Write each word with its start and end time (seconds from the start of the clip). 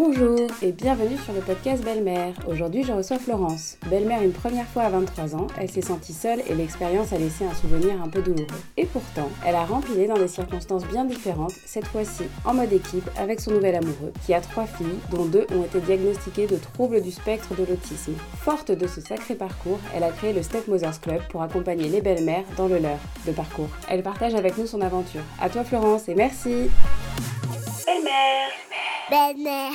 Bonjour 0.00 0.46
et 0.62 0.70
bienvenue 0.70 1.18
sur 1.18 1.32
le 1.32 1.40
podcast 1.40 1.82
Belle-Mère. 1.82 2.32
Aujourd'hui, 2.46 2.84
je 2.84 2.92
reçois 2.92 3.18
Florence. 3.18 3.76
Belle-mère 3.90 4.22
une 4.22 4.30
première 4.30 4.68
fois 4.68 4.84
à 4.84 4.90
23 4.90 5.34
ans, 5.34 5.48
elle 5.58 5.68
s'est 5.68 5.82
sentie 5.82 6.12
seule 6.12 6.40
et 6.48 6.54
l'expérience 6.54 7.12
a 7.12 7.18
laissé 7.18 7.44
un 7.44 7.52
souvenir 7.52 8.00
un 8.00 8.08
peu 8.08 8.22
douloureux. 8.22 8.46
Et 8.76 8.86
pourtant, 8.86 9.28
elle 9.44 9.56
a 9.56 9.64
rempli 9.64 10.06
dans 10.06 10.16
des 10.16 10.28
circonstances 10.28 10.86
bien 10.86 11.04
différentes, 11.04 11.54
cette 11.66 11.88
fois-ci 11.88 12.22
en 12.44 12.54
mode 12.54 12.72
équipe 12.72 13.10
avec 13.16 13.40
son 13.40 13.50
nouvel 13.50 13.74
amoureux, 13.74 14.12
qui 14.24 14.34
a 14.34 14.40
trois 14.40 14.66
filles, 14.66 15.00
dont 15.10 15.24
deux 15.24 15.48
ont 15.52 15.64
été 15.64 15.80
diagnostiquées 15.80 16.46
de 16.46 16.58
troubles 16.58 17.02
du 17.02 17.10
spectre 17.10 17.56
de 17.56 17.64
l'autisme. 17.64 18.14
Forte 18.40 18.70
de 18.70 18.86
ce 18.86 19.00
sacré 19.00 19.34
parcours, 19.34 19.80
elle 19.96 20.04
a 20.04 20.10
créé 20.10 20.32
le 20.32 20.44
Step 20.44 20.68
Mothers 20.68 21.00
Club 21.00 21.22
pour 21.28 21.42
accompagner 21.42 21.88
les 21.88 22.02
belles-mères 22.02 22.44
dans 22.56 22.68
le 22.68 22.78
leur 22.78 23.00
de 23.26 23.32
parcours. 23.32 23.70
Elle 23.90 24.04
partage 24.04 24.36
avec 24.36 24.58
nous 24.58 24.66
son 24.68 24.80
aventure. 24.80 25.22
À 25.40 25.50
toi 25.50 25.64
Florence 25.64 26.08
et 26.08 26.14
merci 26.14 26.70
Belle-mère 27.84 28.48
Belle-mère. 29.10 29.72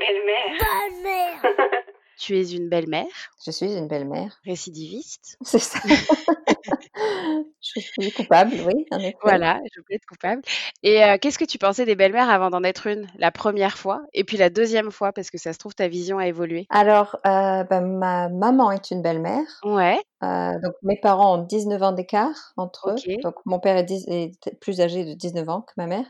Belle-mère 0.00 0.58
Belle-mère. 0.60 1.72
Tu 2.18 2.38
es 2.38 2.50
une 2.52 2.68
belle-mère 2.68 3.06
Je 3.44 3.50
suis 3.50 3.74
une 3.74 3.88
belle-mère. 3.88 4.38
récidiviste. 4.44 5.36
C'est 5.44 5.58
ça. 5.58 5.78
je 7.60 7.80
suis 7.80 8.12
coupable, 8.12 8.54
oui, 8.66 8.86
en 8.90 8.98
effet. 8.98 9.16
Voilà, 9.22 9.60
je 9.74 9.80
peux 9.80 9.94
être 9.94 10.06
coupable. 10.06 10.42
Et 10.82 11.04
euh, 11.04 11.16
qu'est-ce 11.20 11.38
que 11.38 11.44
tu 11.44 11.58
pensais 11.58 11.84
des 11.84 11.94
belles-mères 11.94 12.30
avant 12.30 12.50
d'en 12.50 12.62
être 12.62 12.86
une 12.86 13.06
La 13.18 13.30
première 13.30 13.76
fois 13.76 14.00
et 14.12 14.24
puis 14.24 14.36
la 14.36 14.50
deuxième 14.50 14.90
fois 14.90 15.12
parce 15.12 15.30
que 15.30 15.38
ça 15.38 15.52
se 15.52 15.58
trouve 15.58 15.74
ta 15.74 15.88
vision 15.88 16.18
a 16.18 16.26
évolué? 16.26 16.66
Alors, 16.70 17.16
euh, 17.26 17.64
ben, 17.64 17.80
ma 17.82 18.28
maman 18.28 18.70
est 18.72 18.90
une 18.90 19.02
belle-mère. 19.02 19.46
Ouais, 19.64 19.98
Euh, 20.22 20.52
donc, 20.62 20.74
mes 20.82 20.96
parents 20.98 21.38
ont 21.38 21.42
19 21.42 21.82
ans 21.82 21.92
d'écart 21.92 22.52
entre 22.56 22.90
eux. 22.90 23.16
Donc, 23.22 23.34
mon 23.44 23.60
père 23.60 23.76
est, 23.76 24.30
plus 24.60 24.80
âgé 24.80 25.04
de 25.04 25.12
19 25.12 25.48
ans 25.48 25.60
que 25.62 25.72
ma 25.76 25.86
mère. 25.86 26.06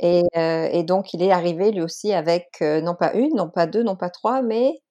Et, 0.00 0.24
euh, 0.36 0.68
et 0.72 0.82
donc, 0.82 1.14
il 1.14 1.22
est 1.22 1.30
arrivé 1.30 1.70
lui 1.70 1.80
aussi 1.80 2.12
avec 2.12 2.60
non 2.60 2.94
pas 2.96 3.12
une, 3.14 3.34
non 3.36 3.48
pas 3.48 3.66
deux, 3.66 3.84
non 3.84 3.94
pas 3.96 4.10
trois, 4.10 4.42
mais 4.42 4.82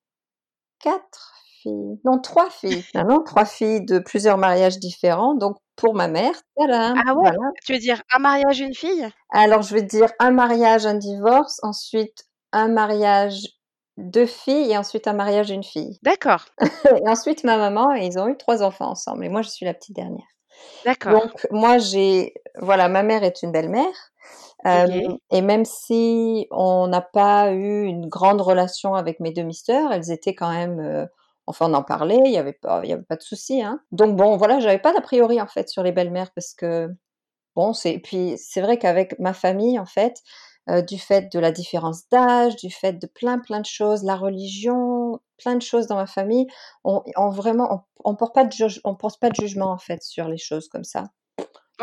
quatre 0.84 1.34
filles. 1.62 2.00
Non, 2.06 2.20
trois 2.20 2.50
filles. 2.50 2.84
Non, 2.94 3.06
non, 3.06 3.24
trois 3.24 3.46
filles 3.46 3.86
de 3.86 4.00
plusieurs 4.00 4.38
mariages 4.38 4.80
différents. 4.80 5.34
Donc, 5.36 5.58
pour 5.76 5.96
ma 5.96 6.08
mère, 6.08 6.34
tadam, 6.58 6.94
Ah 7.08 7.14
ouais? 7.16 7.22
voilà. 7.32 7.52
tu 7.66 7.74
veux 7.74 7.80
dire 7.80 8.02
un 8.14 8.20
mariage, 8.20 8.60
une 8.60 8.76
fille? 8.76 9.08
Alors, 9.32 9.62
je 9.62 9.74
vais 9.74 9.82
dire 9.82 10.12
un 10.20 10.32
mariage, 10.32 10.86
un 10.86 10.96
divorce, 10.96 11.60
ensuite 11.64 12.26
un 12.52 12.68
mariage, 12.68 13.48
deux 13.98 14.26
filles, 14.28 14.72
et 14.72 14.78
ensuite 14.78 15.08
un 15.08 15.14
mariage, 15.14 15.50
une 15.50 15.64
fille. 15.64 15.98
D'accord, 16.04 16.46
Et 17.04 17.08
ensuite, 17.10 17.44
ma 17.44 17.58
maman, 17.58 17.96
et 17.96 18.06
ils 18.06 18.20
ont 18.20 18.28
eu 18.28 18.38
trois 18.38 18.62
enfants 18.62 18.90
ensemble. 18.92 19.26
Et 19.26 19.30
moi, 19.30 19.42
je 19.42 19.50
suis 19.50 19.66
la 19.66 19.74
petite 19.74 19.96
dernière. 19.96 20.28
d'accord. 20.86 21.14
Donc, 21.14 21.32
moi, 21.52 21.78
j'ai. 21.80 22.34
Voilà, 22.60 22.90
ma 22.90 23.02
mère 23.04 23.24
est 23.24 23.42
une 23.42 23.52
belle-mère. 23.52 23.96
Et 25.32 25.42
même 25.42 25.66
si 25.66 26.48
on 26.52 26.88
n'a 26.88 27.02
pas 27.02 27.52
eu 27.52 27.84
une 27.84 28.08
grande 28.08 28.42
relation 28.42 28.96
avec 28.96 29.20
mes 29.20 29.32
demi-sœurs, 29.32 29.92
elles 29.92 30.12
étaient 30.12 30.36
quand 30.36 30.52
même. 30.52 31.08
Enfin, 31.48 31.70
on 31.70 31.74
en 31.74 31.84
parlait, 31.84 32.20
il 32.26 32.32
n'y 32.32 32.38
avait, 32.38 32.54
pas- 32.54 32.78
avait 32.78 32.98
pas 32.98 33.18
de 33.18 33.22
souci. 33.22 33.62
Hein. 33.62 33.82
Donc, 33.92 34.16
bon, 34.16 34.38
voilà, 34.38 34.60
j'avais 34.60 34.80
pas 34.80 34.94
d'a 34.94 35.02
priori, 35.02 35.42
en 35.42 35.48
fait, 35.48 35.68
sur 35.70 35.84
les 35.84 35.92
belles-mères, 35.92 36.32
parce 36.34 36.54
que, 36.54 36.90
bon, 37.56 37.74
c'est. 37.74 38.00
Puis, 38.00 38.36
c'est 38.38 38.62
vrai 38.62 38.78
qu'avec 38.80 39.20
ma 39.20 39.34
famille, 39.34 39.80
en 39.80 39.86
fait, 39.86 40.22
du 40.88 40.98
fait 41.00 41.32
de 41.34 41.40
la 41.40 41.52
différence 41.52 42.08
d'âge, 42.10 42.56
du 42.58 42.70
fait 42.72 42.94
de 42.94 43.08
plein, 43.08 43.40
plein 43.40 43.60
de 43.62 43.66
choses, 43.66 44.04
la 44.04 44.16
religion, 44.16 45.20
plein 45.38 45.56
de 45.56 45.62
choses 45.62 45.88
dans 45.88 45.96
ma 45.98 46.08
famille, 46.08 46.48
on, 46.86 47.04
on 47.18 47.30
vraiment, 47.30 47.86
on, 48.04 48.12
on 48.12 48.16
porte 48.16 48.36
pas 48.36 48.46
de 48.46 48.54
on 48.86 48.96
porte 48.96 49.20
pas 49.20 49.30
de 49.30 49.36
jugement, 49.36 49.72
en 49.72 49.78
fait, 49.78 50.02
sur 50.04 50.28
les 50.30 50.38
choses 50.38 50.70
comme 50.70 50.84
ça. 50.86 51.06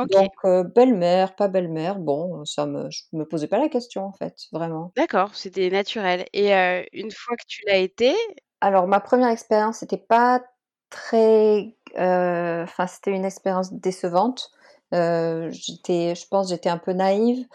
Ok, 0.03 0.17
Donc, 0.17 0.33
euh, 0.45 0.65
belle-mère, 0.65 1.37
pas 1.37 1.49
belle-mère, 1.49 1.99
bon, 1.99 2.45
ça 2.45 2.67
me, 2.67 2.91
je 2.91 3.03
me 3.13 3.27
posais 3.27 3.49
pas 3.49 3.59
la 3.59 3.69
question, 3.69 4.05
en 4.05 4.13
fait, 4.13 4.37
vraiment. 4.53 4.95
d'accord, 4.97 5.35
c'était 5.35 5.71
naturel. 5.71 6.27
Et 6.33 6.55
euh, 6.55 6.83
une 6.93 7.11
fois 7.11 7.37
que 7.37 7.45
tu 7.47 7.63
l'as 7.67 7.79
été, 7.79 8.15
Alors, 8.61 8.87
ma 8.87 9.01
première 9.01 9.29
expérience, 9.31 9.79
c'était 9.79 9.97
pas 9.97 10.43
très, 10.91 11.77
euh, 11.99 12.65
enfin, 12.65 12.87
c'était 12.87 13.13
une 13.13 13.25
expérience 13.25 13.73
décevante. 13.73 14.51
J'étais, 14.93 16.15
je 16.15 16.27
pense, 16.29 16.49
j'étais 16.51 16.69
un 16.69 16.79
peu 16.79 16.93
naïve. 16.93 17.47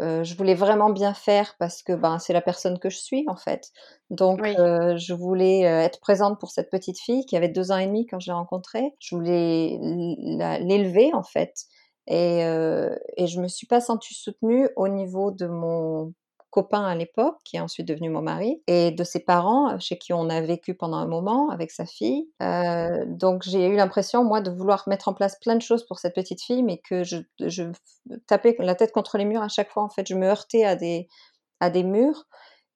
Je 0.00 0.34
voulais 0.36 0.54
vraiment 0.54 0.90
bien 0.90 1.14
faire 1.14 1.54
parce 1.58 1.82
que 1.82 1.92
ben, 1.92 2.18
c'est 2.18 2.32
la 2.32 2.40
personne 2.40 2.78
que 2.78 2.90
je 2.90 2.96
suis, 2.98 3.24
en 3.28 3.36
fait. 3.36 3.70
Donc, 4.10 4.40
Oui. 4.42 4.54
je 4.56 5.12
voulais 5.14 5.60
être 5.62 6.00
présente 6.00 6.40
pour 6.40 6.50
cette 6.50 6.70
petite 6.70 6.98
fille 7.00 7.26
qui 7.26 7.36
avait 7.36 7.48
deux 7.48 7.70
ans 7.72 7.78
et 7.78 7.86
demi 7.86 8.06
quand 8.06 8.20
je 8.20 8.26
l'ai 8.28 8.32
rencontrée. 8.34 8.92
Je 9.00 9.14
voulais 9.16 9.74
l- 9.74 10.16
la- 10.38 10.58
l'élever, 10.58 11.12
en 11.14 11.22
fait. 11.22 11.52
Et, 12.06 12.44
euh, 12.44 12.94
et 13.16 13.26
je 13.26 13.40
me 13.40 13.48
suis 13.48 13.66
pas 13.66 13.80
sentie 13.80 14.14
soutenue 14.14 14.68
au 14.76 14.88
niveau 14.88 15.30
de 15.30 15.46
mon 15.46 16.12
copain 16.50 16.84
à 16.84 16.94
l'époque, 16.94 17.36
qui 17.44 17.56
est 17.56 17.60
ensuite 17.60 17.88
devenu 17.88 18.10
mon 18.10 18.22
mari, 18.22 18.62
et 18.68 18.92
de 18.92 19.02
ses 19.02 19.18
parents, 19.18 19.76
chez 19.80 19.98
qui 19.98 20.12
on 20.12 20.28
a 20.28 20.40
vécu 20.40 20.74
pendant 20.74 20.98
un 20.98 21.06
moment 21.08 21.50
avec 21.50 21.72
sa 21.72 21.84
fille. 21.84 22.28
Euh, 22.42 23.04
donc 23.08 23.42
j'ai 23.42 23.66
eu 23.66 23.74
l'impression, 23.74 24.22
moi, 24.22 24.40
de 24.40 24.52
vouloir 24.52 24.84
mettre 24.86 25.08
en 25.08 25.14
place 25.14 25.36
plein 25.40 25.56
de 25.56 25.62
choses 25.62 25.84
pour 25.84 25.98
cette 25.98 26.14
petite 26.14 26.40
fille, 26.40 26.62
mais 26.62 26.78
que 26.78 27.02
je, 27.02 27.16
tapais 28.28 28.54
la 28.60 28.76
tête 28.76 28.92
contre 28.92 29.18
les 29.18 29.24
murs 29.24 29.42
à 29.42 29.48
chaque 29.48 29.70
fois. 29.70 29.82
En 29.82 29.88
fait, 29.88 30.06
je 30.06 30.14
me 30.14 30.26
heurtais 30.26 30.64
à 30.64 30.76
des, 30.76 31.08
à 31.58 31.70
des 31.70 31.82
murs. 31.82 32.24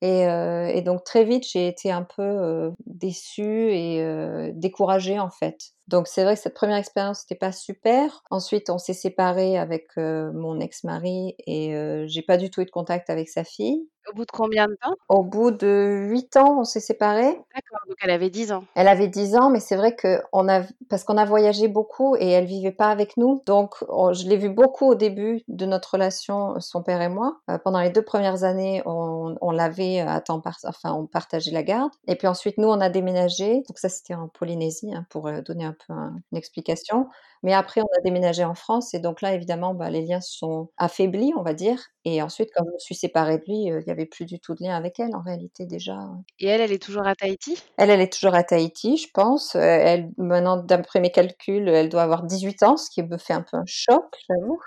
Et, 0.01 0.27
euh, 0.27 0.81
donc 0.83 1.05
très 1.05 1.25
vite, 1.25 1.45
j'ai 1.51 1.67
été 1.67 1.91
un 1.91 2.05
peu 2.05 2.23
euh, 2.23 2.71
déçue 2.87 3.73
et 3.73 4.01
euh, 4.03 4.51
découragée 4.55 5.19
en 5.19 5.31
fait. 5.31 5.73
Donc 5.89 6.07
c'est 6.07 6.23
vrai 6.23 6.35
que 6.35 6.41
cette 6.41 6.55
première 6.55 6.77
expérience 6.77 7.25
n'était 7.25 7.39
pas 7.39 7.51
super. 7.51 8.23
Ensuite, 8.31 8.69
on 8.69 8.77
s'est 8.79 8.93
séparés 8.93 9.57
avec 9.59 9.89
euh, 9.97 10.31
mon 10.33 10.61
ex-mari 10.61 11.35
et 11.47 11.75
euh, 11.75 12.07
j'ai 12.07 12.23
pas 12.23 12.37
du 12.37 12.51
tout 12.51 12.61
eu 12.61 12.67
de 12.67 12.71
contact 12.71 13.09
avec 13.09 13.29
sa 13.29 13.43
fille. 13.43 13.89
Au 14.11 14.15
bout 14.15 14.25
de 14.25 14.31
combien 14.31 14.67
de 14.69 14.75
temps? 14.83 14.95
Au 15.09 15.23
bout 15.23 15.51
de 15.51 16.07
huit 16.11 16.37
ans, 16.37 16.61
on 16.61 16.65
s'est 16.65 16.81
séparés. 16.81 17.33
D'accord, 17.55 17.81
donc 17.89 17.97
elle 18.03 18.11
avait 18.11 18.31
10 18.31 18.53
ans. 18.53 18.65
Elle 18.75 18.89
avait 18.89 19.09
10 19.09 19.37
ans, 19.37 19.51
mais 19.51 19.61
c'est 19.61 19.77
vrai 19.77 19.95
que 19.95 20.21
on 20.33 20.49
a, 20.49 20.63
parce 20.89 21.05
qu'on 21.05 21.17
a 21.17 21.25
voyagé 21.25 21.69
beaucoup 21.69 22.17
et 22.17 22.29
elle 22.31 22.45
vivait 22.47 22.73
pas 22.73 22.89
avec 22.89 23.17
nous. 23.17 23.43
Donc, 23.47 23.75
on- 23.89 24.13
je 24.13 24.27
l'ai 24.29 24.37
vu 24.37 24.49
beaucoup 24.51 24.87
au 24.87 24.95
début 24.95 25.43
de 25.49 25.67
notre 25.67 25.93
relation, 25.95 26.59
son 26.61 26.83
père 26.83 27.01
et 27.03 27.09
moi. 27.09 27.39
Euh, 27.51 27.59
pendant 27.59 27.81
les 27.81 27.91
deux 27.91 28.03
premières 28.05 28.45
années, 28.45 28.83
on, 28.87 29.37
on 29.41 29.51
l'avait 29.51 30.01
à 30.01 30.21
temps 30.21 30.41
par, 30.41 30.57
enfin, 30.65 30.93
on 30.95 31.07
partageait 31.07 31.51
la 31.51 31.63
garde. 31.63 31.91
Et 32.07 32.17
puis 32.17 32.27
ensuite, 32.29 32.59
nous, 32.59 32.69
on 32.69 32.81
a 32.81 32.91
déménagé. 32.91 33.63
Donc 33.69 33.79
ça, 33.79 33.89
c'était 33.89 34.15
en 34.15 34.29
Polynésie, 34.29 34.95
hein, 34.95 35.07
pour 35.11 35.27
euh, 35.29 35.41
donner 35.43 35.65
un 35.65 35.75
peu 35.87 35.93
un- 35.93 36.15
une 36.33 36.39
explication. 36.39 37.09
Mais 37.43 37.55
après, 37.55 37.81
on 37.81 37.85
a 37.99 38.01
déménagé 38.03 38.45
en 38.45 38.55
France 38.55 38.95
et 38.95 38.99
donc 39.01 39.23
là, 39.23 39.33
évidemment, 39.35 39.75
bah, 39.75 39.91
les 39.91 40.03
liens 40.03 40.21
se 40.21 40.37
sont 40.37 40.71
affaiblis, 40.77 41.33
on 41.37 41.43
va 41.43 41.55
dire. 41.55 41.79
Et 42.05 42.23
ensuite, 42.23 42.51
quand 42.55 42.65
je 42.67 42.73
me 42.73 42.79
suis 42.79 42.95
séparée 42.95 43.39
de 43.39 43.45
lui, 43.47 43.71
euh, 43.71 43.81
il 43.81 43.87
y 43.87 43.91
avait 43.91 43.98
plus 44.07 44.25
du 44.27 44.39
tout 44.41 44.55
de 44.55 44.63
lien 44.65 44.77
avec 44.77 45.01
elle, 45.01 45.15
en 45.15 45.23
réalité, 45.23 45.67
déjà. 45.67 45.99
Et 46.39 46.47
elle, 46.47 46.61
elle 46.61 46.73
est 46.73 46.83
toujours 46.83 47.07
à 47.07 47.15
Tahiti? 47.15 47.57
Elle, 47.77 47.91
elle 47.91 48.01
est 48.01 48.13
toujours 48.13 48.35
à 48.35 48.43
Tahiti, 48.45 48.97
je 48.97 49.09
pense. 49.13 49.55
Euh, 49.55 49.61
Elle, 49.61 50.11
maintenant, 50.19 50.57
d'après 50.57 51.01
mes 51.01 51.11
calculs, 51.11 51.69
elle 51.69 51.89
doit 51.89 52.03
avoir 52.03 52.25
18 52.25 52.63
ans, 52.63 52.77
ce 52.77 52.91
qui 52.91 53.03
me 53.03 53.19
fait 53.19 53.33
un 53.35 53.43
peu 53.43 53.57
un 53.57 53.65
choc, 53.67 54.05
j'avoue. 54.29 54.61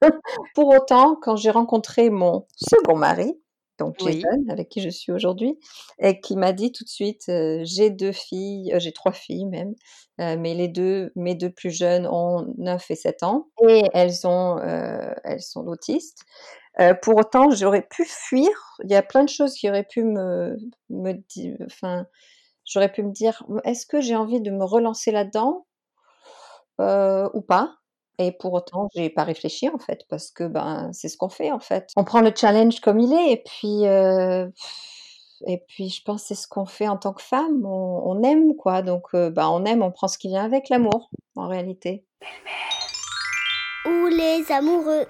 Pour 0.54 0.68
autant, 0.68 1.16
quand 1.20 1.36
j'ai 1.36 1.50
rencontré 1.50 2.10
mon 2.10 2.46
second 2.56 2.96
mari, 2.96 3.34
donc 3.78 3.96
Oui. 4.02 4.20
Jason, 4.20 4.44
avec 4.50 4.68
qui 4.68 4.82
je 4.82 4.90
suis 4.90 5.12
aujourd'hui, 5.12 5.58
et 5.98 6.20
qui 6.20 6.36
m'a 6.36 6.52
dit 6.52 6.72
tout 6.72 6.84
de 6.84 6.88
suite, 6.88 7.24
euh, 7.28 7.60
j'ai 7.64 7.90
deux 7.90 8.12
filles, 8.12 8.72
euh, 8.74 8.78
j'ai 8.78 8.92
trois 8.92 9.12
filles 9.12 9.46
même, 9.46 9.74
euh, 10.20 10.36
mais 10.38 10.54
les 10.54 10.68
deux, 10.68 11.12
mes 11.16 11.34
deux 11.34 11.50
plus 11.50 11.70
jeunes 11.70 12.06
ont 12.06 12.46
9 12.58 12.90
et 12.90 12.94
7 12.96 13.22
ans, 13.22 13.48
et 13.68 13.84
elles 13.94 14.26
ont, 14.26 14.58
elles 14.60 15.42
sont 15.42 15.66
autistes. 15.66 16.24
Euh, 16.78 16.94
pour 16.94 17.16
autant, 17.16 17.50
j'aurais 17.50 17.82
pu 17.82 18.04
fuir. 18.04 18.50
Il 18.84 18.90
y 18.90 18.94
a 18.94 19.02
plein 19.02 19.24
de 19.24 19.28
choses 19.28 19.54
qui 19.54 19.68
auraient 19.68 19.86
pu 19.88 20.04
me, 20.04 20.56
me 20.88 21.12
dire, 21.12 21.56
enfin, 21.66 22.06
j'aurais 22.64 22.92
pu 22.92 23.02
me 23.02 23.10
dire, 23.10 23.42
est-ce 23.64 23.86
que 23.86 24.00
j'ai 24.00 24.14
envie 24.14 24.40
de 24.40 24.50
me 24.50 24.64
relancer 24.64 25.10
là-dedans? 25.10 25.66
Euh, 26.80 27.28
ou 27.34 27.42
pas? 27.42 27.74
Et 28.18 28.32
pour 28.32 28.52
autant, 28.52 28.88
j'ai 28.94 29.10
pas 29.10 29.24
réfléchi 29.24 29.68
en 29.68 29.78
fait, 29.78 30.02
parce 30.08 30.30
que 30.30 30.44
ben 30.44 30.90
c'est 30.92 31.08
ce 31.08 31.16
qu'on 31.16 31.30
fait 31.30 31.50
en 31.52 31.58
fait. 31.58 31.90
On 31.96 32.04
prend 32.04 32.20
le 32.20 32.32
challenge 32.34 32.80
comme 32.80 33.00
il 33.00 33.12
est, 33.14 33.32
et 33.32 33.42
puis 33.42 33.86
euh, 33.86 34.46
et 35.46 35.64
puis 35.68 35.88
je 35.88 36.02
pense 36.04 36.24
c'est 36.24 36.34
ce 36.34 36.46
qu'on 36.46 36.66
fait 36.66 36.86
en 36.86 36.98
tant 36.98 37.14
que 37.14 37.22
femme. 37.22 37.64
On, 37.64 38.22
aime 38.22 38.56
quoi, 38.56 38.82
donc 38.82 39.14
ben 39.14 39.48
on 39.48 39.64
aime, 39.64 39.82
on 39.82 39.90
prend 39.90 40.06
ce 40.06 40.18
qui 40.18 40.28
vient 40.28 40.44
avec 40.44 40.68
l'amour 40.68 41.10
en 41.34 41.48
réalité. 41.48 42.04
Ou 43.86 44.06
les 44.06 44.44
amoureux. 44.52 45.06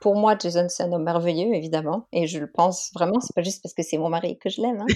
Pour 0.00 0.16
moi, 0.16 0.36
Jason, 0.38 0.66
c'est 0.68 0.84
un 0.84 0.92
homme 0.92 1.04
merveilleux, 1.04 1.54
évidemment, 1.54 2.06
et 2.12 2.26
je 2.26 2.38
le 2.38 2.50
pense 2.50 2.90
vraiment. 2.94 3.20
C'est 3.20 3.34
pas 3.34 3.42
juste 3.42 3.62
parce 3.62 3.74
que 3.74 3.82
c'est 3.82 3.98
mon 3.98 4.08
mari 4.08 4.38
que 4.38 4.48
je 4.48 4.60
l'aime. 4.60 4.80
Hein. 4.80 4.86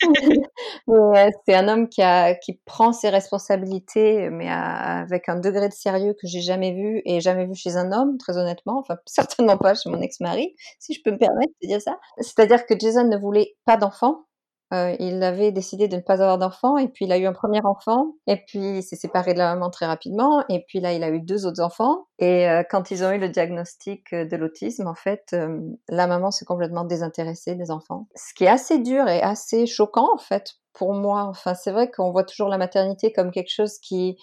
euh, 0.88 1.30
c'est 1.46 1.54
un 1.54 1.68
homme 1.68 1.88
qui, 1.88 2.02
a, 2.02 2.34
qui 2.34 2.60
prend 2.64 2.92
ses 2.92 3.08
responsabilités, 3.08 4.30
mais 4.30 4.48
avec 4.48 5.28
un 5.28 5.36
degré 5.36 5.68
de 5.68 5.74
sérieux 5.74 6.14
que 6.20 6.26
j'ai 6.26 6.40
jamais 6.40 6.72
vu 6.72 7.02
et 7.04 7.20
jamais 7.20 7.46
vu 7.46 7.54
chez 7.54 7.76
un 7.76 7.92
homme, 7.92 8.18
très 8.18 8.38
honnêtement. 8.38 8.78
Enfin, 8.78 8.96
certainement 9.06 9.58
pas 9.58 9.74
chez 9.74 9.90
mon 9.90 10.00
ex-mari, 10.00 10.54
si 10.78 10.94
je 10.94 11.00
peux 11.04 11.12
me 11.12 11.18
permettre 11.18 11.52
de 11.62 11.68
dire 11.68 11.80
ça. 11.80 11.98
C'est-à-dire 12.18 12.66
que 12.66 12.74
Jason 12.78 13.08
ne 13.08 13.16
voulait 13.16 13.54
pas 13.64 13.76
d'enfant. 13.76 14.26
Heu, 14.72 14.96
il 15.00 15.22
avait 15.22 15.52
décidé 15.52 15.86
de 15.88 15.96
ne 15.96 16.00
pas 16.00 16.14
avoir 16.14 16.38
d'enfant 16.38 16.78
et 16.78 16.88
puis 16.88 17.04
il 17.04 17.12
a 17.12 17.18
eu 17.18 17.26
un 17.26 17.32
premier 17.32 17.60
enfant 17.64 18.14
et 18.26 18.36
puis 18.36 18.78
il 18.78 18.82
s'est 18.82 18.96
séparé 18.96 19.34
de 19.34 19.38
la 19.38 19.54
maman 19.54 19.70
très 19.70 19.86
rapidement 19.86 20.44
et 20.48 20.64
puis 20.66 20.80
là, 20.80 20.92
il 20.92 21.04
a 21.04 21.10
eu 21.10 21.20
2 21.20 21.46
autres 21.46 21.60
enfants 21.62 22.06
et 22.18 22.48
heu, 22.48 22.64
quand 22.70 22.90
ils 22.90 23.04
ont 23.04 23.10
eu 23.12 23.18
le 23.18 23.28
diagnostic, 23.28 24.14
de 24.14 24.36
l'autisme, 24.36 24.86
en 24.86 24.94
fait, 24.94 25.28
hem, 25.32 25.76
la 25.88 26.06
maman 26.06 26.30
s'est 26.30 26.44
complètement 26.46 26.84
désintéressée 26.84 27.54
des 27.54 27.70
enfants. 27.70 28.06
Ce 28.14 28.32
qui 28.34 28.44
est 28.44 28.48
assez 28.48 28.78
dur 28.78 29.08
et 29.08 29.20
assez 29.22 29.66
choquant, 29.66 30.08
en 30.14 30.18
fait, 30.18 30.54
pour 30.72 30.94
moi. 30.94 31.24
Enfin, 31.24 31.54
c'est 31.54 31.70
vrai 31.72 31.90
qu'on 31.90 32.10
voit 32.12 32.24
toujours 32.24 32.48
la 32.48 32.58
maternité 32.58 33.12
comme 33.12 33.30
quelque 33.30 33.52
chose 33.52 33.78
qui 33.78 34.16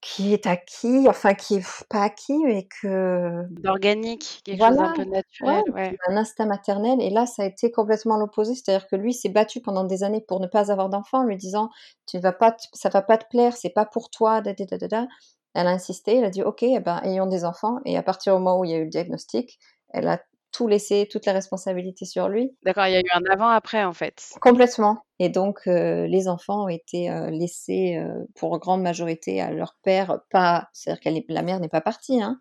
qui 0.00 0.32
est 0.32 0.46
acquis, 0.46 1.08
enfin 1.08 1.34
qui 1.34 1.56
est 1.56 1.84
pas 1.88 2.02
acquis, 2.04 2.38
mais 2.44 2.66
que 2.68 3.44
D'organique, 3.62 4.40
quelque 4.44 4.64
chose 4.64 4.78
d'un 4.78 4.88
peu 4.90 5.04
naturel, 5.04 5.62
ouais. 5.68 5.98
un 6.08 6.16
instinct 6.16 6.46
maternel 6.46 7.00
et 7.02 7.10
là, 7.10 7.26
ça 7.26 7.42
a 7.42 7.46
été 7.46 7.70
complètement 7.72 8.16
l'opposé. 8.18 8.54
C'est-à-dire 8.54 8.88
que 8.88 8.96
lui 8.96 9.12
s'est 9.14 9.28
battu 9.30 9.60
pendant 9.60 9.84
des 9.84 10.04
années 10.04 10.20
pour 10.26 10.40
ne 10.40 10.46
pas 10.46 10.70
avoir 10.72 10.88
d'enfant, 10.90 11.20
en 11.20 11.24
lui 11.24 11.36
disant: 11.36 11.70
«Tu 12.06 12.18
vas 12.18 12.32
pas 12.32 12.56
ça 12.74 12.88
va 12.90 13.02
pas 13.02 13.18
te 13.18 13.26
plaire, 13.28 13.56
c'est 13.56 13.70
pas 13.70 13.86
pour 13.86 14.10
toi, 14.10 14.40
da 14.42 14.52
da 14.54 14.64
da 14.66 14.78
da 14.78 14.88
da». 14.88 15.08
Elle 15.54 15.66
a 15.68 15.70
insisté, 15.70 16.16
elle 16.18 16.24
a 16.24 16.30
dit: 16.30 16.42
«OK, 16.42 16.62
eh 16.62 16.80
ben, 16.80 17.00
ayons 17.04 17.26
des 17.26 17.44
enfants» 17.44 17.78
et 17.84 17.96
à 17.98 18.02
partir 18.02 18.34
du 18.36 18.40
moment 18.42 18.60
où 18.60 18.64
il 18.64 18.70
y 18.72 18.74
a 18.74 18.78
eu 18.78 18.84
le 18.84 18.90
diagnostic, 18.90 19.58
elle 19.90 20.08
a 20.08 20.20
tout 20.52 20.68
laissé, 20.68 21.08
toute 21.10 21.26
la 21.26 21.32
responsabilité 21.32 22.04
sur 22.06 22.28
lui. 22.28 22.56
D'accord, 22.64 22.86
il 22.86 22.92
y 22.92 22.96
a 22.96 23.00
eu 23.00 23.04
un 23.14 23.24
avant-après, 23.30 23.84
en 23.84 23.92
fait. 23.92 24.40
Complètement 24.40 25.02
et 25.20 25.30
donc 25.30 25.66
heu, 25.66 26.04
les 26.06 26.28
enfants 26.28 26.64
ont 26.66 26.68
été, 26.68 27.10
heu, 27.10 27.28
laissés, 27.30 27.96
heu, 27.98 28.28
pour 28.36 28.58
grande 28.60 28.82
majorité 28.82 29.40
à 29.40 29.50
leur 29.50 29.74
père, 29.82 30.20
pas 30.30 30.68
c'est-à-dire 30.74 31.16
est 31.16 31.24
la 31.30 31.42
mère 31.42 31.58
n'est 31.60 31.68
pas 31.68 31.80
partie, 31.80 32.22
hein, 32.22 32.38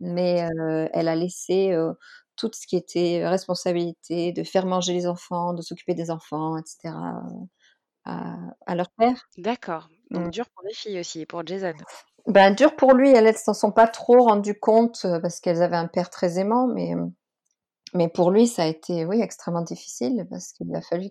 mais 0.00 0.46
elle 0.94 1.08
a 1.08 1.16
laissé, 1.16 1.74
tout 2.36 2.50
ce 2.54 2.66
qui 2.68 2.76
était 2.76 3.26
responsabilité 3.28 4.32
de 4.32 4.44
faire 4.44 4.66
manger 4.66 4.94
les 4.94 5.06
enfants, 5.08 5.54
de 5.54 5.62
s'occuper 5.62 5.94
des 5.94 6.10
enfants 6.12 6.56
et 6.58 6.62
cetera, 6.66 7.22
heu, 7.28 7.46
à 8.06 8.36
à 8.66 8.74
leur 8.76 8.90
père. 8.98 9.28
D'accord, 9.38 9.88
donc 10.10 10.28
Mmh. 10.28 10.30
dur 10.30 10.48
pour 10.48 10.62
les 10.62 10.72
filles 10.72 10.98
aussi 11.00 11.20
et 11.20 11.26
pour 11.26 11.46
Jason. 11.46 11.74
Ben, 12.26 12.50
dur 12.54 12.74
pour 12.74 12.92
lui, 12.94 13.10
elles, 13.10 13.26
elles 13.26 13.36
s'en 13.36 13.54
sont 13.54 13.70
pas 13.70 13.86
trop 13.86 14.24
rendues 14.24 14.58
compte, 14.58 15.06
parce 15.22 15.38
qu'elles 15.40 15.62
avaient 15.62 15.76
un 15.76 15.86
père 15.86 16.10
très 16.10 16.38
aimant, 16.40 16.66
mais 16.66 16.92
mais 17.94 18.08
pour 18.08 18.30
lui, 18.30 18.46
ça 18.46 18.64
a 18.64 18.66
été, 18.66 19.04
oui, 19.04 19.20
extrêmement 19.20 19.62
difficile 19.62 20.26
parce 20.30 20.52
qu'il 20.52 20.74
a 20.74 20.80
fallu 20.80 21.10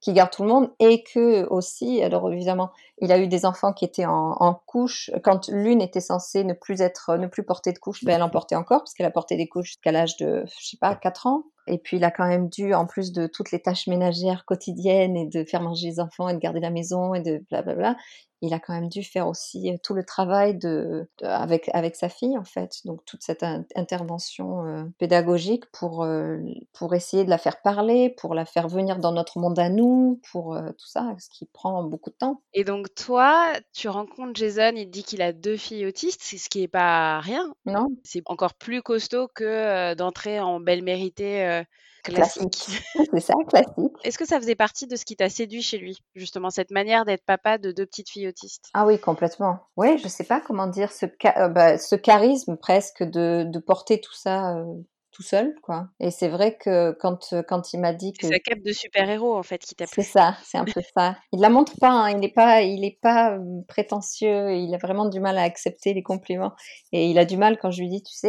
qu'il 0.00 0.14
garde 0.14 0.30
tout 0.30 0.42
le 0.42 0.48
monde 0.48 0.70
et 0.80 1.04
que 1.04 1.46
aussi 1.48 2.02
alors 2.02 2.30
évidemment, 2.32 2.70
il 3.00 3.12
a 3.12 3.18
eu 3.18 3.28
des 3.28 3.46
enfants 3.46 3.72
qui 3.72 3.84
étaient 3.84 4.06
en 4.06 4.36
en 4.40 4.54
couche. 4.66 5.10
Quand 5.22 5.48
l'une 5.48 5.80
était 5.80 6.00
censée 6.00 6.44
ne 6.44 6.54
plus 6.54 6.80
être 6.80 7.16
ne 7.16 7.28
plus 7.28 7.44
porter 7.44 7.72
de 7.72 7.78
couche, 7.78 8.04
ben, 8.04 8.16
elle 8.16 8.22
en 8.22 8.30
portait 8.30 8.56
encore 8.56 8.80
parce 8.80 8.94
qu'elle 8.94 9.06
a 9.06 9.10
porté 9.10 9.36
des 9.36 9.48
couches 9.48 9.68
jusqu'à 9.68 9.92
l'âge 9.92 10.16
de, 10.16 10.44
je 10.60 10.68
sais 10.68 10.78
pas, 10.78 10.96
4 10.96 11.26
ans 11.26 11.44
et 11.66 11.78
puis 11.78 11.98
il 11.98 12.04
a 12.04 12.10
quand 12.10 12.26
même 12.26 12.48
dû, 12.48 12.74
en 12.74 12.86
plus 12.86 13.12
de 13.12 13.26
toutes 13.26 13.52
les 13.52 13.60
tâches 13.60 13.86
ménagères 13.86 14.44
quotidiennes 14.44 15.16
et 15.16 15.26
de 15.26 15.44
faire 15.44 15.62
manger 15.62 15.88
les 15.88 16.00
enfants 16.00 16.28
et 16.28 16.34
de 16.34 16.38
garder 16.38 16.60
la 16.60 16.70
maison 16.70 17.14
et 17.14 17.20
de 17.20 17.44
blablabla, 17.50 17.96
il 18.42 18.54
a 18.54 18.60
quand 18.60 18.74
même 18.74 18.88
dû 18.90 19.02
faire 19.04 19.28
aussi, 19.28 19.70
heu, 19.72 19.78
tout 19.82 19.94
le 19.94 20.04
travail 20.04 20.56
de 20.58 21.08
de 21.20 21.26
avec 21.26 21.70
avec 21.74 21.96
sa 21.96 22.08
fille, 22.10 22.36
en 22.38 22.44
fait. 22.44 22.80
Donc 22.86 23.04
toute 23.06 23.22
cette 23.22 23.42
in 23.42 23.64
intervention, 23.76 24.66
heu, 24.66 24.92
pédagogique 24.98 25.64
pour, 25.72 26.04
heu, 26.04 26.42
pour 26.74 26.94
essayer 26.94 27.24
de 27.24 27.30
la 27.30 27.38
faire 27.38 27.62
parler, 27.62 28.10
pour 28.10 28.34
la 28.34 28.44
faire 28.44 28.68
venir 28.68 28.98
dans 28.98 29.12
notre 29.12 29.38
monde 29.38 29.58
à 29.58 29.70
nous, 29.70 30.20
pour, 30.32 30.56
tout 30.78 30.86
ça, 30.88 31.14
ce 31.18 31.28
qui 31.30 31.46
prend 31.46 31.84
beaucoup 31.84 32.10
de 32.10 32.16
temps. 32.16 32.42
Et 32.54 32.64
donc 32.64 32.94
toi, 32.94 33.52
tu 33.72 33.88
rencontres 33.88 34.34
Jason, 34.38 34.72
il 34.76 34.84
te 34.86 34.90
dit 34.90 35.02
qu'il 35.04 35.22
a 35.22 35.32
2 35.32 35.56
filles 35.56 35.86
autistes, 35.86 36.20
c'est 36.22 36.36
ce 36.36 36.50
qui 36.50 36.62
est 36.62 36.68
pas 36.68 37.18
rien. 37.20 37.54
Non? 37.64 37.96
C'est 38.02 38.22
encore 38.26 38.54
plus 38.54 38.82
costaud 38.82 39.28
que, 39.28 39.94
d'entrer 39.94 40.38
en 40.40 40.60
belle-méritée, 40.60 41.46
heu, 41.46 41.64
Classique. 42.04 42.68
C'est 43.14 43.20
ça, 43.20 43.34
classique. 43.48 43.92
Est-ce 44.04 44.18
que 44.18 44.24
ça 44.26 44.40
faisait 44.40 44.56
partie 44.56 44.86
de 44.88 44.96
ce 44.96 45.04
qui 45.04 45.14
t'a 45.16 45.28
séduit 45.28 45.62
chez 45.62 45.78
lui? 45.78 45.98
Justement, 46.16 46.50
cette 46.50 46.72
manière 46.72 47.04
d'être 47.04 47.24
papa 47.24 47.58
de 47.58 47.70
2 47.70 47.86
petites 47.86 48.10
filles 48.10 48.28
autistes? 48.28 48.74
Ah 48.74 48.86
oui, 48.86 48.98
complètement. 48.98 49.58
Ouais, 49.76 49.98
je 49.98 50.08
sais 50.08 50.24
pas 50.24 50.40
comment 50.40 50.66
dire, 50.66 50.90
ce 50.92 51.04
heu, 51.04 51.48
bah, 51.50 51.76
ce 51.76 51.94
charisme 51.94 52.56
presque 52.56 53.02
de 53.02 53.44
de 53.46 53.58
porter 53.58 54.00
tout 54.00 54.14
ça, 54.14 54.56
heu, 54.56 54.86
tout 55.10 55.22
seul, 55.22 55.54
quoi 55.62 55.88
et 56.00 56.10
c'est 56.10 56.28
vrai 56.30 56.56
que 56.56 56.92
quand, 56.92 57.34
quand 57.46 57.74
il 57.74 57.80
m'a 57.80 57.92
dit 57.92 58.16
que 58.16 58.28
C'est 58.28 58.34
sa 58.34 58.38
cape 58.40 58.62
de 58.62 58.72
super-héros, 58.72 59.34
en 59.36 59.42
fait, 59.42 59.58
qui 59.64 59.74
t'a 59.74 59.86
C'est 59.86 60.02
plu? 60.02 60.04
ça, 60.04 60.36
c'est 60.44 60.58
un 60.58 60.66
peu 60.66 60.80
ça. 60.96 61.16
Il 61.32 61.40
la 61.40 61.48
montre 61.50 61.76
pas, 61.80 61.90
hein, 61.90 62.10
il 62.10 62.24
est 62.24 62.32
pas 62.32 62.62
il 62.62 62.84
est 62.84 62.98
pas, 63.02 63.32
hem, 63.34 63.64
prétentieux, 63.66 64.52
il 64.54 64.72
a 64.74 64.78
vraiment 64.78 65.06
du 65.08 65.18
mal 65.20 65.36
à 65.38 65.42
accepter 65.42 65.92
les 65.92 66.02
compliments 66.04 66.52
et 66.92 67.08
il 67.10 67.18
a 67.18 67.24
du 67.24 67.36
mal 67.36 67.58
quand 67.58 67.70
je 67.72 67.80
lui 67.80 67.88
dis: 67.88 68.02
«Tu 68.02 68.12
sais, 68.14 68.28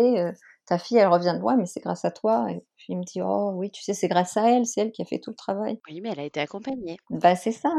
ta 0.66 0.78
fille, 0.78 0.98
elle 0.98 1.08
revient 1.08 1.34
de 1.36 1.40
loin, 1.40 1.56
mais 1.58 1.66
c'est 1.66 1.82
grâce 1.82 2.06
à 2.06 2.12
toi» 2.12 2.48
et 2.50 2.64
puis 2.78 2.88
il 2.90 2.98
me 2.98 3.04
dit: 3.04 3.22
«Oh 3.22 3.52
oui, 3.56 3.70
tu 3.72 3.82
sais, 3.84 3.94
c'est 3.94 4.08
grâce 4.08 4.38
à 4.38 4.50
elle, 4.50 4.66
c'est 4.66 4.82
elle 4.82 4.92
qui 4.92 5.02
a 5.02 5.06
fait 5.06 5.20
tout 5.20 5.30
le 5.32 5.36
travail». 5.36 5.80
Oui, 5.90 6.02
mais 6.02 6.10
elle 6.12 6.20
a 6.20 6.24
été 6.24 6.40
accompagnée. 6.40 6.98
Bah, 7.10 7.36
c'est 7.36 7.52
ça. 7.52 7.70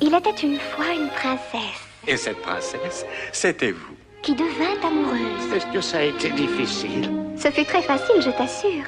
Il 0.00 0.14
était 0.14 0.30
une 0.46 0.58
fois 0.58 0.92
une 0.94 1.08
princesse 1.08 1.80
Et 2.06 2.16
cette 2.16 2.40
princesse, 2.42 3.04
c'était 3.32 3.72
vous. 3.72 3.94
qui 4.22 4.34
devint 4.34 4.80
amoureuse. 4.86 5.52
Est-ce 5.52 5.66
que 5.72 5.80
ça 5.80 5.98
a 5.98 6.02
été 6.02 6.30
difficile? 6.30 7.10
Ce 7.36 7.48
fut 7.50 7.64
très 7.64 7.82
facile, 7.82 8.20
je 8.20 8.30
t'assure. 8.30 8.84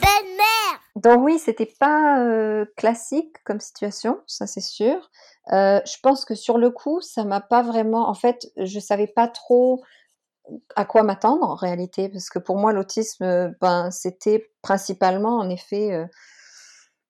Belle-mère 0.00 0.80
Donc 0.96 1.24
oui, 1.24 1.38
c'était 1.38 1.72
pas, 1.78 2.20
heu, 2.24 2.72
classique 2.76 3.36
comme 3.44 3.60
situation, 3.60 4.18
ça 4.26 4.46
c'est 4.46 4.60
sûr. 4.60 5.10
Heu, 5.52 5.80
je 5.86 5.96
pense 6.02 6.24
que 6.24 6.34
sur 6.34 6.58
le 6.58 6.70
coup, 6.70 7.00
ça 7.00 7.24
m'a 7.24 7.40
pas 7.40 7.62
vraiment 7.62 8.08
en 8.08 8.14
fait, 8.14 8.46
je 8.56 8.78
savais 8.80 9.06
pas 9.06 9.28
trop 9.28 9.82
à 10.76 10.84
quoi 10.84 11.02
m'attendre 11.02 11.48
en 11.50 11.54
réalité, 11.56 12.08
parce 12.08 12.30
que 12.30 12.38
pour 12.38 12.56
moi 12.58 12.72
l'autisme, 12.72 13.24
heu, 13.24 13.56
ben, 13.60 13.90
c'était 13.90 14.50
principalement 14.62 15.38
en 15.38 15.48
effet, 15.50 15.92
heu, 15.94 16.06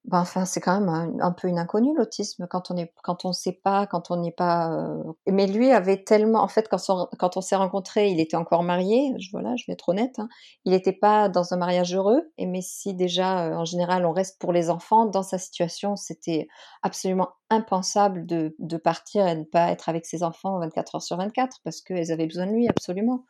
ben, 0.06 0.20
enfin, 0.20 0.44
c'est 0.44 0.60
quand 0.60 0.80
même 0.80 1.18
un 1.20 1.32
peu 1.32 1.48
une 1.48 1.58
inconnue 1.58 1.94
l'autisme 1.96 2.46
quand 2.48 2.70
on 2.70 2.76
est 2.76 2.92
quand 3.02 3.24
on 3.24 3.32
sait 3.32 3.52
pas, 3.52 3.86
quand 3.86 4.10
on 4.10 4.16
n'est 4.16 4.32
pas, 4.32 4.70
heu 4.70 5.02
mais 5.26 5.46
lui 5.48 5.72
avait 5.72 6.04
tellement 6.04 6.42
en 6.42 6.48
fait, 6.48 6.68
quand 6.68 6.78
on 6.90 7.06
quand 7.18 7.36
on 7.36 7.40
s'est 7.40 7.56
rencontrés, 7.56 8.08
il 8.10 8.20
était 8.20 8.36
encore 8.36 8.62
marié, 8.62 9.12
je 9.18 9.30
voilà, 9.32 9.56
je 9.56 9.64
vais 9.66 9.72
être 9.74 9.88
honnête, 9.90 10.18
hein. 10.20 10.28
Il 10.64 10.74
était 10.74 10.92
pas 10.92 11.28
dans 11.28 11.52
un 11.54 11.56
mariage 11.56 11.94
heureux 11.94 12.22
et 12.38 12.46
mais 12.46 12.62
si 12.62 12.94
déjà, 12.94 13.48
heu, 13.48 13.56
en 13.56 13.64
général, 13.64 14.06
on 14.06 14.12
reste 14.12 14.38
pour 14.40 14.52
les 14.52 14.70
enfants, 14.70 15.06
dans 15.06 15.22
sa 15.24 15.38
situation, 15.38 15.96
c'était 15.96 16.48
absolument 16.82 17.30
impensable 17.50 18.26
de 18.26 18.54
de 18.60 18.76
partir 18.76 19.26
et 19.26 19.34
ne 19.36 19.44
pas 19.44 19.70
être 19.72 19.88
avec 19.88 20.06
ses 20.06 20.22
enfants 20.22 20.58
24 20.60 20.94
heures 20.96 21.02
sur 21.02 21.16
24 21.16 21.58
parce 21.64 21.80
qu'elles 21.82 22.12
avaient 22.12 22.26
besoin 22.26 22.46
de 22.46 22.52
lui 22.52 22.68
absolument. 22.68 23.24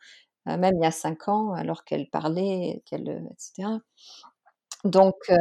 Heu, 0.49 0.57
même 0.57 0.75
il 0.79 0.83
y 0.83 0.87
a 0.87 0.91
5 0.91 1.27
ans, 1.29 1.53
alors 1.53 1.85
qu'elle 1.85 2.09
parlait, 2.09 2.83
qu'elle, 2.87 3.09
heu 3.09 3.19
et 3.31 3.35
cetera. 3.37 3.79
Donc 4.87 5.15
heu 5.31 5.37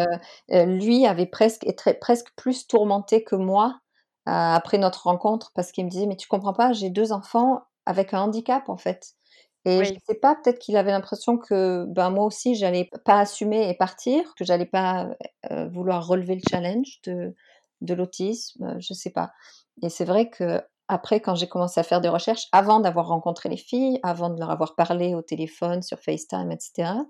heu, 0.52 0.64
lui 0.66 1.06
avait 1.06 1.26
presque 1.26 1.66
est 1.66 1.78
très 1.78 1.94
presque 1.94 2.28
plus 2.36 2.66
tourmenté 2.68 3.24
que 3.24 3.36
moi, 3.36 3.80
heu, 4.28 4.32
après 4.32 4.78
notre 4.78 5.04
rencontre 5.04 5.52
parce 5.54 5.72
qu'il 5.72 5.84
me 5.86 5.90
disait: 5.90 6.06
«Mais 6.06 6.16
tu 6.16 6.28
comprends 6.28 6.54
pas, 6.54 6.72
j'ai 6.72 6.90
2 6.90 7.12
enfants 7.12 7.62
avec 7.86 8.14
un 8.14 8.22
handicap, 8.22 8.68
en 8.70 8.76
fait» 8.78 9.14
et 9.66 9.84
je 9.84 9.90
Oui. 9.90 10.00
sais 10.08 10.14
pas, 10.16 10.36
peut-être 10.36 10.60
qu'il 10.60 10.76
avait 10.76 10.92
l'impression 10.92 11.38
que, 11.38 11.84
ben, 11.88 12.10
moi 12.10 12.24
aussi 12.26 12.54
j'allais 12.56 12.88
pas 13.04 13.20
assumer 13.20 13.68
et 13.70 13.74
partir, 13.76 14.34
que 14.36 14.44
j'allais 14.44 14.66
pas, 14.66 15.08
vouloir 15.72 16.06
relever 16.06 16.36
le 16.36 16.42
challenge 16.50 17.00
de 17.04 17.34
de 17.82 17.94
l'autisme, 17.94 18.76
je 18.80 18.94
sais 18.94 19.10
pas 19.10 19.32
et 19.82 19.90
c'est 19.90 20.04
vrai 20.06 20.30
qu'après 20.30 21.20
quand 21.20 21.34
j'ai 21.36 21.48
commencé 21.48 21.80
à 21.80 21.84
faire 21.84 22.00
des 22.02 22.08
recherches, 22.10 22.46
avant 22.52 22.80
d'avoir 22.80 23.08
rencontré 23.08 23.48
les 23.50 23.56
filles, 23.58 24.00
avant 24.04 24.30
de 24.30 24.38
leur 24.40 24.50
avoir 24.50 24.74
parlé 24.76 25.14
au 25.16 25.22
téléphone, 25.22 25.82
sur 25.82 25.98
FaceTime 26.00 26.50
et 26.52 26.58
cetera, 26.60 27.04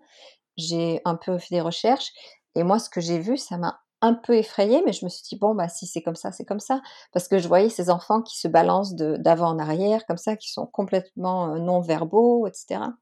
j'ai 0.57 1.01
un 1.05 1.17
peu 1.17 1.39
fait 1.39 1.55
des 1.57 1.61
recherches 1.61 2.13
et 2.55 2.63
moi, 2.65 2.79
ce 2.79 2.91
que 2.91 3.01
j'ai 3.01 3.19
vu, 3.21 3.37
ça 3.37 3.59
m'a 3.59 3.81
un 4.03 4.15
peu 4.15 4.35
effrayée, 4.37 4.83
mais 4.87 4.93
je 4.93 5.05
me 5.05 5.11
suis 5.11 5.23
dit: 5.25 5.37
«Bon, 5.39 5.55
bah, 5.55 5.69
si 5.69 5.87
c'est 5.87 6.03
comme 6.03 6.17
ça, 6.17 6.33
c'est 6.33 6.45
comme 6.45 6.61
ça». 6.61 6.81
Parce 7.13 7.29
que 7.29 7.39
je 7.39 7.49
voyais 7.49 7.71
ces 7.71 7.91
enfants 7.91 8.23
qui 8.23 8.39
se 8.39 8.49
balancent 8.49 8.95
d'avant 8.95 9.49
en 9.51 9.59
arrière 9.59 10.07
comme 10.07 10.17
ça, 10.19 10.37
qui 10.37 10.51
sont 10.53 10.67
complètement, 10.67 11.55
heu, 11.57 11.59
non-verbaux 11.61 12.47
et 12.47 12.53
cetera. 12.55 12.95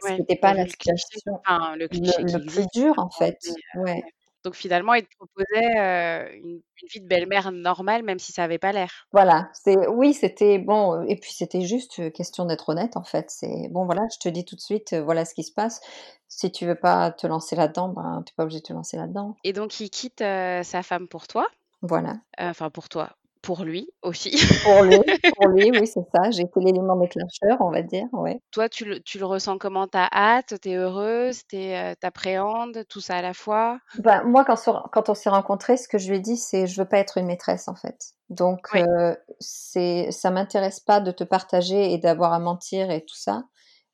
Ce 0.00 0.12
qui 0.12 0.20
Ouais, 0.20 0.22
était 0.22 0.36
tu 0.42 0.48
as 0.48 0.50
pas 0.50 0.54
la 0.54 0.66
situation 0.68 1.44
le 1.90 2.12
le 2.32 2.40
plus 2.44 2.66
dur, 2.74 2.98
en 2.98 3.10
fait. 3.10 3.38
heu, 3.50 3.54
Ouais. 3.74 4.04
Donc 4.44 4.54
finalement, 4.54 4.94
il 4.94 5.04
te 5.04 5.14
proposait, 5.16 6.38
une 6.42 6.60
une 6.82 6.88
vie 6.92 7.00
de 7.00 7.06
belle-mère 7.06 7.52
normale, 7.52 8.02
même 8.02 8.18
si 8.18 8.32
ça 8.32 8.42
avait 8.44 8.58
pas 8.58 8.72
l'air? 8.72 9.06
Voilà, 9.12 9.50
c'est 9.52 9.76
oui, 9.88 10.14
c'était 10.14 10.58
bon, 10.58 11.02
et 11.04 11.16
puis 11.16 11.32
c'était 11.34 11.60
juste, 11.60 12.10
question 12.14 12.46
d'être 12.46 12.70
honnête, 12.70 12.96
en 12.96 13.02
fait. 13.04 13.30
C'est: 13.30 13.68
«Bon, 13.70 13.84
voilà, 13.84 14.00
je 14.10 14.18
te 14.18 14.28
dis 14.30 14.44
tout 14.46 14.56
de 14.56 14.60
suite, 14.60 14.94
voilà 14.94 15.26
ce 15.26 15.34
qui 15.34 15.42
se 15.44 15.52
passe. 15.52 15.80
Si 16.28 16.50
tu 16.50 16.64
veux 16.64 16.74
pas 16.78 17.10
te 17.12 17.26
lancer 17.26 17.54
là-dedans, 17.54 17.88
ben, 17.90 18.22
tu 18.24 18.32
es 18.32 18.34
pas 18.34 18.44
obligé 18.44 18.60
de 18.60 18.64
te 18.64 18.72
lancer 18.72 18.96
là-dedans». 18.96 19.36
Et 19.44 19.52
donc 19.52 19.80
il 19.80 19.90
quitte, 19.90 20.20
sa 20.20 20.82
femme 20.82 21.08
pour 21.08 21.26
toi? 21.26 21.48
Voilà. 21.82 22.22
Enfin 22.38 22.70
pour 22.70 22.88
toi, 22.88 23.16
pour 23.42 23.64
lui 23.64 23.90
aussi. 24.02 24.32
Pour 24.62 24.82
lui, 24.82 24.98
pour 25.36 25.46
lui, 25.48 25.70
oui, 25.70 25.86
c'est 25.86 26.02
ça. 26.12 26.30
J'ai 26.32 26.42
été 26.42 26.58
l'élément 26.60 26.96
déclencheur, 26.96 27.58
on 27.60 27.70
va 27.70 27.82
dire, 27.82 28.06
ouais. 28.12 28.40
Toi, 28.50 28.68
tu 28.68 28.84
le 28.84 29.00
tu 29.00 29.18
le 29.18 29.26
ressens 29.26 29.58
comment? 29.58 29.88
Tu 29.88 29.98
as 29.98 30.08
hâte? 30.12 30.60
Tu 30.60 30.70
es 30.70 30.74
heureuse? 30.76 31.42
Tu 31.48 31.56
es, 31.56 31.92
heu, 31.92 31.96
tu 32.00 32.06
appréhendes? 32.06 32.84
Tout 32.88 33.00
ça 33.00 33.16
à 33.16 33.22
la 33.22 33.34
fois? 33.34 33.78
Ben, 33.94 34.24
moi, 34.24 34.44
quand 34.44 35.08
on 35.10 35.14
s'est 35.14 35.28
rencontrés, 35.28 35.76
ce 35.76 35.86
que 35.86 35.98
je 35.98 36.08
lui 36.10 36.16
ai 36.16 36.20
dit, 36.20 36.36
c'est: 36.38 36.66
«Je 36.66 36.80
veux 36.80 36.88
pas 36.88 36.96
être 36.98 37.18
une 37.18 37.26
maîtresse, 37.26 37.68
en 37.68 37.74
fait. 37.74 38.14
Donc 38.30 38.66
Oui. 38.72 38.80
heu, 38.80 39.16
c'est 39.38 40.10
ça 40.12 40.30
m'intéresse 40.30 40.80
pas 40.80 41.00
de 41.00 41.10
te 41.10 41.24
partager 41.24 41.92
et 41.92 41.98
d'avoir 41.98 42.32
à 42.32 42.38
mentir 42.38 42.90
et 42.90 43.04
tout 43.04 43.14
ça 43.14 43.44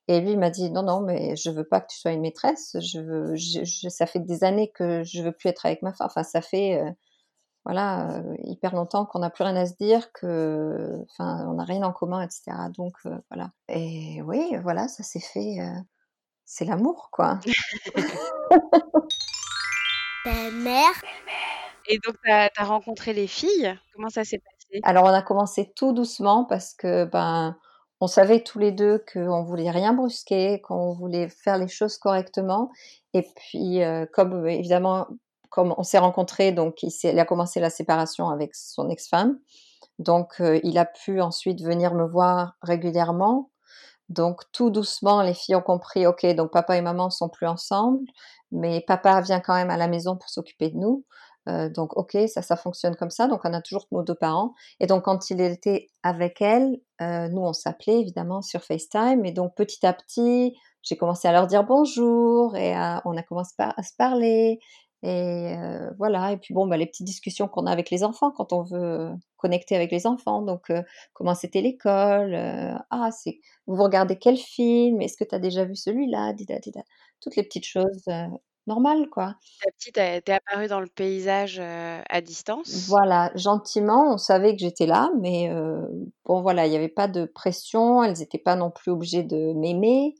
Et 0.08 0.20
lui, 0.20 0.32
il 0.32 0.40
m'a 0.40 0.50
dit 0.50 0.70
non, 0.72 0.82
non, 0.84 1.02
mais 1.02 1.36
je 1.36 1.50
veux 1.50 1.64
pas 1.68 1.80
que 1.82 1.88
tu 1.92 1.98
sois 2.00 2.12
une 2.12 2.22
maîtresse. 2.22 2.76
Je 2.80 3.00
veux, 3.00 3.36
je, 3.36 3.64
je- 3.64 3.88
ça 3.90 4.06
fait 4.06 4.20
des 4.20 4.44
années 4.44 4.72
que 4.74 5.04
je 5.04 5.22
veux 5.22 5.32
plus 5.32 5.50
être 5.50 5.66
avec 5.66 5.82
ma 5.82 5.94
femme. 5.94 6.08
Enfin, 6.08 6.24
ça 6.24 6.42
fait, 6.42 6.80
euh, 6.82 6.90
voilà, 7.68 8.12
euh, 8.12 8.34
hyper 8.44 8.74
longtemps 8.74 9.04
qu'on 9.04 9.18
n'a 9.18 9.28
plus 9.28 9.44
rien 9.44 9.54
à 9.54 9.66
se 9.66 9.74
dire, 9.74 10.10
que, 10.12 11.04
enfin, 11.10 11.44
on 11.48 11.52
n'a 11.52 11.64
rien 11.64 11.82
en 11.82 11.92
commun, 11.92 12.22
etc. 12.22 12.56
Donc, 12.74 12.94
euh, 13.04 13.18
voilà. 13.30 13.50
Et 13.68 14.22
oui, 14.22 14.56
voilà, 14.62 14.88
ça 14.88 15.02
s'est 15.02 15.20
fait. 15.20 15.60
euh, 15.60 15.78
c'est 16.46 16.64
l'amour, 16.64 17.10
quoi. 17.12 17.38
Belle-mère. 20.24 20.94
Et 21.90 21.98
donc, 21.98 22.16
tu 22.24 22.30
as, 22.30 22.48
rencontré 22.60 23.12
les 23.12 23.26
filles? 23.26 23.78
Comment 23.94 24.08
ça 24.08 24.24
s'est 24.24 24.38
passé? 24.38 24.80
Alors, 24.84 25.04
on 25.04 25.08
a 25.08 25.20
commencé 25.20 25.70
tout 25.76 25.92
doucement 25.92 26.46
parce 26.46 26.72
que, 26.72 27.04
ben, 27.04 27.54
on 28.00 28.06
savait 28.06 28.42
tous 28.42 28.58
les 28.58 28.72
deux 28.72 29.04
qu'on 29.12 29.42
voulait 29.44 29.70
rien 29.70 29.92
brusquer, 29.92 30.62
qu'on 30.62 30.94
voulait 30.94 31.28
faire 31.28 31.58
les 31.58 31.68
choses 31.68 31.98
correctement. 31.98 32.70
Et 33.12 33.28
puis, 33.36 33.82
euh, 33.82 34.06
comme 34.10 34.48
évidemment, 34.48 35.06
comme 35.48 35.74
on 35.76 35.82
s'est 35.82 35.98
rencontrés, 35.98 36.52
donc 36.52 36.82
il, 36.82 37.18
a 37.18 37.24
commencé 37.24 37.60
la 37.60 37.70
séparation 37.70 38.28
avec 38.28 38.54
son 38.54 38.88
ex-femme. 38.88 39.38
Donc, 39.98 40.40
euh, 40.40 40.60
il 40.62 40.78
a 40.78 40.84
pu 40.84 41.20
ensuite 41.20 41.62
venir 41.62 41.94
me 41.94 42.06
voir 42.06 42.56
régulièrement. 42.62 43.50
Donc, 44.08 44.42
tout 44.52 44.70
doucement, 44.70 45.22
les 45.22 45.34
filles 45.34 45.56
ont 45.56 45.62
compris, 45.62 46.06
ok, 46.06 46.24
donc 46.34 46.52
papa 46.52 46.76
et 46.76 46.82
maman 46.82 47.10
sont 47.10 47.28
plus 47.28 47.46
ensemble, 47.46 48.06
mais 48.52 48.80
papa 48.86 49.20
vient 49.20 49.40
quand 49.40 49.54
même 49.54 49.70
à 49.70 49.76
la 49.76 49.88
maison 49.88 50.16
pour 50.16 50.30
s'occuper 50.30 50.70
de 50.70 50.76
nous. 50.78 51.04
Euh, 51.48 51.68
donc, 51.68 51.96
ok, 51.96 52.16
ça, 52.26 52.42
ça 52.42 52.56
fonctionne 52.56 52.96
comme 52.96 53.10
ça. 53.10 53.26
Donc, 53.26 53.40
on 53.44 53.52
a 53.52 53.62
toujours 53.62 53.86
nos 53.92 54.02
deux 54.02 54.14
parents. 54.14 54.54
Et 54.80 54.86
donc, 54.86 55.04
quand 55.04 55.30
il 55.30 55.40
était 55.40 55.88
avec 56.02 56.40
elle, 56.40 56.78
euh, 57.00 57.28
nous, 57.28 57.42
on 57.42 57.52
s'appelait 57.52 58.00
évidemment 58.00 58.42
sur 58.42 58.62
FaceTime. 58.62 59.24
Et 59.24 59.32
donc, 59.32 59.54
petit 59.56 59.84
à 59.86 59.92
petit, 59.92 60.54
j'ai 60.82 60.96
commencé 60.96 61.26
à 61.28 61.32
leur 61.32 61.46
dire 61.46 61.64
bonjour 61.64 62.56
et 62.56 62.74
on 63.04 63.16
a 63.16 63.22
commencé 63.22 63.54
à 63.58 63.82
se 63.82 63.92
parler. 63.96 64.58
Et 65.02 65.54
euh, 65.56 65.90
voilà. 65.98 66.32
Et 66.32 66.36
puis, 66.36 66.54
bon, 66.54 66.66
bah, 66.66 66.76
les 66.76 66.86
petites 66.86 67.06
discussions 67.06 67.48
qu'on 67.48 67.66
a 67.66 67.70
avec 67.70 67.90
les 67.90 68.02
enfants 68.02 68.30
quand 68.30 68.52
on 68.52 68.62
veut 68.62 69.10
connecter 69.36 69.76
avec 69.76 69.92
les 69.92 70.06
enfants. 70.06 70.42
Donc, 70.42 70.70
euh, 70.70 70.82
comment 71.12 71.34
c'était 71.34 71.60
l'école 71.60 72.34
euh, 72.34 72.74
Ah, 72.90 73.10
c'est 73.12 73.38
vous 73.66 73.82
regardez 73.82 74.18
quel 74.18 74.36
film? 74.36 75.00
Est-ce 75.00 75.16
que 75.16 75.24
tu 75.24 75.34
as 75.34 75.38
déjà 75.38 75.64
vu 75.64 75.76
celui-là? 75.76 76.32
Dida, 76.32 76.58
dida. 76.58 76.80
Toutes 77.20 77.36
les 77.36 77.44
petites 77.44 77.66
choses 77.66 78.04
normales, 78.66 79.08
quoi. 79.08 79.36
Ta 79.64 79.70
petite, 79.72 79.98
elle 79.98 80.22
t'est 80.22 80.32
apparue 80.32 80.66
dans 80.66 80.80
le 80.80 80.88
paysage 80.88 81.58
à 81.58 82.20
distance 82.20 82.86
Voilà, 82.88 83.32
gentiment, 83.34 84.12
on 84.14 84.18
savait 84.18 84.54
que 84.54 84.60
j'étais 84.60 84.86
là, 84.86 85.10
mais 85.20 85.50
bon, 86.26 86.42
voilà, 86.42 86.66
il 86.66 86.70
n'y 86.70 86.76
avait 86.76 86.88
pas 86.88 87.08
de 87.08 87.24
pression, 87.24 88.04
elles 88.04 88.18
n'étaient 88.18 88.38
pas 88.38 88.54
non 88.54 88.70
plus 88.70 88.92
obligées 88.92 89.24
de 89.24 89.52
m'aimer 89.54 90.14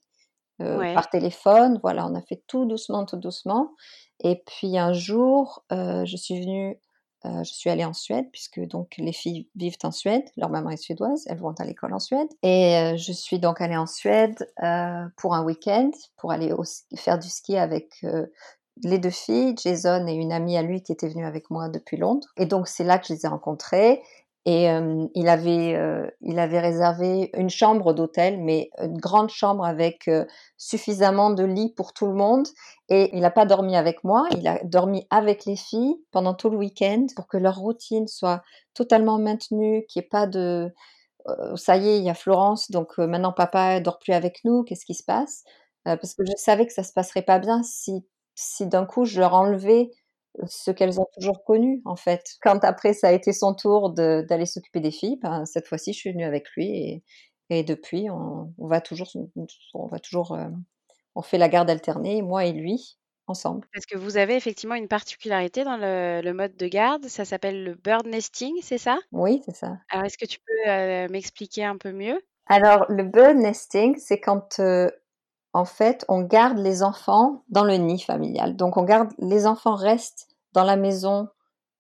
euh, 0.61 0.79
Ouais. 0.79 0.95
par 0.95 1.09
téléphone. 1.11 1.79
Voilà, 1.83 2.07
on 2.07 2.15
a 2.15 2.21
fait 2.23 2.43
tout 2.47 2.65
doucement, 2.67 3.05
tout 3.05 3.17
doucement. 3.17 3.71
Et 4.21 4.43
puis 4.47 4.79
un 4.79 4.93
jour, 4.93 5.65
euh, 5.73 6.05
je 6.05 6.17
suis 6.17 6.41
venue, 6.41 6.81
euh, 7.25 7.45
je 7.45 7.53
suis 7.53 7.71
allée 7.71 7.85
en 7.85 7.93
Suède, 7.93 8.27
puisque 8.33 8.61
donc 8.61 8.95
les 8.99 9.13
filles 9.13 9.49
vivent 9.55 9.77
en 9.85 9.91
Suède, 9.93 10.25
leur 10.37 10.51
maman 10.51 10.71
est 10.71 10.77
suédoise, 10.77 11.25
elles 11.29 11.39
vont 11.39 11.55
à 11.59 11.65
l'école 11.65 11.95
en 11.95 11.99
Suède. 12.01 12.29
Et 12.43 12.95
je 12.97 13.13
suis 13.13 13.39
donc 13.39 13.61
allée 13.61 13.77
en 13.77 13.87
Suède 13.87 14.49
pour 15.17 15.35
un 15.35 15.45
week-end, 15.45 15.91
pour 16.17 16.33
aller 16.33 16.53
au 16.53 16.65
ski- 16.65 16.97
faire 16.97 17.19
du 17.19 17.29
ski 17.29 17.57
avec 17.57 18.05
les 18.85 18.99
deux 18.99 19.11
filles, 19.11 19.55
Jason 19.61 20.07
et 20.07 20.13
une 20.15 20.31
amie 20.33 20.57
à 20.57 20.63
lui 20.63 20.83
qui 20.83 20.93
était 20.93 21.09
venue 21.09 21.27
avec 21.27 21.51
moi 21.51 21.69
depuis 21.69 21.97
Londres. 21.97 22.29
Et 22.37 22.47
donc 22.47 22.69
c'est 22.69 22.85
là 22.85 22.99
que 22.99 23.07
je 23.09 23.15
les 23.15 23.25
ai 23.25 23.29
rencontrées. 23.29 24.03
Et 24.51 24.71
euh, 24.71 25.07
il, 25.15 25.29
avait, 25.29 25.75
euh, 25.75 26.09
il 26.23 26.39
avait 26.39 26.61
réservé 26.61 27.31
une 27.37 27.51
chambre 27.51 27.93
d'hôtel, 27.93 28.43
mais 28.43 28.71
une 28.79 28.97
grande 28.97 29.29
chambre 29.29 29.63
avec 29.63 30.09
euh, 30.09 30.25
suffisamment 30.57 31.29
de 31.29 31.45
lits 31.45 31.75
pour 31.77 31.93
tout 31.93 32.07
le 32.07 32.15
monde. 32.15 32.49
Et 32.89 33.15
il 33.15 33.21
n'a 33.21 33.31
pas 33.31 33.45
dormi 33.45 33.77
avec 33.77 34.05
moi, 34.05 34.27
il 34.31 34.49
a 34.49 34.59
dormi 34.65 35.07
avec 35.11 35.45
les 35.45 35.57
filles 35.57 35.97
pendant 36.13 36.33
tout 36.33 36.49
le 36.49 36.57
week-end 36.57 37.09
pour 37.15 37.27
que 37.27 37.37
leur 37.37 37.59
routine 37.59 38.09
soit 38.09 38.43
totalement 38.73 39.19
maintenue, 39.19 39.85
qu'il 39.87 40.01
n'y 40.01 40.07
ait 40.07 40.09
pas 40.09 40.27
de... 40.27 40.73
ça 41.57 41.77
y 41.77 41.87
est, 41.91 41.99
il 41.99 42.05
y 42.05 42.09
a 42.09 42.15
Florence, 42.15 42.71
donc 42.71 42.97
maintenant 42.97 43.35
papa 43.35 43.81
dort 43.81 43.99
plus 43.99 44.15
avec 44.15 44.41
nous, 44.45 44.65
qu'est-ce 44.65 44.87
qui 44.87 44.95
se 44.95 45.05
passe? 45.05 45.45
Parce 45.85 46.15
que 46.15 46.25
je 46.25 46.33
savais 46.39 46.67
que 46.67 46.73
ça 46.73 46.85
se 46.85 46.95
passerait 46.95 47.21
pas 47.21 47.39
bien 47.39 47.63
si, 47.63 48.07
si 48.35 48.67
d'un 48.67 48.87
coup 48.87 49.05
je 49.05 49.21
leur 49.21 49.35
enlevais 49.35 49.91
ce 50.47 50.71
qu'elles 50.71 51.01
ont 51.01 51.07
toujours 51.15 51.45
connu 51.45 51.83
en 51.85 51.97
fait. 51.97 52.37
Quand 52.43 52.65
après 52.65 52.93
ça 52.93 53.09
a 53.09 53.13
été 53.13 53.33
son 53.33 53.55
tour 53.55 53.91
de- 53.91 54.25
d'aller 54.29 54.47
s'occuper 54.47 54.81
des 54.81 54.91
filles, 54.91 55.19
ben, 55.23 55.45
cette 55.45 55.67
fois-ci 55.67 55.93
je 55.93 55.99
suis 55.99 56.13
venue 56.13 56.25
avec 56.25 56.49
lui 56.57 56.67
et, 56.69 57.05
et 57.51 57.63
depuis 57.65 58.11
on, 58.11 58.53
on 58.59 58.67
va 58.67 58.81
toujours, 58.81 59.11
on 59.75 59.87
va 59.87 59.99
toujours, 59.99 60.33
euh, 60.33 60.49
on 61.15 61.23
fait 61.23 61.39
la 61.39 61.49
garde 61.49 61.71
alternée, 61.71 62.23
moi 62.23 62.45
et 62.45 62.53
lui 62.53 62.99
ensemble. 63.27 63.67
Parce 63.75 63.85
que 63.87 63.99
vous 63.99 64.17
avez 64.17 64.37
effectivement 64.37 64.75
une 64.75 64.89
particularité 64.89 65.65
dans 65.65 65.77
le, 65.77 66.23
le 66.23 66.33
mode 66.33 66.57
de 66.57 66.67
garde, 66.67 67.07
ça 67.09 67.25
s'appelle 67.25 67.63
le 67.65 67.75
bird 67.75 68.07
nesting, 68.07 68.55
c'est 68.63 68.79
ça? 68.79 68.99
Oui, 69.13 69.43
c'est 69.45 69.55
ça. 69.55 69.77
Alors, 69.91 70.07
est-ce 70.07 70.17
que 70.17 70.25
tu 70.27 70.39
peux 70.39 70.71
euh, 70.71 71.09
m'expliquer 71.11 71.65
un 71.65 71.77
peu 71.77 71.93
mieux? 71.93 72.21
Alors 72.47 72.87
le 72.89 73.03
bird 73.05 73.37
nesting, 73.37 73.97
c'est 73.99 74.21
quand 74.21 74.59
euh, 74.59 74.91
en 75.53 75.65
fait 75.65 76.05
on 76.09 76.23
garde 76.23 76.59
les 76.59 76.83
enfants 76.83 77.45
dans 77.49 77.65
le 77.65 77.75
nid 77.75 78.01
familial. 78.01 78.57
Donc 78.57 78.77
on 78.77 78.85
garde 78.85 79.11
les 79.19 79.47
enfants 79.47 79.75
restent 79.75 80.29
dans 80.53 80.65
la 80.65 80.77
maison 80.77 81.29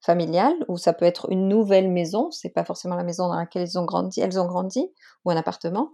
familiale 0.01 0.55
ou 0.69 0.77
ça 0.77 0.93
peut 0.93 1.05
être 1.05 1.31
une 1.31 1.49
nouvelle 1.49 1.91
maison, 1.91 2.31
c'est 2.31 2.51
pas 2.51 2.65
forcément 2.65 2.95
la 2.95 3.03
maison 3.03 3.29
dans 3.29 3.37
laquelle 3.37 3.63
ils 3.63 3.79
ont 3.79 3.85
grandi, 3.85 4.21
elles 4.21 4.39
ont 4.39 4.47
grandi 4.47 4.87
ou 5.25 5.31
un 5.31 5.37
appartement. 5.37 5.91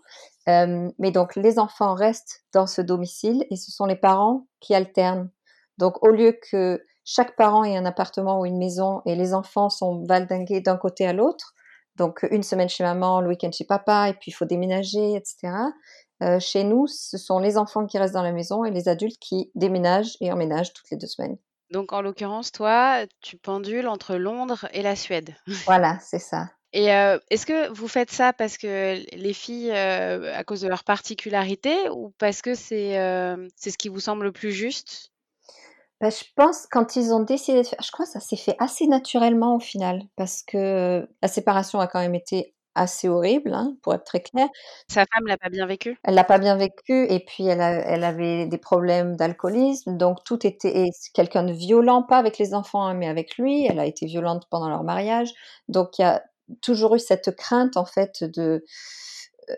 Euh, 0.48 0.90
mais 0.98 1.10
donc 1.10 1.36
les 1.36 1.58
enfants 1.58 1.94
restent 1.94 2.44
dans 2.52 2.66
ce 2.66 2.82
domicile 2.82 3.46
et 3.50 3.56
ce 3.56 3.70
sont 3.70 3.86
les 3.86 3.96
parents 3.96 4.46
qui 4.60 4.74
alternent. 4.74 5.30
Donc 5.78 6.02
au 6.04 6.08
lieu 6.08 6.38
que 6.50 6.82
chaque 7.04 7.36
parent 7.36 7.64
ait 7.64 7.76
un 7.76 7.86
appartement 7.86 8.40
ou 8.40 8.46
une 8.46 8.58
maison 8.58 9.02
et 9.06 9.14
les 9.14 9.34
enfants 9.34 9.70
sont 9.70 10.04
valdingués 10.06 10.60
d'un 10.60 10.76
côté 10.76 11.06
à 11.06 11.12
l'autre, 11.12 11.54
donc 11.96 12.26
une 12.30 12.42
semaine 12.42 12.68
chez 12.68 12.82
maman, 12.82 13.20
le 13.20 13.28
week-end 13.28 13.52
chez 13.52 13.64
papa, 13.64 14.08
et 14.08 14.14
puis 14.14 14.30
il 14.30 14.34
faut 14.34 14.46
déménager, 14.46 15.14
etc. 15.14 15.52
Euh, 16.24 16.40
chez 16.40 16.64
nous, 16.64 16.86
ce 16.86 17.18
sont 17.18 17.38
les 17.38 17.58
enfants 17.58 17.86
qui 17.86 17.98
restent 17.98 18.14
dans 18.14 18.22
la 18.22 18.32
maison 18.32 18.64
et 18.64 18.70
les 18.70 18.88
adultes 18.88 19.18
qui 19.18 19.50
déménagent 19.54 20.16
et 20.20 20.32
emménagent 20.32 20.72
toutes 20.72 20.90
les 20.90 20.96
deux 20.96 21.06
semaines. 21.06 21.36
Donc, 21.70 21.92
en 21.92 22.02
l'occurrence, 22.02 22.52
toi, 22.52 23.04
tu 23.20 23.36
pendules 23.36 23.88
entre 23.88 24.16
Londres 24.16 24.66
et 24.72 24.82
la 24.82 24.96
Suède. 24.96 25.34
Voilà, 25.66 25.98
c'est 26.00 26.18
ça. 26.18 26.48
Et 26.74 26.92
euh, 26.92 27.18
est-ce 27.30 27.46
que 27.46 27.72
vous 27.72 27.86
faites 27.86 28.10
ça 28.10 28.32
parce 28.32 28.58
que 28.58 29.00
les 29.14 29.32
filles, 29.32 29.70
euh, 29.70 30.34
à 30.34 30.42
cause 30.42 30.60
de 30.60 30.68
leur 30.68 30.82
particularité, 30.82 31.88
ou 31.90 32.12
parce 32.18 32.42
que 32.42 32.56
c'est 32.56 32.98
euh, 32.98 33.48
c'est 33.54 33.70
ce 33.70 33.78
qui 33.78 33.88
vous 33.88 34.00
semble 34.00 34.24
le 34.24 34.32
plus 34.32 34.50
juste? 34.50 35.12
Ben, 36.00 36.10
je 36.10 36.24
pense 36.34 36.66
quand 36.66 36.96
ils 36.96 37.12
ont 37.12 37.20
décidé 37.20 37.62
de 37.62 37.66
faire, 37.68 37.78
je 37.80 37.92
crois 37.92 38.06
que 38.06 38.10
ça 38.10 38.18
s'est 38.18 38.36
fait 38.36 38.56
assez 38.58 38.88
naturellement 38.88 39.54
au 39.54 39.60
final, 39.60 40.02
parce 40.16 40.42
que 40.42 41.08
la 41.22 41.28
séparation 41.28 41.78
a 41.78 41.86
quand 41.86 42.00
même 42.00 42.16
été 42.16 42.56
assez 42.74 43.08
horrible, 43.08 43.52
hein, 43.54 43.76
pour 43.82 43.94
être 43.94 44.04
très 44.04 44.20
clair. 44.20 44.48
Sa 44.88 45.04
femme 45.12 45.26
l'a 45.26 45.36
pas 45.38 45.48
bien 45.48 45.66
vécu? 45.66 45.96
Elle 46.04 46.14
l'a 46.14 46.24
pas 46.24 46.38
bien 46.38 46.56
vécu 46.56 47.06
et 47.08 47.20
puis 47.20 47.46
elle, 47.46 47.60
a, 47.60 47.70
elle 47.72 48.04
avait 48.04 48.46
des 48.46 48.58
problèmes 48.58 49.16
d'alcoolisme, 49.16 49.96
donc 49.96 50.24
tout 50.24 50.46
était 50.46 50.86
quelqu'un 51.14 51.44
de 51.44 51.52
violent, 51.52 52.02
pas 52.02 52.18
avec 52.18 52.38
les 52.38 52.54
enfants, 52.54 52.84
hein, 52.86 52.94
mais 52.94 53.08
avec 53.08 53.36
lui. 53.38 53.66
Elle 53.66 53.78
a 53.78 53.86
été 53.86 54.06
violente 54.06 54.46
pendant 54.50 54.68
leur 54.68 54.82
mariage, 54.84 55.32
donc 55.68 55.98
il 55.98 56.02
y 56.02 56.04
a 56.04 56.22
toujours 56.60 56.94
eu 56.94 56.98
cette 56.98 57.34
crainte 57.36 57.76
en 57.78 57.86
fait 57.86 58.22
de 58.22 58.64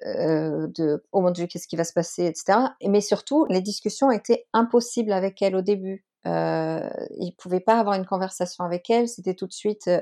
euh, 0.04 0.66
de 0.68 1.04
oh 1.12 1.20
mon 1.20 1.30
dieu 1.30 1.46
qu'est-ce 1.46 1.68
qui 1.68 1.76
va 1.76 1.84
se 1.84 1.92
passer 1.92 2.24
etc 2.24 2.58
Et- 2.80 2.88
mais 2.88 3.00
surtout 3.00 3.46
les 3.48 3.60
discussions 3.60 4.10
étaient 4.10 4.46
impossibles 4.52 5.12
avec 5.12 5.40
elle 5.42 5.56
au 5.56 5.62
début. 5.62 6.04
Euh, 6.26 6.88
il 7.20 7.32
pouvait 7.36 7.60
pas 7.60 7.78
avoir 7.78 7.94
une 7.94 8.04
conversation 8.06 8.64
avec 8.64 8.90
elle. 8.90 9.08
C'était 9.08 9.34
tout 9.34 9.46
de 9.46 9.52
suite 9.52 9.86
euh, 9.86 10.00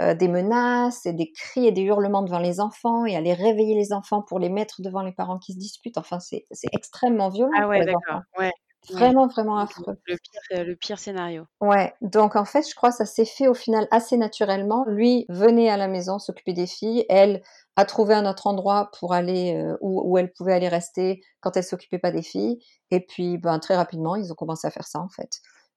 euh, 0.00 0.14
des 0.14 0.28
menaces 0.28 1.04
et 1.06 1.12
des 1.12 1.30
cris 1.32 1.66
et 1.66 1.72
des 1.72 1.82
hurlements 1.82 2.22
devant 2.22 2.38
les 2.38 2.60
enfants 2.60 3.04
et 3.04 3.14
aller 3.14 3.34
réveiller 3.34 3.74
les 3.74 3.92
enfants 3.92 4.22
pour 4.22 4.38
les 4.38 4.48
mettre 4.48 4.80
devant 4.80 5.02
les 5.02 5.12
parents 5.12 5.38
qui 5.38 5.52
se 5.52 5.58
disputent 5.58 5.98
enfin 5.98 6.18
c'est 6.18 6.46
extrêmement 6.72 7.28
violent 7.28 7.52
Ah 7.58 7.68
ouais, 7.68 7.84
d'accord. 7.84 8.22
Ouais. 8.38 8.50
vraiment 8.90 9.26
vraiment 9.28 9.56
Le, 9.56 9.62
affreux 9.62 9.96
le 10.06 10.16
pire, 10.16 10.40
euh, 10.58 10.64
le 10.64 10.76
pire 10.76 10.98
scénario. 10.98 11.44
Ouais, 11.60 11.92
donc 12.00 12.36
en 12.36 12.44
fait, 12.44 12.68
je 12.68 12.74
crois 12.74 12.90
que 12.90 12.96
ça 12.96 13.04
s'est 13.06 13.24
fait 13.26 13.48
au 13.48 13.54
final 13.54 13.86
assez 13.90 14.16
naturellement. 14.16 14.84
Lui 14.88 15.26
venait 15.28 15.68
à 15.68 15.76
la 15.76 15.88
maison 15.88 16.18
s'occuper 16.18 16.52
des 16.54 16.66
filles, 16.66 17.04
elle 17.08 17.42
a 17.76 17.84
trouvé 17.84 18.14
un 18.14 18.26
autre 18.28 18.46
endroit 18.46 18.90
pour 18.98 19.12
aller 19.14 19.54
euh, 19.54 19.76
où, 19.80 20.02
où 20.10 20.18
elle 20.18 20.32
pouvait 20.32 20.52
aller 20.54 20.68
rester 20.68 21.20
quand 21.40 21.56
elle 21.56 21.64
s'occupait 21.64 21.98
pas 21.98 22.10
des 22.12 22.22
filles. 22.22 22.58
Et 22.90 23.00
puis, 23.00 23.38
ben, 23.38 23.58
très 23.58 23.76
rapidement, 23.76 24.16
ils 24.16 24.32
ont 24.32 24.34
commencé 24.36 24.66
à 24.66 24.70
faire 24.70 24.86
ça 24.86 25.00
en 25.00 25.08
fait. 25.08 25.30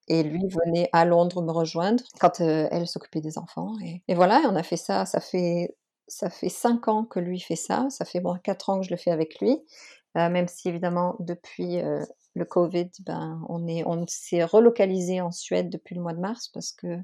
Et 0.07 0.23
lui 0.23 0.47
venait 0.47 0.89
à 0.93 1.05
Londres 1.05 1.41
me 1.41 1.51
rejoindre 1.51 2.03
quand 2.19 2.39
euh, 2.41 2.67
elle 2.71 2.87
s'occupait 2.87 3.21
des 3.21 3.37
enfants. 3.37 3.73
Et, 4.07 4.13
voilà, 4.13 4.41
on 4.45 4.55
a 4.55 4.63
fait 4.63 4.77
ça. 4.77 5.05
Ça 5.05 5.19
fait 5.19 5.75
ça 6.07 6.29
fait 6.29 6.49
cinq 6.49 6.87
ans 6.87 7.03
que 7.03 7.19
lui 7.19 7.39
fait 7.39 7.55
ça. 7.55 7.87
Ça 7.89 8.05
fait 8.05 8.19
bon 8.19 8.37
quatre 8.43 8.69
ans 8.69 8.79
que 8.79 8.85
je 8.85 8.91
le 8.91 8.97
fais 8.97 9.11
avec 9.11 9.39
lui. 9.39 9.57
Euh, 10.17 10.29
même 10.29 10.47
si 10.47 10.69
évidemment 10.69 11.15
depuis 11.19 11.79
euh, 11.81 12.03
le 12.35 12.45
Covid, 12.45 12.89
ben 13.05 13.41
on 13.49 13.67
est 13.67 13.83
on 13.85 14.05
s'est 14.07 14.43
relocalisé 14.43 15.21
en 15.21 15.31
Suède 15.31 15.69
depuis 15.69 15.95
le 15.95 16.01
mois 16.01 16.13
de 16.13 16.19
mars 16.19 16.49
parce 16.49 16.71
que 16.71 16.99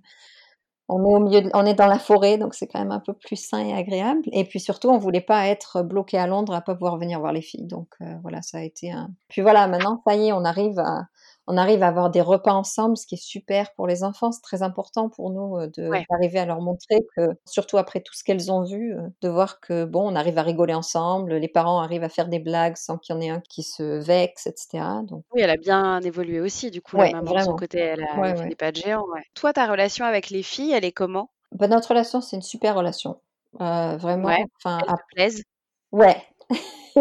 On 0.90 1.00
est 1.10 1.16
au 1.16 1.20
milieu, 1.20 1.50
on 1.54 1.66
est 1.66 1.74
dans 1.74 1.88
la 1.88 2.00
forêt, 2.00 2.38
donc 2.38 2.54
c'est 2.54 2.68
quand 2.68 2.80
même 2.80 2.92
un 2.92 3.00
peu 3.00 3.14
plus 3.14 3.38
sain 3.38 3.66
et 3.66 3.74
agréable. 3.74 4.22
Et 4.34 4.46
puis 4.46 4.60
surtout, 4.60 4.90
on 4.90 4.98
voulait 5.00 5.22
pas 5.22 5.48
être 5.48 5.84
bloqué 5.84 6.18
à 6.18 6.28
Londres, 6.28 6.54
à 6.54 6.62
pas 6.62 6.76
pouvoir 6.76 6.98
venir 6.98 7.20
voir 7.20 7.34
les 7.34 7.42
filles. 7.42 7.68
Donc 7.68 7.96
voilà, 8.24 8.42
ça 8.42 8.60
a 8.60 8.62
été 8.62 8.92
un. 8.92 9.10
Puis 9.30 9.42
voilà, 9.42 9.68
maintenant, 9.68 10.02
ça 10.06 10.16
y 10.16 10.28
est, 10.28 10.34
on 10.34 10.46
arrive 10.46 10.80
à, 10.80 11.08
on 11.48 11.58
arrive 11.58 11.84
à 11.84 11.88
avoir 11.88 12.10
des 12.12 12.22
repas 12.22 12.54
ensemble, 12.54 12.98
ce 12.98 13.06
qui 13.06 13.16
est 13.16 13.18
super 13.24 13.74
pour 13.74 13.88
les 13.88 14.04
enfants. 14.04 14.32
C'est 14.32 14.42
très 14.42 14.62
important 14.64 15.10
pour 15.10 15.30
nous 15.32 15.58
euh, 15.58 15.68
de 15.68 15.90
Ouais. 15.90 16.06
d'arriver 16.10 16.40
à 16.40 16.46
leur 16.46 16.62
montrer 16.62 17.00
que, 17.16 17.30
surtout 17.46 17.78
après 17.78 18.02
tout 18.02 18.14
ce 18.14 18.24
qu'elles 18.24 18.52
ont 18.52 18.64
vu, 18.64 18.96
euh, 18.96 19.08
de 19.22 19.30
voir 19.30 19.60
que 19.60 19.86
bon, 19.86 20.12
on 20.12 20.16
arrive 20.16 20.38
à 20.38 20.44
rigoler 20.44 20.74
ensemble, 20.74 21.34
les 21.36 21.48
parents 21.48 21.80
arrivent 21.82 22.04
à 22.04 22.10
faire 22.10 22.28
des 22.28 22.40
blagues 22.40 22.78
sans 22.78 22.98
qu'il 22.98 23.16
y 23.16 23.18
en 23.18 23.22
ait 23.22 23.30
un 23.30 23.42
qui 23.42 23.64
se 23.64 23.84
vexe, 24.04 24.48
etc. 24.48 25.02
Donc 25.04 25.24
Oui, 25.34 25.42
elle 25.42 25.50
a 25.50 25.58
bien 25.58 26.00
évolué 26.02 26.40
aussi, 26.40 26.72
du 26.72 26.82
coup, 26.82 26.98
Ouais, 26.98 27.12
la 27.12 27.22
maman 27.22 27.36
de 27.36 27.42
son 27.42 27.56
côté, 27.56 27.80
elle 27.80 28.04
a, 28.04 28.18
Ouais, 28.20 28.34
elle 28.44 28.56
pas 28.56 28.72
de 28.72 28.78
géant. 28.78 29.06
Toi, 29.34 29.54
ta 29.54 29.66
relation 29.68 30.06
avec 30.06 30.30
les 30.30 30.44
filles, 30.44 30.72
elle 30.72 30.86
est 30.86 30.92
comment? 30.92 31.30
Bah, 31.52 31.68
notre 31.68 31.90
relation, 31.90 32.22
c'est 32.22 32.36
une 32.38 32.42
super 32.42 32.76
relation. 32.76 33.20
Euh, 33.60 33.98
vraiment, 33.98 34.30
Ouais. 34.30 34.46
enfin, 34.58 34.80
à- 34.88 34.96
te 34.96 35.02
plaisent 35.14 35.44
ouais. 35.92 36.24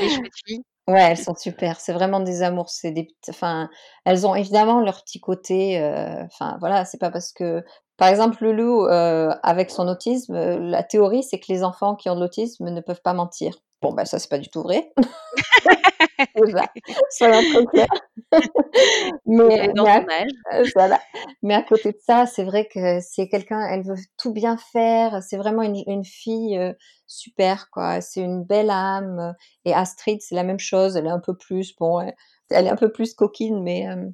Des 0.00 0.08
chouettes 0.08 0.32
filles 0.46 0.62
Ouais, 0.90 1.00
elles 1.10 1.18
sont 1.18 1.34
super. 1.36 1.78
C'est 1.80 1.92
vraiment 1.92 2.20
des 2.20 2.42
amours. 2.42 2.70
C'est 2.70 2.90
des, 2.90 3.08
enfin, 3.28 3.68
elles 4.04 4.26
ont 4.26 4.34
évidemment 4.34 4.80
leur 4.80 5.02
petit 5.04 5.20
côté. 5.20 5.78
euh, 5.80 6.24
Enfin, 6.24 6.56
voilà, 6.60 6.84
c'est 6.84 6.98
pas 6.98 7.10
parce 7.10 7.32
que, 7.32 7.62
par 8.00 8.08
exemple, 8.08 8.42
Loulou, 8.42 8.86
euh, 8.86 9.30
avec 9.42 9.70
son 9.70 9.86
autisme, 9.86 10.34
euh, 10.34 10.58
la 10.58 10.82
théorie, 10.82 11.22
c'est 11.22 11.38
que 11.38 11.52
les 11.52 11.62
enfants 11.62 11.96
qui 11.96 12.08
ont 12.08 12.14
de 12.14 12.20
l'autisme 12.20 12.70
ne 12.70 12.80
peuvent 12.80 13.02
pas 13.02 13.12
mentir. 13.12 13.54
Bon, 13.82 13.92
ben 13.92 14.06
ça, 14.06 14.18
c'est 14.18 14.30
pas 14.30 14.38
du 14.38 14.48
tout 14.48 14.62
vrai. 14.62 14.90
Déjà, 16.34 16.64
soyons 17.10 17.42
très 17.52 17.66
clairs. 17.66 17.86
mais, 19.26 19.68
dans 19.74 19.84
à- 19.84 20.00
euh, 20.54 20.64
voilà. 20.74 20.98
Mais 21.42 21.52
à 21.52 21.62
côté 21.62 21.92
de 21.92 21.98
ça, 22.06 22.24
c'est 22.24 22.44
vrai 22.44 22.68
que 22.72 23.00
c'est 23.02 23.28
quelqu'un, 23.28 23.60
elle 23.68 23.82
veut 23.82 23.96
tout 24.16 24.32
bien 24.32 24.56
faire. 24.72 25.22
C'est 25.22 25.36
vraiment 25.36 25.62
une, 25.62 25.82
une 25.86 26.04
fille 26.04 26.56
euh, 26.56 26.72
super, 27.06 27.68
quoi. 27.70 28.00
C'est 28.00 28.22
une 28.22 28.44
belle 28.44 28.70
âme. 28.70 29.34
Et 29.66 29.74
Astrid, 29.74 30.20
c'est 30.22 30.34
la 30.36 30.44
même 30.44 30.58
chose. 30.58 30.96
Elle 30.96 31.06
est 31.06 31.10
un 31.10 31.20
peu 31.20 31.36
plus, 31.36 31.76
bon, 31.76 32.00
elle, 32.00 32.14
elle 32.50 32.66
est 32.66 32.70
un 32.70 32.76
peu 32.76 32.90
plus 32.90 33.12
coquine, 33.12 33.62
mais 33.62 33.88
euh, 33.88 34.06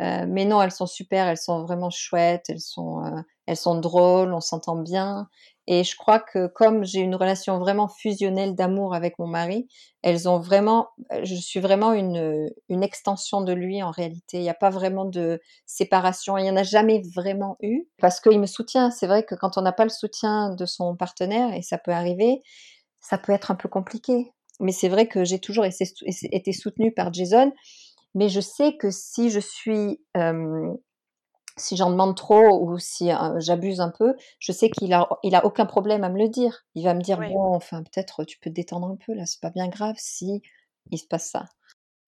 euh, 0.00 0.24
mais 0.28 0.44
non, 0.44 0.62
elles 0.62 0.72
sont 0.72 0.86
super. 0.86 1.26
Elles 1.26 1.36
sont 1.36 1.64
vraiment 1.64 1.90
chouettes. 1.90 2.46
Elles 2.48 2.60
sont 2.60 3.04
euh, 3.04 3.20
elles 3.46 3.56
sont 3.56 3.78
drôles. 3.78 4.32
On 4.32 4.40
s'entend 4.40 4.76
bien. 4.76 5.28
Et 5.68 5.84
je 5.84 5.96
crois 5.96 6.18
que 6.18 6.48
comme 6.48 6.84
j'ai 6.84 7.00
une 7.00 7.14
relation 7.14 7.58
vraiment 7.58 7.86
fusionnelle 7.86 8.56
d'amour 8.56 8.94
avec 8.94 9.18
mon 9.20 9.28
mari, 9.28 9.68
elles 10.02 10.28
ont 10.28 10.40
vraiment, 10.40 10.88
je 11.22 11.36
suis 11.36 11.60
vraiment 11.60 11.92
une, 11.92 12.50
une 12.68 12.82
extension 12.82 13.42
de 13.42 13.52
lui 13.52 13.80
en 13.80 13.92
réalité. 13.92 14.38
Il 14.38 14.42
n'y 14.42 14.50
a 14.50 14.54
pas 14.54 14.70
vraiment 14.70 15.04
de 15.04 15.40
séparation. 15.64 16.36
Il 16.36 16.42
n'y 16.42 16.50
en 16.50 16.56
a 16.56 16.64
jamais 16.64 17.00
vraiment 17.14 17.56
eu 17.60 17.84
parce 18.00 18.20
qu'il 18.20 18.40
me 18.40 18.46
soutient. 18.46 18.90
C'est 18.90 19.06
vrai 19.06 19.22
que 19.24 19.36
quand 19.36 19.56
on 19.56 19.62
n'a 19.62 19.72
pas 19.72 19.84
le 19.84 19.90
soutien 19.90 20.50
de 20.54 20.66
son 20.66 20.96
partenaire, 20.96 21.54
et 21.54 21.62
ça 21.62 21.78
peut 21.78 21.92
arriver, 21.92 22.42
ça 23.00 23.18
peut 23.18 23.32
être 23.32 23.52
un 23.52 23.56
peu 23.56 23.68
compliqué. 23.68 24.32
Mais 24.60 24.72
c'est 24.72 24.88
vrai 24.88 25.06
que 25.06 25.24
j'ai 25.24 25.38
toujours 25.38 25.64
été 25.64 26.52
soutenue 26.52 26.92
par 26.92 27.12
Jason. 27.12 27.52
Mais 28.14 28.28
je 28.28 28.40
sais 28.40 28.76
que 28.76 28.90
si 28.90 29.30
je 29.30 29.40
suis, 29.40 30.00
euh, 30.16 30.72
si 31.58 31.76
j'en 31.76 31.90
demande 31.90 32.16
trop 32.16 32.62
ou 32.64 32.78
si 32.78 33.10
j'abuse 33.38 33.80
un 33.80 33.90
peu, 33.90 34.14
je 34.40 34.52
sais 34.52 34.70
qu'il 34.70 34.92
a, 34.94 35.08
il 35.22 35.34
a 35.34 35.44
aucun 35.46 35.66
problème 35.66 36.04
à 36.04 36.10
me 36.10 36.18
le 36.18 36.28
dire. 36.28 36.64
Il 36.74 36.84
va 36.84 36.94
me 36.94 37.02
dire 37.02 37.18
Ouais. 37.18 37.28
bon, 37.28 37.54
enfin 37.54 37.82
peut-être 37.82 38.24
tu 38.24 38.38
peux 38.40 38.50
te 38.50 38.54
détendre 38.54 38.88
un 38.88 38.96
peu 38.96 39.14
là, 39.14 39.26
c'est 39.26 39.40
pas 39.40 39.50
bien 39.50 39.68
grave 39.68 39.96
si 39.98 40.42
il 40.90 40.98
se 40.98 41.06
passe 41.06 41.30
ça. 41.30 41.46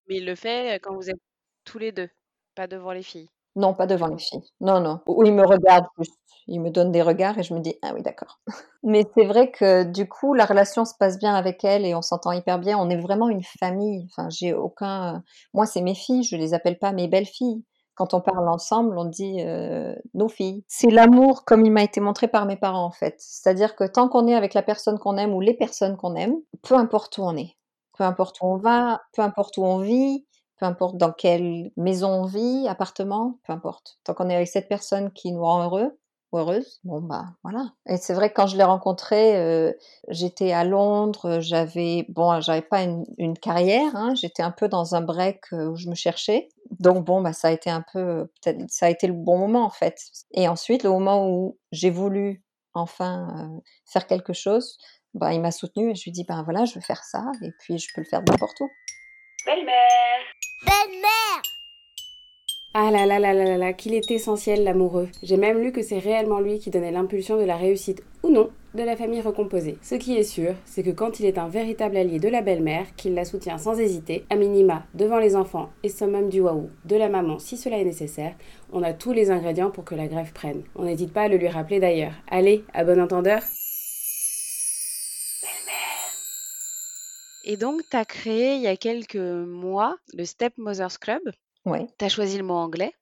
Mais 0.09 0.17
il 0.17 0.25
le 0.25 0.35
fait 0.35 0.81
quand 0.83 0.95
vous 0.95 1.11
êtes 1.11 1.21
tous 1.65 1.79
les 1.79 1.93
deux, 1.93 2.09
pas 2.55 2.67
devant 2.67 2.93
les 2.93 3.03
filles? 3.03 3.29
Non, 3.57 3.75
pas 3.75 3.87
devant 3.87 4.09
les 4.09 4.19
filles. 4.19 4.43
Non, 4.61 4.81
non. 4.81 5.01
Ou 5.07 5.25
il 5.25 5.33
me 5.33 5.47
regarde 5.47 5.87
juste. 5.99 6.19
Il 6.47 6.61
me 6.61 6.71
donne 6.71 6.93
des 6.93 7.01
regards 7.01 7.39
et 7.39 7.43
je 7.43 7.55
me 7.55 7.61
dis 7.61 7.75
ah 7.81 7.93
oui 7.95 8.03
d'accord. 8.03 8.39
Mais 8.83 9.07
c'est 9.15 9.25
vrai 9.25 9.51
que 9.51 9.85
du 9.85 10.07
coup 10.07 10.35
la 10.35 10.45
relation 10.45 10.85
se 10.85 10.93
passe 10.99 11.19
bien 11.19 11.35
avec 11.35 11.65
elle 11.65 11.87
et 11.87 11.95
on 11.95 12.03
s'entend 12.03 12.33
hyper 12.33 12.59
bien. 12.59 12.77
On 12.79 12.91
est 12.91 13.01
vraiment 13.01 13.31
une 13.31 13.43
famille. 13.43 14.07
Enfin 14.11 14.29
j'ai 14.29 14.53
aucun. 14.53 15.23
Moi 15.55 15.65
c'est 15.65 15.81
mes 15.81 15.95
filles, 15.95 16.23
je 16.23 16.37
les 16.37 16.53
appelle 16.53 16.79
pas 16.79 16.93
mes 16.93 17.09
belles 17.09 17.27
filles. 17.27 17.65
Quand 17.95 18.13
on 18.13 18.21
parle 18.21 18.49
ensemble, 18.49 18.99
on 18.99 19.05
dit 19.05 19.37
euh, 19.41 19.95
nos 20.15 20.29
filles. 20.29 20.65
C'est 20.67 20.91
l'amour 20.91 21.45
comme 21.45 21.65
il 21.65 21.71
m'a 21.71 21.85
été 21.85 22.01
montré 22.01 22.27
par 22.29 22.45
mes 22.45 22.57
parents 22.57 22.85
en 22.85 22.91
fait. 22.91 23.15
C'est-à-dire 23.19 23.77
que 23.77 23.85
tant 23.85 24.09
qu'on 24.09 24.27
est 24.27 24.35
avec 24.35 24.53
la 24.53 24.63
personne 24.63 24.99
qu'on 24.99 25.17
aime 25.17 25.33
ou 25.33 25.41
les 25.41 25.55
personnes 25.55 25.97
qu'on 25.97 26.17
aime, 26.17 26.35
peu 26.63 26.75
importe 26.75 27.17
où 27.19 27.23
on 27.23 27.37
est, 27.37 27.57
peu 27.97 28.05
importe 28.05 28.41
où 28.43 28.47
on 28.47 28.57
va, 28.57 29.01
peu 29.15 29.23
importe 29.23 29.57
où 29.59 29.65
on 29.65 29.79
vit, 29.79 30.27
peu 30.59 30.67
importe 30.67 30.97
dans 30.97 31.13
quelle 31.13 31.71
maison 31.77 32.09
on 32.09 32.25
vit, 32.25 32.67
appartement, 32.69 33.39
peu 33.47 33.53
importe. 33.53 33.99
Tant 34.05 34.15
qu'on 34.15 34.29
est 34.29 34.37
avec 34.37 34.49
cette 34.49 34.69
personne 34.69 35.13
qui 35.13 35.33
nous 35.33 35.43
rend 35.43 35.65
heureux 35.65 35.99
ou 36.33 36.39
heureuse, 36.39 36.81
bon 36.85 37.01
bah 37.01 37.27
voilà. 37.43 37.73
Et 37.87 37.97
c'est 37.97 38.15
vrai 38.15 38.29
que 38.29 38.35
quand 38.35 38.47
je 38.47 38.57
l'ai 38.57 38.65
rencontré, 38.65 39.37
euh, 39.37 39.73
j'étais 40.09 40.53
à 40.53 40.65
Londres, 40.65 41.41
j'avais 41.41 42.07
bon, 42.09 42.41
j'avais 42.41 42.63
pas 42.63 42.83
une, 42.83 43.39
carrière, 43.39 43.95
hein, 43.95 44.15
j'étais 44.15 44.43
un 44.43 44.51
peu 44.51 44.69
dans 44.69 44.95
un 44.95 45.01
break 45.01 45.41
euh, 45.53 45.69
où 45.69 45.77
je 45.77 45.89
me 45.89 45.95
cherchais. 45.95 46.49
Donc 46.81 47.05
bon 47.05 47.21
bah 47.21 47.33
ça 47.33 47.49
a 47.49 47.51
été 47.53 47.71
un 47.71 47.85
peu 47.93 48.27
peut-être 48.43 48.65
ça 48.69 48.87
a 48.87 48.91
été 48.91 49.07
le 49.07 49.13
bon 49.13 49.39
moment 49.39 49.65
en 49.65 49.71
fait. 49.71 50.01
Et 50.33 50.49
ensuite 50.49 50.83
le 50.83 50.91
moment 50.91 51.29
où 51.29 51.59
j'ai 51.73 51.91
voulu 51.91 52.43
enfin 52.75 53.29
euh, 53.39 53.61
faire 53.87 54.07
quelque 54.07 54.33
chose, 54.33 54.79
bah 55.15 55.33
il 55.33 55.41
m'a 55.41 55.53
soutenu 55.53 55.91
et 55.91 55.95
je 55.95 56.05
lui 56.05 56.11
dis 56.11 56.25
ben 56.25 56.43
voilà 56.43 56.65
je 56.65 56.75
veux 56.75 56.81
faire 56.81 57.05
ça 57.05 57.23
et 57.43 57.51
puis 57.61 57.79
je 57.79 57.89
peux 57.95 58.01
le 58.01 58.07
faire 58.09 58.23
n'importe 58.29 58.61
où. 58.61 58.69
Belle-mère. 59.47 60.34
Belle-mère 60.65 61.43
Ah 62.75 62.91
là 62.91 63.07
là 63.07 63.19
là 63.19 63.33
là 63.35 63.45
là 63.45 63.59
là, 63.59 63.73
qu'il 63.73 63.95
est 63.95 64.11
essentiel 64.11 64.65
l'amoureux. 64.65 65.09
J'ai 65.23 65.37
même 65.37 65.59
lu 65.59 65.73
que 65.73 65.83
c'est 65.83 65.99
réellement 65.99 66.41
lui 66.41 66.59
qui 66.59 66.71
donnait 66.71 66.91
l'impulsion 66.91 67.37
de 67.37 67.45
la 67.45 67.57
réussite 67.57 68.03
ou 68.23 68.31
non 68.31 68.51
de 68.75 68.83
la 68.83 68.97
famille 68.97 69.21
recomposée. 69.21 69.79
Ce 69.83 69.95
qui 69.95 70.17
est 70.17 70.25
sûr, 70.25 70.55
c'est 70.65 70.83
que 70.83 70.91
quand 70.91 71.21
il 71.21 71.27
est 71.27 71.39
un 71.39 71.49
véritable 71.49 71.97
allié 71.97 72.19
de 72.19 72.29
la 72.29 72.43
belle-mère, 72.43 72.87
qu'il 72.97 73.15
la 73.15 73.25
soutient 73.25 73.59
sans 73.59 73.79
hésiter, 73.79 74.25
à 74.31 74.37
minima 74.37 74.83
devant 74.95 75.19
les 75.19 75.37
enfants 75.37 75.71
et 75.85 75.89
summum 75.89 76.29
du 76.29 76.41
waouh 76.41 76.71
de 76.85 76.97
la 76.97 77.09
maman 77.09 77.39
si 77.39 77.57
cela 77.57 77.79
est 77.79 77.85
nécessaire, 77.85 78.35
on 78.73 78.83
a 78.83 78.93
tous 78.93 79.13
les 79.13 79.31
ingrédients 79.31 79.71
pour 79.71 79.85
que 79.85 79.95
la 79.95 80.09
grève 80.09 80.33
prenne. 80.33 80.63
On 80.75 80.85
n'hésite 80.85 81.13
pas 81.13 81.23
à 81.23 81.29
le 81.29 81.37
lui 81.37 81.49
rappeler 81.49 81.79
d'ailleurs. 81.79 82.15
Allez, 82.29 82.65
à 82.73 82.85
bon 82.85 83.01
entendeur. 83.01 83.43
Et 87.45 87.57
donc, 87.57 87.83
tu 87.91 87.97
as 87.97 88.05
créé 88.05 88.57
il 88.57 88.63
y 88.63 88.67
a 88.67 88.77
quelques 88.77 89.17
mois 89.17 89.97
le 90.15 90.25
Step 90.25 90.55
Mothers 90.57 90.99
Club. 90.99 91.21
Ouais. 91.67 91.87
Tu 91.99 92.05
as 92.05 92.09
choisi 92.09 92.39
le 92.39 92.45
mot 92.45 92.55
anglais. 92.55 92.93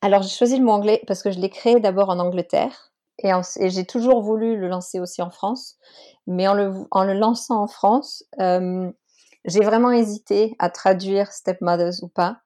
Alors 0.00 0.22
j'ai 0.22 0.28
choisi 0.34 0.56
le 0.56 0.64
mot 0.64 0.72
anglais 0.72 1.02
parce 1.06 1.22
que 1.22 1.30
je 1.32 1.38
l'ai 1.38 1.50
créé 1.50 1.80
d'abord 1.80 2.08
en 2.08 2.18
Angleterre 2.20 2.92
et, 3.18 3.30
j'ai 3.70 3.84
toujours 3.84 4.22
voulu 4.22 4.56
le 4.56 4.68
lancer 4.68 5.00
aussi 5.00 5.22
en 5.22 5.30
France. 5.30 5.76
Mais 6.26 6.48
en 6.48 6.54
le, 6.54 6.72
en 6.90 7.04
le 7.04 7.14
lançant 7.14 7.62
en 7.62 7.66
France, 7.66 8.24
euh, 8.40 8.90
j'ai 9.44 9.60
vraiment 9.60 9.90
hésité 9.90 10.54
à 10.58 10.70
traduire 10.70 11.32
Stepmothers 11.32 12.02
ou 12.02 12.08
pas. 12.08 12.38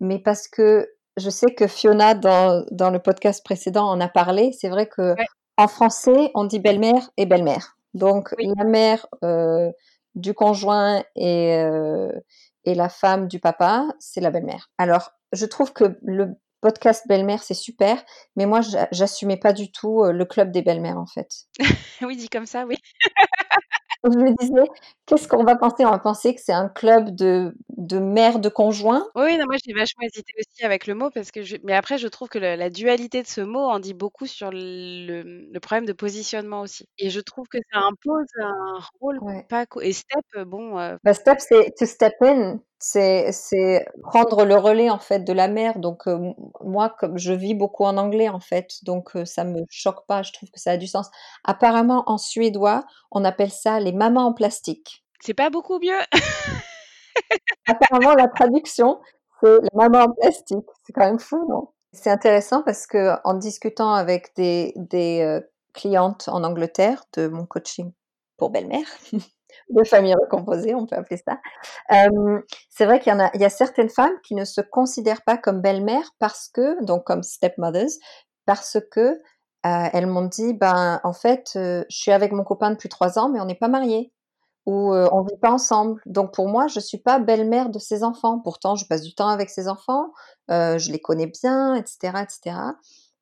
Mais 0.00 0.18
parce 0.18 0.48
que 0.48 0.88
je 1.16 1.30
sais 1.30 1.54
que 1.54 1.66
Fiona, 1.66 2.14
dans, 2.14 2.64
dans 2.70 2.90
le 2.90 2.98
podcast 2.98 3.44
précédent, 3.44 3.86
en 3.86 4.00
a 4.00 4.08
parlé. 4.08 4.52
C'est 4.52 4.68
vrai 4.68 4.86
que 4.86 5.12
Ouais. 5.14 5.26
en 5.56 5.68
français, 5.68 6.30
on 6.34 6.44
dit 6.44 6.58
belle-mère 6.58 7.10
et 7.16 7.26
belle-mère. 7.26 7.76
Donc 7.94 8.34
Oui. 8.38 8.50
la 8.56 8.64
mère 8.64 9.06
euh, 9.24 9.70
du 10.14 10.34
conjoint 10.34 11.02
et, 11.16 11.54
euh, 11.56 12.10
et 12.64 12.74
la 12.74 12.88
femme 12.88 13.28
du 13.28 13.40
papa, 13.40 13.86
c'est 13.98 14.20
la 14.20 14.30
belle-mère. 14.30 14.70
Alors, 14.78 15.10
je 15.32 15.46
trouve 15.46 15.72
que 15.72 15.98
le 16.02 16.28
podcast 16.60 17.06
belle-mère, 17.08 17.42
c'est 17.42 17.54
super, 17.54 18.02
mais 18.36 18.44
moi, 18.46 18.60
j'a- 18.60 18.88
j'assumais 18.92 19.38
pas 19.38 19.52
du 19.52 19.72
tout 19.72 20.02
euh, 20.04 20.12
le 20.12 20.24
club 20.26 20.50
des 20.52 20.62
belles-mères, 20.62 20.98
en 20.98 21.06
fait. 21.06 21.28
oui, 22.02 22.16
dit 22.16 22.28
comme 22.28 22.46
ça, 22.46 22.66
oui. 22.66 22.76
Je 24.04 24.18
me 24.18 24.34
disais, 24.40 24.70
qu'est-ce 25.06 25.28
qu'on 25.28 25.44
va 25.44 25.56
penser? 25.56 25.84
On 25.84 25.90
va 25.90 25.98
penser 25.98 26.34
que 26.34 26.40
c'est 26.40 26.52
un 26.52 26.68
club 26.68 27.14
de, 27.14 27.54
de 27.76 27.98
mères 27.98 28.38
de 28.40 28.48
conjoints? 28.48 29.06
Oui, 29.16 29.36
non, 29.38 29.46
moi 29.46 29.56
j'ai 29.64 29.72
vachement 29.72 30.04
hésité 30.04 30.32
aussi 30.38 30.64
avec 30.64 30.86
le 30.86 30.94
mot 30.94 31.10
parce 31.10 31.32
que 31.32 31.42
je... 31.42 31.56
mais 31.64 31.72
après 31.74 31.98
je 31.98 32.06
trouve 32.06 32.28
que 32.28 32.38
le- 32.38 32.54
la 32.54 32.70
dualité 32.70 33.22
de 33.22 33.26
ce 33.26 33.40
mot 33.40 33.58
en 33.68 33.80
dit 33.80 33.92
beaucoup 33.92 34.26
sur 34.26 34.50
le, 34.52 35.22
le 35.52 35.60
problème 35.60 35.84
de 35.84 35.92
positionnement 35.92 36.60
aussi. 36.60 36.86
Et 36.96 37.10
je 37.10 37.18
trouve 37.20 37.48
que 37.48 37.58
ça 37.72 37.80
impose 37.80 38.26
un 38.40 38.78
rôle 39.00 39.18
Ouais. 39.20 39.44
pas 39.48 39.66
et 39.82 39.92
step 39.92 40.24
bon 40.46 40.78
euh, 40.78 40.96
Bah, 41.02 41.12
step, 41.14 41.40
c'est 41.40 41.74
to 41.76 41.86
step 41.86 42.14
in, 42.22 42.60
c'est 42.80 43.30
c'est 43.32 43.84
prendre 44.02 44.44
le 44.44 44.56
relais 44.56 44.90
en 44.90 44.98
fait 44.98 45.20
de 45.20 45.32
la 45.32 45.48
mère. 45.48 45.78
Donc 45.78 46.08
euh, 46.08 46.32
moi, 46.64 46.94
comme 46.98 47.18
je 47.18 47.32
vis 47.32 47.54
beaucoup 47.54 47.84
en 47.84 47.96
anglais 47.98 48.28
en 48.28 48.40
fait, 48.40 48.82
donc 48.84 49.14
euh, 49.16 49.24
ça 49.24 49.44
me 49.44 49.60
choque 49.68 50.06
pas. 50.06 50.22
Je 50.22 50.32
trouve 50.32 50.50
que 50.50 50.58
ça 50.58 50.72
a 50.72 50.76
du 50.78 50.86
sens. 50.86 51.10
Apparemment, 51.44 52.04
en 52.06 52.18
suédois, 52.18 52.84
on 53.12 53.24
appelle 53.24 53.50
ça 53.50 53.78
les 53.80 53.92
mamans 53.92 54.26
en 54.26 54.32
plastique. 54.32 55.04
c'est 55.20 55.34
pas 55.34 55.50
beaucoup 55.50 55.78
mieux. 55.78 56.00
Apparemment, 57.68 58.14
la 58.14 58.28
traduction, 58.28 59.00
c'est 59.42 59.58
la 59.60 59.88
maman 59.88 60.04
en 60.06 60.12
plastique. 60.12 60.66
C'est 60.84 60.92
quand 60.92 61.04
même 61.06 61.18
fou, 61.20 61.46
non? 61.48 61.68
C'est 61.92 62.10
intéressant 62.10 62.62
parce 62.62 62.86
que 62.86 63.16
en 63.24 63.34
discutant 63.34 63.92
avec 63.92 64.34
des, 64.36 64.72
des 64.76 65.20
euh, 65.22 65.40
clientes 65.74 66.28
en 66.28 66.44
Angleterre 66.44 67.04
de 67.14 67.28
mon 67.28 67.46
coaching 67.46 67.92
pour 68.36 68.50
belle-mère, 68.50 68.86
de 69.70 69.84
famille 69.84 70.14
recomposée, 70.14 70.74
on 70.74 70.86
peut 70.86 70.96
appeler 70.96 71.20
ça, 71.26 71.38
euh, 71.92 72.40
c'est 72.68 72.84
vrai 72.84 73.00
qu'il 73.00 73.12
y 73.12 73.16
en 73.16 73.20
a, 73.20 73.30
il 73.34 73.40
y 73.40 73.44
a 73.44 73.50
certaines 73.50 73.88
femmes 73.88 74.14
qui 74.24 74.34
ne 74.34 74.44
se 74.44 74.60
considèrent 74.60 75.22
pas 75.22 75.36
comme 75.36 75.60
belle-mère 75.60 76.10
parce 76.18 76.48
que, 76.48 76.82
donc 76.84 77.04
comme 77.04 77.22
stepmothers, 77.22 77.90
parce 78.46 78.78
que 78.90 79.20
euh, 79.66 79.88
elles 79.92 80.06
m'ont 80.06 80.26
dit, 80.26 80.54
ben, 80.54 81.00
en 81.04 81.12
fait, 81.12 81.52
euh, 81.56 81.84
je 81.90 81.96
suis 81.96 82.12
avec 82.12 82.32
mon 82.32 82.44
copain 82.44 82.70
depuis 82.70 82.88
trois 82.88 83.18
ans, 83.18 83.28
mais 83.28 83.40
on 83.40 83.44
n'est 83.44 83.54
pas 83.54 83.68
mariés 83.68 84.12
ou 84.66 84.94
on 84.94 85.22
vit 85.22 85.38
pas 85.40 85.50
ensemble. 85.50 86.00
Donc 86.06 86.32
pour 86.32 86.46
moi, 86.46 86.68
je 86.68 86.78
suis 86.78 86.98
pas 86.98 87.18
belle-mère 87.18 87.70
de 87.70 87.80
ses 87.80 88.04
enfants. 88.04 88.38
Pourtant, 88.38 88.76
je 88.76 88.86
passe 88.86 89.02
du 89.02 89.14
temps 89.14 89.28
avec 89.28 89.50
ses 89.50 89.66
enfants, 89.68 90.12
je 90.48 90.92
les 90.92 91.00
connais 91.00 91.26
bien, 91.26 91.74
etc., 91.74 92.12
etc. 92.22 92.56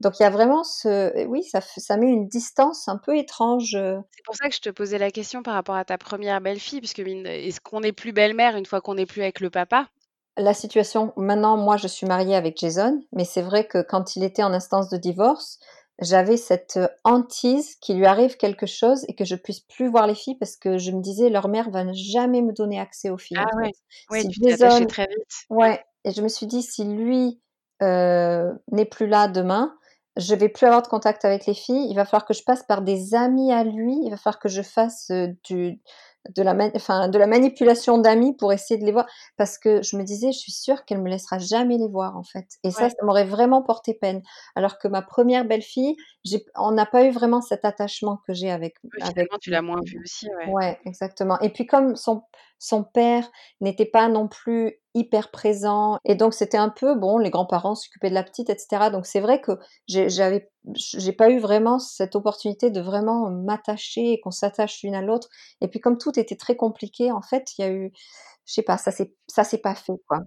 Donc 0.01 0.21
il 0.21 0.23
y 0.23 0.27
a 0.27 0.31
vraiment 0.31 0.63
ce, 0.63 1.27
oui, 1.27 1.43
ça, 1.43 1.61
ça 1.61 1.97
met 1.97 2.07
une 2.07 2.29
distance 2.29 2.89
un 2.89 2.99
peu 2.99 3.17
étrange. 3.17 3.75
euh. 3.75 3.99
C'est 4.11 4.25
pour 4.25 4.37
ça 4.37 4.49
que 4.49 4.55
je 4.55 4.61
te 4.61 4.71
posais 4.71 4.99
la 4.99 5.11
question 5.11 5.43
par 5.43 5.55
rapport 5.55 5.75
à 5.75 5.85
ta 5.85 5.99
première 5.99 6.41
belle-fille, 6.41 6.81
puisque 6.81 7.01
est-ce 7.01 7.61
qu'on 7.61 7.81
n'est 7.81 7.93
plus 7.93 8.13
belle-mère 8.13 8.57
une 8.57 8.67
fois 8.67 8.81
qu'on 8.81 8.95
n'est 8.95 9.07
plus 9.07 9.23
avec 9.23 9.41
le 9.41 9.51
papa? 9.51 9.89
La 10.37 10.55
situation, 10.55 11.13
maintenant, 11.17 11.57
moi, 11.57 11.77
je 11.77 11.89
suis 11.89 12.07
mariée 12.07 12.37
avec 12.37 12.59
Jason, 12.59 13.03
mais 13.13 13.25
c'est 13.25 13.43
vrai 13.43 13.67
que 13.67 13.83
quand 13.83 14.15
il 14.15 14.23
était 14.23 14.45
en 14.45 14.53
instance 14.53 14.89
de 14.89 14.97
divorce, 14.97 15.59
j'avais 16.01 16.37
cette 16.37 16.77
euh, 16.77 16.87
hantise 17.03 17.75
qu'il 17.77 17.99
lui 17.99 18.07
arrive 18.07 18.37
quelque 18.37 18.67
chose 18.67 19.05
et 19.09 19.17
que 19.17 19.25
je 19.25 19.35
puisse 19.35 19.59
plus 19.59 19.89
voir 19.89 20.07
les 20.07 20.15
filles 20.15 20.37
parce 20.39 20.57
que 20.57 20.79
je 20.79 20.93
me 20.93 21.01
disais, 21.01 21.29
leur 21.29 21.49
mère 21.49 21.71
va 21.71 21.85
jamais 21.93 22.41
me 22.41 22.53
donner 22.53 22.79
accès 22.79 23.11
aux 23.11 23.19
filles, 23.19 23.39
Ah 23.41 23.57
ouais, 23.57 23.73
ouais, 24.11 24.21
Si 24.23 24.29
tu 24.29 24.41
Jason, 24.49 24.87
très 24.87 25.09
vite. 25.09 25.47
ouais, 25.51 25.85
et 26.05 26.13
je 26.13 26.23
me 26.23 26.29
suis 26.29 26.47
dit, 26.47 26.63
si 26.63 26.85
lui 26.85 27.41
euh, 27.83 28.53
n'est 28.71 28.85
plus 28.85 29.09
là 29.09 29.27
demain, 29.27 29.77
je 30.19 30.35
vais 30.35 30.49
plus 30.51 30.67
avoir 30.67 30.83
de 30.83 30.89
contact 30.89 31.25
avec 31.25 31.47
les 31.47 31.55
filles. 31.55 31.87
Il 31.89 31.95
va 31.95 32.05
falloir 32.05 32.27
que 32.27 32.35
je 32.35 32.43
passe 32.43 32.63
par 32.65 32.83
des 32.83 33.15
amis 33.15 33.53
à 33.53 33.65
lui. 33.65 33.99
Il 34.05 34.11
va 34.11 34.17
falloir 34.17 34.39
que 34.39 34.49
je 34.49 34.63
fasse 34.63 35.09
euh, 35.11 35.29
du, 35.45 35.81
de 36.35 36.43
la, 36.43 36.55
ma- 36.55 36.71
enfin, 36.75 37.09
de 37.09 37.17
la 37.19 37.27
manipulation 37.29 37.99
d'amis 37.99 38.35
pour 38.37 38.53
essayer 38.53 38.79
de 38.81 38.85
les 38.85 38.91
voir. 38.93 39.07
Parce 39.37 39.59
que 39.59 39.81
je 39.83 39.97
me 39.97 40.03
disais, 40.03 40.33
je 40.33 40.39
suis 40.39 40.53
sûre 40.53 40.85
qu'elle 40.85 41.01
me 41.01 41.09
laissera 41.09 41.39
jamais 41.39 41.79
les 41.79 41.89
voir, 41.89 42.17
en 42.17 42.25
fait. 42.25 42.47
Et 42.65 42.71
ça, 42.73 42.85
Ouais. 42.85 42.91
ça 42.91 42.97
m'aurait 43.05 43.25
vraiment 43.25 43.63
porté 43.63 43.95
peine. 43.95 44.21
Alors 44.57 44.79
que 44.79 44.89
ma 44.89 45.03
première 45.03 45.45
belle-fille, 45.45 45.95
on 46.57 46.73
n'a 46.73 46.85
pas 46.85 47.05
eu 47.05 47.11
vraiment 47.11 47.41
cet 47.41 47.65
attachement 47.65 48.19
que 48.27 48.35
j'ai 48.35 48.51
avec, 48.51 48.75
Ouais, 48.83 49.03
avec 49.09 49.29
tu 49.41 49.51
l'as 49.51 49.63
moins 49.63 49.81
vue 49.85 50.01
aussi, 50.05 50.27
ouais. 50.39 50.51
Ouais, 50.53 50.79
exactement. 50.85 51.39
Et 51.41 51.51
puis 51.51 51.65
comme 51.67 51.95
son, 51.95 52.23
son 52.59 52.83
père 52.83 53.31
n'était 53.61 53.87
pas 53.87 54.09
non 54.09 54.27
plus 54.27 54.81
hyper 54.95 55.31
présent, 55.31 55.99
et 56.05 56.15
donc 56.15 56.35
c'était 56.35 56.57
un 56.59 56.71
peu, 56.71 56.95
bon, 56.97 57.19
les 57.19 57.31
grands-parents 57.31 57.75
s'occupaient 57.75 58.11
de 58.11 58.15
la 58.15 58.23
petite, 58.25 58.51
etc. 58.51 58.91
Donc 58.91 59.07
c'est 59.07 59.21
vrai 59.21 59.41
que 59.41 59.53
j'avais, 59.89 60.51
j'ai 60.75 61.13
pas 61.13 61.31
eu 61.31 61.39
vraiment 61.39 61.79
cette 61.79 62.17
opportunité 62.17 62.71
de 62.71 62.81
vraiment 62.81 63.31
m'attacher 63.31 64.13
et 64.13 64.21
qu'on 64.21 64.31
s'attache 64.31 64.83
l'une 64.83 64.95
à 64.95 65.03
l'autre. 65.03 65.29
Et 65.61 65.69
puis 65.69 65.81
comme 65.81 65.99
tout 65.99 66.19
était 66.19 66.37
très 66.37 66.57
compliqué, 66.57 67.13
en 67.13 67.23
fait, 67.23 67.51
il 67.59 67.63
y 67.63 67.65
a 67.65 67.71
eu, 67.73 67.93
je 68.47 68.55
sais 68.55 68.63
pas, 68.63 68.79
ça 68.79 68.91
s'est, 68.93 69.15
ça 69.29 69.45
pas 69.63 69.75
fait, 69.75 69.93
quoi. 70.09 70.21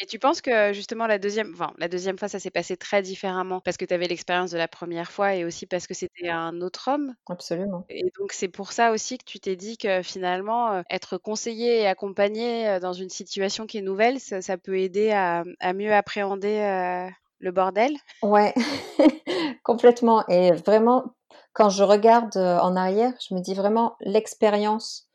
Et 0.00 0.06
tu 0.06 0.18
penses 0.18 0.40
que 0.40 0.72
justement 0.72 1.06
la 1.06 1.18
deuxième, 1.18 1.52
enfin, 1.54 1.72
la 1.78 1.88
deuxième 1.88 2.18
fois, 2.18 2.28
ça 2.28 2.40
s'est 2.40 2.50
passé 2.50 2.76
très 2.76 3.00
différemment 3.02 3.60
parce 3.60 3.76
que 3.76 3.84
tu 3.84 3.94
avais 3.94 4.08
l'expérience 4.08 4.50
de 4.50 4.58
la 4.58 4.68
première 4.68 5.10
fois 5.12 5.34
et 5.34 5.44
aussi 5.44 5.66
parce 5.66 5.86
que 5.86 5.94
c'était 5.94 6.28
un 6.28 6.60
autre 6.60 6.90
homme? 6.90 7.14
Absolument. 7.28 7.86
Et 7.88 8.10
donc 8.18 8.32
c'est 8.32 8.48
pour 8.48 8.72
ça 8.72 8.92
aussi 8.92 9.18
que 9.18 9.24
tu 9.24 9.38
t'es 9.40 9.56
dit 9.56 9.76
que 9.78 10.02
finalement, 10.02 10.82
être 10.90 11.18
conseillé 11.18 11.80
et 11.82 11.86
accompagné, 11.86 12.80
dans 12.80 12.92
une 12.92 13.10
situation 13.10 13.66
qui 13.66 13.78
est 13.78 13.82
nouvelle, 13.82 14.20
ça 14.20 14.42
ça 14.42 14.58
peut 14.58 14.78
aider 14.78 15.12
à 15.12 15.44
à 15.60 15.72
mieux 15.72 15.92
appréhender, 15.92 17.10
le 17.38 17.52
bordel? 17.52 17.96
Ouais, 18.22 18.54
complètement. 19.62 20.26
Et 20.28 20.52
vraiment, 20.52 21.14
quand 21.52 21.68
je 21.68 21.82
regarde 21.82 22.36
en 22.36 22.74
arrière, 22.76 23.12
je 23.26 23.34
me 23.34 23.40
dis 23.40 23.54
vraiment 23.54 23.96
l'expérience 24.00 25.08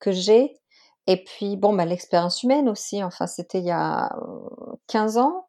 que 0.00 0.10
j'ai. 0.10 0.56
Et 1.06 1.22
puis, 1.24 1.56
bon, 1.56 1.72
bah, 1.74 1.84
l'expérience 1.84 2.42
humaine 2.42 2.68
aussi. 2.68 3.02
Enfin, 3.02 3.26
c'était 3.26 3.58
il 3.58 3.66
y 3.66 3.70
a 3.70 4.06
euh, 4.16 4.74
15 4.88 5.18
ans. 5.18 5.46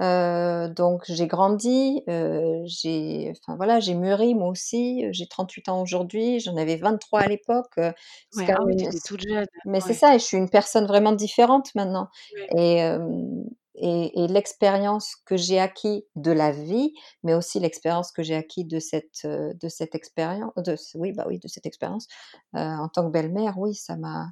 Euh, 0.00 0.68
donc, 0.68 1.02
j'ai 1.08 1.26
grandi, 1.26 2.02
euh, 2.08 2.62
j'ai, 2.66 3.32
enfin 3.40 3.56
voilà, 3.56 3.80
j'ai 3.80 3.94
mûri 3.94 4.34
moi 4.36 4.48
aussi. 4.48 5.04
J'ai 5.10 5.26
38 5.26 5.68
ans 5.68 5.82
aujourd'hui, 5.82 6.38
j'en 6.38 6.56
avais 6.56 6.76
23 6.76 7.20
à 7.22 7.26
l'époque. 7.26 7.72
euh, 7.78 7.92
Ouais, 8.36 8.46
ah 8.48 8.58
une- 8.68 8.78
mais 9.64 9.80
c'est 9.80 9.94
ça, 9.94 10.14
et 10.14 10.18
je 10.20 10.24
suis 10.24 10.36
une 10.36 10.48
personne 10.50 10.86
vraiment 10.86 11.12
différente 11.12 11.74
maintenant. 11.74 12.08
ouais. 12.36 12.48
Et, 12.56 12.96
et, 13.80 14.24
et 14.24 14.28
l'expérience 14.28 15.14
que 15.24 15.36
j'ai 15.36 15.58
acquis 15.58 16.04
de 16.16 16.30
la 16.32 16.50
vie, 16.52 16.92
mais 17.24 17.34
aussi 17.34 17.58
l'expérience 17.60 18.12
que 18.12 18.22
j'ai 18.22 18.34
acquis 18.36 18.64
de 18.64 18.78
cette, 18.78 19.24
de 19.26 19.68
cette 19.68 19.94
expérience, 19.96 20.52
de 20.56 20.76
oui, 20.94 21.12
bah, 21.12 21.24
oui, 21.28 21.38
de 21.38 21.48
cette 21.48 21.66
expérience, 21.66 22.06
en 22.52 22.88
tant 22.88 23.04
que 23.06 23.10
belle-mère, 23.12 23.58
oui, 23.58 23.74
ça 23.74 23.96
m'a 23.96 24.26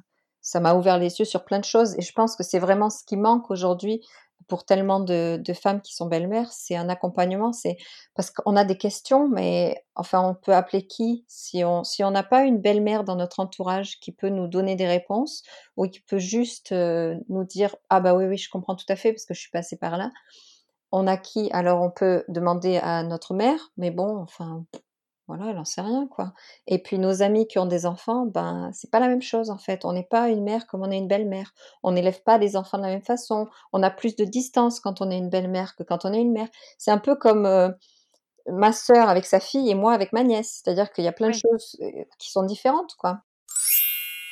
ça 0.47 0.59
m'a 0.59 0.75
ouvert 0.75 0.97
les 0.99 1.19
yeux 1.19 1.25
sur 1.25 1.43
plein 1.45 1.59
de 1.59 1.65
choses 1.65 1.95
et 1.97 2.01
je 2.01 2.13
pense 2.13 2.35
que 2.35 2.43
c'est 2.43 2.59
vraiment 2.59 2.89
ce 2.89 3.03
qui 3.05 3.17
manque 3.17 3.51
aujourd'hui 3.51 4.01
pour 4.47 4.63
tellement 4.65 4.99
de 5.01 5.41
femmes 5.61 5.81
qui 5.81 5.93
sont 5.93 6.05
belles-mères, 6.05 6.51
c'est 6.53 6.75
un 6.77 6.87
accompagnement. 6.89 7.51
C'est 7.53 7.75
parce 8.15 8.31
qu'on 8.31 8.55
a 8.55 8.63
des 8.63 8.77
questions, 8.77 9.27
mais 9.27 9.83
enfin, 9.95 10.21
on 10.21 10.35
peut 10.35 10.53
appeler 10.53 10.87
qui? 10.87 11.25
Si 11.27 11.63
on 11.65 11.83
si 11.83 12.03
on 12.03 12.11
n'a 12.11 12.23
pas 12.23 12.43
une 12.43 12.59
belle-mère 12.59 13.03
dans 13.03 13.15
notre 13.17 13.39
entourage 13.41 13.99
qui 13.99 14.11
peut 14.13 14.29
nous 14.29 14.47
donner 14.47 14.75
des 14.77 14.87
réponses 14.87 15.43
ou 15.75 15.87
qui 15.87 15.99
peut 16.01 16.19
juste, 16.19 16.71
heu, 16.71 17.17
nous 17.29 17.43
dire: 17.43 17.75
«Ah 17.89 17.99
bah, 17.99 18.15
oui, 18.15 18.25
oui, 18.25 18.37
je 18.37 18.49
comprends 18.49 18.75
tout 18.75 18.85
à 18.89 18.95
fait 18.95 19.11
parce 19.11 19.25
que 19.25 19.33
je 19.33 19.41
suis 19.41 19.51
passée 19.51 19.75
par 19.77 19.97
là». 19.97 20.11
On 20.91 21.07
a 21.07 21.17
qui? 21.17 21.49
Alors 21.53 21.81
on 21.81 21.91
peut 21.91 22.23
demander 22.29 22.77
à 22.77 23.03
notre 23.03 23.33
mère, 23.33 23.71
mais 23.77 23.91
bon, 23.91 24.17
enfin, 24.19 24.65
voilà, 25.27 25.47
elle 25.51 25.57
en 25.57 25.65
sait 25.65 25.81
rien, 25.81 26.07
quoi. 26.07 26.33
Et 26.67 26.81
puis 26.81 26.97
nos 26.99 27.21
amis 27.21 27.47
qui 27.47 27.59
ont 27.59 27.65
des 27.65 27.85
enfants, 27.85 28.25
ben, 28.25 28.71
c'est 28.73 28.89
pas 28.89 28.99
la 28.99 29.09
même 29.09 29.21
chose, 29.21 29.49
en 29.49 29.57
fait. 29.57 29.83
On 29.83 29.91
n'est 29.93 30.03
pas 30.03 30.29
une 30.29 30.43
mère 30.43 30.67
comme 30.67 30.83
on 30.83 30.91
est 30.91 30.97
une 30.97 31.07
belle-mère. 31.07 31.53
On 31.83 31.91
n'élève 31.91 32.23
pas 32.23 32.37
les 32.37 32.55
enfants 32.55 32.77
de 32.77 32.83
la 32.83 32.89
même 32.89 33.01
façon. 33.01 33.47
On 33.73 33.83
a 33.83 33.89
plus 33.91 34.15
de 34.15 34.23
distance 34.23 34.79
quand 34.79 35.01
on 35.01 35.11
est 35.11 35.17
une 35.17 35.29
belle-mère 35.29 35.75
que 35.75 35.83
quand 35.83 36.05
on 36.05 36.13
est 36.13 36.21
une 36.21 36.31
mère. 36.31 36.47
C'est 36.77 36.91
un 36.91 36.97
peu 36.97 37.15
comme, 37.15 37.45
heu, 37.45 37.75
ma 38.47 38.71
sœur 38.73 39.09
avec 39.09 39.25
sa 39.25 39.39
fille 39.39 39.69
et 39.69 39.75
moi 39.75 39.93
avec 39.93 40.13
ma 40.13 40.23
nièce. 40.23 40.61
C'est-à-dire 40.63 40.91
qu'il 40.91 41.03
y 41.03 41.09
a 41.09 41.13
plein 41.13 41.29
de 41.29 41.35
choses, 41.35 41.77
heu, 41.81 42.05
qui 42.19 42.31
sont 42.31 42.43
différentes, 42.43 42.95
quoi. 42.95 43.19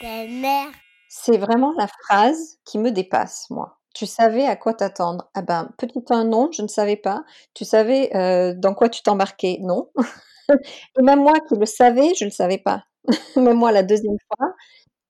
Belle-mère. 0.01 0.69
C'est 1.09 1.37
vraiment 1.37 1.73
la 1.77 1.87
phrase 1.87 2.57
qui 2.65 2.77
me 2.77 2.91
dépasse, 2.91 3.49
moi. 3.49 3.79
Tu 3.93 4.05
savais 4.05 4.45
à 4.45 4.57
quoi 4.57 4.73
t'attendre? 4.73 5.29
Ah 5.33 5.41
ben, 5.41 5.69
petit 5.77 6.03
1, 6.09 6.25
non, 6.25 6.49
je 6.51 6.61
ne 6.61 6.67
savais 6.67 6.97
pas. 6.97 7.23
Tu 7.53 7.63
savais, 7.63 8.11
heu, 8.15 8.53
dans 8.53 8.73
quoi 8.73 8.89
tu 8.89 9.01
t'embarquais? 9.01 9.59
Non. 9.61 9.89
Et 10.99 11.01
même 11.01 11.19
moi 11.21 11.33
qui 11.47 11.55
le 11.59 11.65
savais, 11.65 12.13
je 12.19 12.25
le 12.25 12.31
savais 12.31 12.57
pas. 12.59 12.83
Même 13.37 13.57
moi 13.57 13.71
la 13.71 13.83
deuxième 13.83 14.17
fois, 14.27 14.53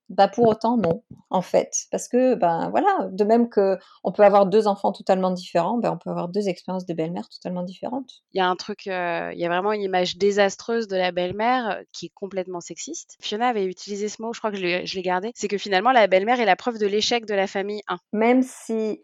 bah, 0.10 0.28
pour 0.28 0.48
autant 0.48 0.78
non, 0.78 1.04
en 1.32 1.42
fait. 1.42 1.72
Parce 1.92 2.08
que, 2.08 2.36
ben, 2.36 2.70
voilà, 2.72 3.10
de 3.12 3.24
même 3.24 3.50
qu'on 3.50 4.12
peut 4.14 4.24
avoir 4.24 4.46
2 4.48 4.68
enfants 4.68 4.92
totalement 4.92 5.32
différents, 5.32 5.78
ben, 5.80 5.92
on 5.94 5.98
peut 5.98 6.12
avoir 6.12 6.30
2 6.30 6.48
expériences 6.50 6.86
de 6.86 6.94
belle-mère 6.94 7.30
totalement 7.30 7.64
différentes. 7.64 8.12
Il 8.34 8.40
y 8.40 8.42
a 8.42 8.48
un 8.48 8.56
truc, 8.56 8.88
heu, 8.88 9.32
il 9.34 9.40
y 9.40 9.46
a 9.46 9.50
vraiment 9.50 9.74
une 9.74 9.82
image 9.82 10.18
désastreuse 10.18 10.88
de 10.88 10.98
la 10.98 11.12
belle-mère, 11.12 11.80
heu, 11.82 11.86
qui 11.94 12.08
est 12.08 12.12
complètement 12.16 12.62
sexiste. 12.62 13.18
Fiona 13.22 13.48
avait 13.50 13.66
utilisé 13.66 14.10
ce 14.10 14.22
mot, 14.22 14.34
je 14.34 14.40
crois 14.40 14.52
que 14.52 14.58
je 14.58 14.96
l'ai 14.96 15.02
gardé. 15.04 15.32
C'est 15.36 15.48
que 15.50 15.58
finalement 15.58 15.92
la 15.92 16.08
belle-mère 16.08 16.40
est 16.40 16.46
la 16.46 16.56
preuve 16.58 16.80
de 16.80 16.88
l'échec 16.88 17.26
de 17.26 17.34
la 17.36 17.48
famille 17.48 17.82
1. 17.88 17.98
Même 18.14 18.44
si, 18.44 19.04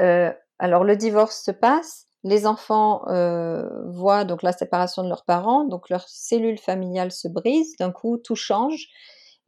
heu, 0.00 0.32
alors 0.58 0.84
le 0.84 0.96
divorce 0.96 1.42
se 1.44 1.52
passe, 1.52 2.07
les 2.24 2.46
enfants, 2.46 3.02
heu, 3.08 3.68
voient 3.88 4.24
donc 4.24 4.42
la 4.42 4.52
séparation 4.52 5.02
de 5.04 5.08
leurs 5.08 5.24
parents, 5.24 5.64
donc 5.64 5.88
leur 5.90 6.08
cellule 6.08 6.58
familiale 6.58 7.12
se 7.12 7.28
brise, 7.28 7.76
d'un 7.78 7.92
coup 7.92 8.18
tout 8.18 8.34
change 8.36 8.88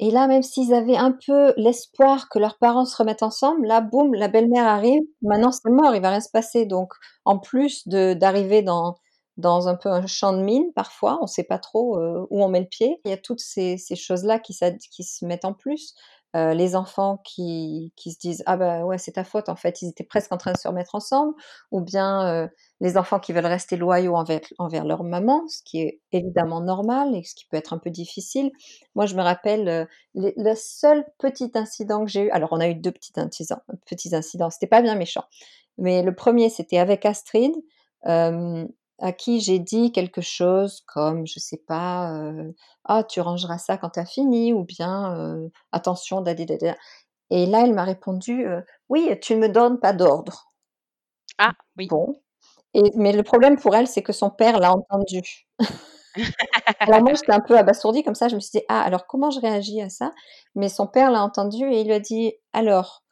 et 0.03 0.11
là, 0.11 0.27
même 0.29 0.43
s'ils 0.43 0.73
avaient 0.73 0.97
un 0.97 1.13
peu 1.27 1.53
l'espoir 1.59 2.29
que 2.31 2.39
leurs 2.39 2.57
parents 2.59 2.87
se 2.87 2.97
remettent 2.97 3.23
ensemble, 3.23 3.67
là, 3.67 3.83
boum, 3.83 4.15
la 4.15 4.29
belle-mère 4.29 4.67
arrive, 4.67 5.03
maintenant 5.23 5.53
c'est 5.53 5.69
mort, 5.71 5.95
il 5.95 6.01
va 6.01 6.11
rien 6.11 6.21
se 6.21 6.31
passer. 6.31 6.65
Donc 6.67 6.95
en 7.27 7.39
plus 7.39 7.87
d'arriver 7.87 8.63
dans 8.63 8.97
dans 9.37 9.69
un 9.69 9.75
peu 9.77 9.89
un 9.91 10.07
champ 10.07 10.33
de 10.35 10.43
mine 10.43 10.71
parfois, 10.75 11.19
on 11.23 11.27
sait 11.27 11.45
pas 11.45 11.59
trop, 11.59 11.99
heu, 11.99 12.27
où 12.31 12.43
on 12.45 12.49
met 12.49 12.61
le 12.61 12.67
pied. 12.67 13.01
Il 13.05 13.11
y 13.11 13.15
a 13.15 13.17
toutes 13.19 13.41
ces 13.41 13.77
choses-là 13.97 14.39
qui 14.39 14.55
qui 14.91 15.05
se 15.05 15.25
mettent 15.27 15.45
en 15.45 15.53
plus. 15.55 15.95
Heu, 16.37 16.53
les 16.55 16.77
enfants 16.77 17.19
qui 17.25 17.93
qui 17.97 18.13
se 18.13 18.19
disent: 18.21 18.43
«Ah 18.47 18.57
bah, 18.57 18.85
ouais, 18.85 18.99
c'est 18.99 19.13
ta 19.13 19.25
faute», 19.25 19.49
en 19.49 19.57
fait, 19.57 19.83
ils 19.83 19.89
étaient 19.91 20.05
presque 20.05 20.33
en 20.33 20.37
train 20.39 20.53
de 20.53 20.59
se 20.59 20.69
remettre 20.69 20.95
ensemble 20.95 21.35
ou 21.73 21.81
bien, 21.81 22.45
heu, 22.47 22.49
les 22.81 22.97
enfants 22.97 23.19
qui 23.21 23.33
veulent 23.33 23.47
rester 23.47 23.77
loyaux 23.77 24.15
envers 24.17 24.41
envers 24.59 24.85
leur 24.85 25.03
maman, 25.05 25.43
ce 25.49 25.63
qui 25.65 25.81
est 25.83 26.01
évidemment 26.13 26.61
normal 26.61 27.15
et 27.17 27.25
ce 27.25 27.35
qui 27.35 27.47
peut 27.47 27.57
être 27.57 27.73
un 27.73 27.79
peu 27.79 27.91
difficile. 27.91 28.53
Moi, 28.95 29.07
je 29.07 29.15
me 29.17 29.23
rappelle, 29.23 29.89
les 30.15 30.35
le 30.37 30.55
seul 30.57 31.05
petit 31.19 31.51
incident 31.55 32.05
que 32.05 32.11
j'ai 32.11 32.23
eu 32.27 32.31
alors 32.31 32.51
on 32.53 32.61
a 32.61 32.69
eu 32.69 32.75
2 32.77 32.93
petits 32.93 33.13
incidents 33.17 33.61
petits 33.87 34.15
incidents, 34.15 34.51
c'était 34.51 34.67
pas 34.69 34.83
bien 34.83 34.95
méchant. 34.97 35.25
Mais 35.79 36.03
le 36.03 36.15
1er, 36.15 36.51
c'était 36.51 36.79
avec 36.79 37.07
Astrid, 37.07 37.53
hem, 38.05 38.69
à 39.01 39.13
qui 39.13 39.41
j'ai 39.41 39.59
dit 39.59 39.93
quelque 39.93 40.21
chose 40.23 40.83
comme, 40.87 41.27
je 41.27 41.39
sais 41.41 41.59
pas, 41.67 42.13
heu: 42.15 42.55
«Ah, 42.85 43.05
tu 43.05 43.21
rangeras 43.21 43.59
ça 43.59 43.79
quand 43.79 43.91
tu 43.91 44.01
as 44.01 44.07
fini» 44.07 44.53
ou 44.53 44.65
bien, 44.65 45.15
heu: 45.17 45.51
«Attention 45.73 46.21
dadi 46.23 46.47
dada» 46.47 46.77
et 47.31 47.47
là, 47.47 47.63
elle 47.65 47.75
m'a 47.75 47.85
répondu, 47.85 48.47
heu: 48.47 48.65
«Oui, 48.91 49.11
tu 49.23 49.35
ne 49.37 49.41
me 49.41 49.49
donnes 49.51 49.81
pas 49.81 49.93
d'ordre». 49.95 50.53
Ah 51.39 51.53
oui. 51.79 51.89
Bon 51.89 52.15
et 52.75 52.93
mais 52.97 53.13
le 53.13 53.23
problème 53.25 53.59
pour 53.59 53.75
elle, 53.77 53.89
c'est 53.89 54.03
que 54.03 54.13
son 54.15 54.31
père 54.31 54.59
l'a 54.61 54.73
entendu. 54.75 55.23
Alors 56.81 57.03
moi, 57.03 57.15
j'étais 57.15 57.33
un 57.33 57.41
peu 57.41 57.59
abasourdie 57.59 58.05
comme 58.05 58.15
ça, 58.17 58.29
je 58.29 58.37
me 58.37 58.41
suis 58.41 58.61
dit: 58.61 58.65
«Ah, 58.69 58.83
alors 58.83 59.07
comment 59.07 59.31
je 59.31 59.41
réagis 59.41 59.81
à 59.83 59.91
ça?» 59.91 60.13
mais 60.57 60.69
son 60.71 60.87
père 60.89 61.11
l'a 61.13 61.23
entendu 61.25 61.65
et 61.73 61.81
il 61.83 61.87
lui 61.89 61.95
a 61.95 62.01
dit: 62.01 62.35
«Alors, 62.55 63.03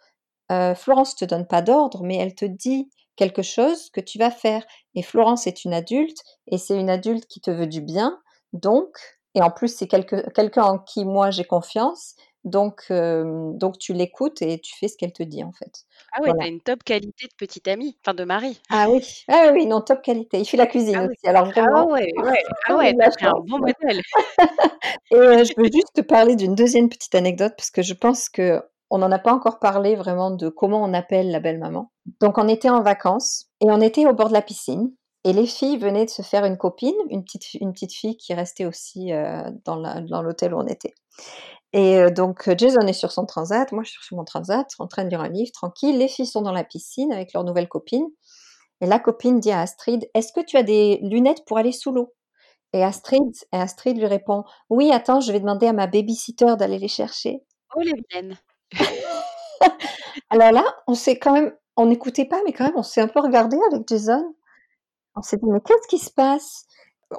Florence 0.76 1.16
te 1.16 1.24
donne 1.26 1.46
pas 1.46 1.62
d'ordre, 1.62 2.02
mais 2.04 2.16
elle 2.18 2.34
te 2.34 2.44
dit 2.46 2.90
quelque 3.16 3.42
chose 3.42 3.90
que 3.90 4.00
tu 4.00 4.18
vas 4.18 4.30
faire. 4.30 4.64
Et 4.98 5.02
Florence 5.02 5.46
est 5.46 5.64
une 5.64 5.74
adulte 5.74 6.18
et 6.48 6.58
c'est 6.58 6.76
une 6.76 6.90
adulte 6.90 7.26
qui 7.26 7.40
te 7.40 7.52
veut 7.52 7.68
du 7.68 7.80
bien. 7.80 8.18
Donc, 8.52 8.88
et 9.36 9.42
en 9.42 9.52
plus, 9.52 9.68
c'est 9.68 9.86
quelqu'un 9.86 10.64
en 10.64 10.80
qui 10.80 11.04
moi 11.04 11.30
j'ai 11.30 11.44
confiance. 11.44 12.16
Donc, 12.42 12.82
euh, 12.90 13.52
donc 13.52 13.78
tu 13.78 13.92
l'écoutes 13.92 14.42
et 14.42 14.58
tu 14.58 14.74
fais 14.76 14.88
ce 14.88 14.96
qu'elle 14.96 15.12
te 15.12 15.22
dit 15.22 15.44
en 15.44 15.52
fait. 15.52 15.84
Ah 16.12 16.20
ouais, 16.20 16.32
t'as 16.36 16.48
une 16.48 16.60
top 16.60 16.82
qualité 16.82 17.26
de 17.28 17.34
petite 17.36 17.68
amie, 17.68 17.96
enfin 18.02 18.12
de 18.12 18.24
mari. 18.24 18.60
Ah 18.70 18.90
oui, 18.90 19.06
ah 19.28 19.50
oui, 19.52 19.66
non, 19.66 19.82
top 19.82 20.02
qualité. 20.02 20.40
Il 20.40 20.46
fait 20.46 20.56
la 20.56 20.66
cuisine 20.66 20.96
Ah 20.96 21.02
oui. 21.02 21.14
aussi. 21.16 21.28
Alors 21.28 21.46
Ah 21.46 21.50
vraiment, 21.60 21.86
ouais, 21.92 22.10
ouais, 22.16 22.42
ah 22.66 22.76
ouais, 22.76 22.96
t'as 22.96 23.28
un 23.28 23.40
bon 23.46 23.58
modèle. 23.58 24.02
Et 25.12 25.14
euh, 25.14 25.44
je 25.44 25.52
veux 25.56 25.70
juste 25.72 25.92
te 25.94 26.00
parler 26.00 26.34
d'une 26.34 26.56
deuxième 26.56 26.88
petite 26.88 27.14
anecdote 27.14 27.52
parce 27.56 27.70
que 27.70 27.82
je 27.82 27.94
pense 27.94 28.28
que 28.28 28.60
on 28.90 28.98
n'en 28.98 29.12
a 29.12 29.18
pas 29.18 29.32
encore 29.32 29.58
parlé 29.58 29.96
vraiment 29.96 30.30
de 30.30 30.48
comment 30.48 30.82
on 30.82 30.94
appelle 30.94 31.30
la 31.30 31.40
belle-maman. 31.40 31.90
Donc 32.20 32.38
on 32.38 32.48
était 32.48 32.70
en 32.70 32.82
vacances 32.82 33.46
et 33.60 33.70
on 33.70 33.80
était 33.80 34.06
au 34.06 34.14
bord 34.14 34.28
de 34.28 34.34
la 34.34 34.42
piscine 34.42 34.92
et 35.24 35.32
les 35.32 35.46
filles 35.46 35.78
venaient 35.78 36.06
de 36.06 36.10
se 36.10 36.22
faire 36.22 36.44
une 36.44 36.56
copine, 36.56 36.94
une 37.10 37.24
petite, 37.24 37.54
une 37.54 37.72
petite 37.72 37.92
fille 37.92 38.16
qui 38.16 38.34
restait 38.34 38.64
aussi 38.64 39.12
euh, 39.12 39.42
dans 39.64 40.22
l'hôtel 40.22 40.54
où 40.54 40.58
on 40.58 40.66
était. 40.66 40.94
Et 41.72 41.98
euh, 41.98 42.10
donc 42.10 42.48
Jason 42.56 42.86
est 42.86 42.94
sur 42.94 43.12
son 43.12 43.26
transat, 43.26 43.70
moi 43.72 43.82
je 43.84 43.90
suis 43.90 44.02
sur 44.02 44.16
mon 44.16 44.24
transat, 44.24 44.66
en 44.78 44.86
train 44.86 45.04
de 45.04 45.10
lire 45.10 45.20
un 45.20 45.28
livre, 45.28 45.50
tranquille. 45.52 45.98
Les 45.98 46.08
filles 46.08 46.26
sont 46.26 46.42
dans 46.42 46.52
la 46.52 46.64
piscine 46.64 47.12
avec 47.12 47.32
leur 47.34 47.44
nouvelle 47.44 47.68
copine. 47.68 48.06
Et 48.80 48.86
la 48.86 48.98
copine 49.00 49.40
dit 49.40 49.50
à 49.50 49.60
Astrid, 49.60 50.08
est-ce 50.14 50.32
que 50.32 50.40
tu 50.44 50.56
as 50.56 50.62
des 50.62 51.00
lunettes 51.02 51.44
pour 51.46 51.58
aller 51.58 51.72
sous 51.72 51.92
l'eau? 51.92 52.14
Et 52.72 52.84
Astrid, 52.84 53.34
et 53.52 53.56
Astrid 53.56 53.98
lui 53.98 54.06
répond, 54.06 54.44
oui, 54.70 54.92
attends, 54.92 55.20
je 55.20 55.32
vais 55.32 55.40
demander 55.40 55.66
à 55.66 55.72
ma 55.72 55.86
babysitter 55.86 56.54
d'aller 56.56 56.78
les 56.78 56.88
chercher. 56.88 57.42
Oh 57.74 57.80
les 57.80 57.94
miennes. 58.12 58.38
Alors 60.30 60.52
là, 60.52 60.64
on 60.86 60.94
s'est 60.94 61.18
quand 61.18 61.32
même, 61.32 61.52
on 61.76 61.86
n'écoutait 61.86 62.24
pas, 62.24 62.40
mais 62.46 62.52
quand 62.52 62.64
même, 62.64 62.76
on 62.76 62.82
s'est 62.82 63.00
un 63.00 63.08
peu 63.08 63.20
regardé 63.20 63.56
avec 63.70 63.88
Jason. 63.88 64.34
On 65.16 65.22
s'est 65.22 65.36
dit, 65.36 65.46
mais 65.48 65.60
qu'est-ce 65.60 65.88
qui 65.88 65.98
se 65.98 66.10
passe? 66.10 66.66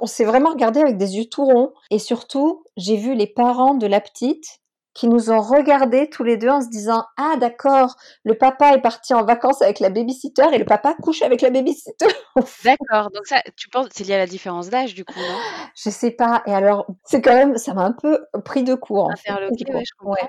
On 0.00 0.06
s'est 0.06 0.24
vraiment 0.24 0.50
regardé 0.50 0.80
avec 0.80 0.96
des 0.96 1.16
yeux 1.16 1.26
tout 1.26 1.44
ronds. 1.44 1.72
Et 1.90 1.98
surtout, 1.98 2.64
j'ai 2.76 2.96
vu 2.96 3.14
les 3.14 3.26
parents 3.26 3.74
de 3.74 3.86
la 3.86 4.00
petite 4.00 4.60
qui 4.94 5.08
nous 5.08 5.30
ont 5.30 5.40
regardés 5.40 6.10
tous 6.10 6.24
les 6.24 6.36
deux 6.36 6.48
en 6.48 6.60
se 6.60 6.68
disant, 6.68 7.04
ah 7.16 7.36
d'accord, 7.38 7.94
le 8.24 8.36
papa 8.36 8.74
est 8.74 8.80
parti 8.80 9.14
en 9.14 9.24
vacances 9.24 9.62
avec 9.62 9.78
la 9.78 9.88
babysitter 9.88 10.46
et 10.52 10.58
le 10.58 10.64
papa 10.64 10.94
couche 10.94 11.22
avec 11.22 11.42
la 11.42 11.50
babysitter. 11.50 12.06
D'accord, 12.64 13.10
donc 13.10 13.26
ça, 13.26 13.40
tu 13.56 13.68
penses, 13.68 13.86
c'est 13.92 14.04
lié 14.04 14.14
à 14.14 14.18
la 14.18 14.26
différence 14.26 14.68
d'âge 14.68 14.94
du 14.94 15.04
coup, 15.04 15.18
non? 15.18 15.38
Je 15.76 15.90
sais 15.90 16.10
pas. 16.10 16.42
Et 16.46 16.52
alors, 16.52 16.86
c'est 17.04 17.22
quand 17.22 17.34
même, 17.34 17.56
ça 17.56 17.72
m'a 17.72 17.84
un 17.84 17.92
peu 17.92 18.20
pris 18.44 18.64
de 18.64 18.74
court. 18.74 19.10
Interloqué, 19.12 19.64
ouais, 19.72 19.84
je 19.84 19.92
comprends. 19.96 20.28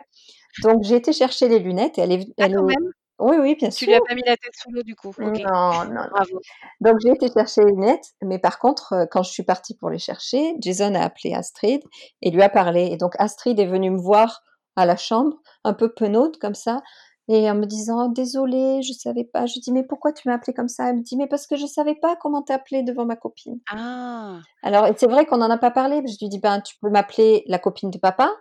Donc 0.60 0.84
j'ai 0.84 0.96
été 0.96 1.14
chercher 1.14 1.48
les 1.48 1.60
lunettes 1.60 1.98
et 1.98 2.02
elle 2.02 2.12
est, 2.12 2.28
Ah 2.40 2.46
elle 2.46 2.56
quand 2.56 2.64
est- 2.70 2.76
même? 2.80 2.92
Oui, 3.20 3.38
oui, 3.40 3.56
bien 3.56 3.70
Tu 3.70 3.86
sûr. 3.86 3.88
lui 3.88 3.94
as 3.96 4.02
pas 4.02 4.16
mis 4.16 4.24
la 4.26 4.36
tête 4.36 4.54
sous 4.56 4.72
l'eau 4.72 4.82
du 4.84 4.96
coup? 4.96 5.10
Ok, 5.10 5.18
Non, 5.20 5.86
non, 5.86 5.94
non. 5.94 6.08
bravo. 6.12 6.40
Donc 6.82 6.96
j'ai 7.04 7.10
été 7.12 7.32
chercher 7.32 7.62
les 7.66 7.72
lunettes, 7.72 8.06
mais 8.24 8.40
par 8.40 8.58
contre, 8.58 8.94
euh, 8.94 9.06
quand 9.06 9.22
je 9.22 9.32
suis 9.32 9.44
partie 9.44 9.76
pour 9.76 9.90
les 9.92 10.00
chercher, 10.00 10.56
Jason 10.60 10.96
a 10.96 11.02
appelé 11.04 11.34
Astrid 11.36 11.82
et 12.24 12.32
lui 12.32 12.42
a 12.42 12.50
parlé. 12.50 12.86
Et 12.92 12.98
donc 12.98 13.14
Astrid 13.20 13.60
est 13.60 13.66
venue 13.68 13.92
me 13.92 14.00
voir 14.00 14.42
à 14.76 14.86
la 14.88 14.96
chambre, 14.98 15.36
un 15.64 15.74
peu 15.74 15.94
penaude 15.94 16.38
comme 16.40 16.56
ça, 16.56 16.82
et 17.28 17.50
en 17.50 17.56
me 17.56 17.66
disant 17.66 18.10
désolée, 18.10 18.82
je 18.82 18.94
savais 18.94 19.24
pas. 19.24 19.46
Je 19.46 19.54
lui 19.54 19.62
dis 19.62 19.72
mais 19.72 19.84
pourquoi 19.84 20.12
tu 20.12 20.28
m'as 20.28 20.36
appelé 20.36 20.54
comme 20.54 20.68
ça? 20.68 20.90
Elle 20.90 20.98
me 20.98 21.02
dit 21.04 21.18
mais 21.18 21.28
parce 21.28 21.48
que 21.48 21.56
je 21.56 21.66
savais 21.66 21.96
pas 21.96 22.16
comment 22.16 22.42
t'appeler 22.42 22.84
devant 22.84 23.06
ma 23.06 23.16
copine. 23.16 23.60
Ah, 23.70 24.40
Alors 24.64 24.88
c'est 24.98 25.10
vrai 25.10 25.26
qu'on 25.26 25.38
n'en 25.38 25.50
a 25.50 25.58
pas 25.58 25.72
parlé. 25.72 26.02
Je 26.06 26.18
lui 26.20 26.30
dis 26.30 26.40
ben 26.40 26.62
tu 26.62 26.76
peux 26.82 26.90
m'appeler 26.90 27.44
la 27.48 27.60
copine 27.60 27.90
de 27.92 27.98
papa 27.98 28.32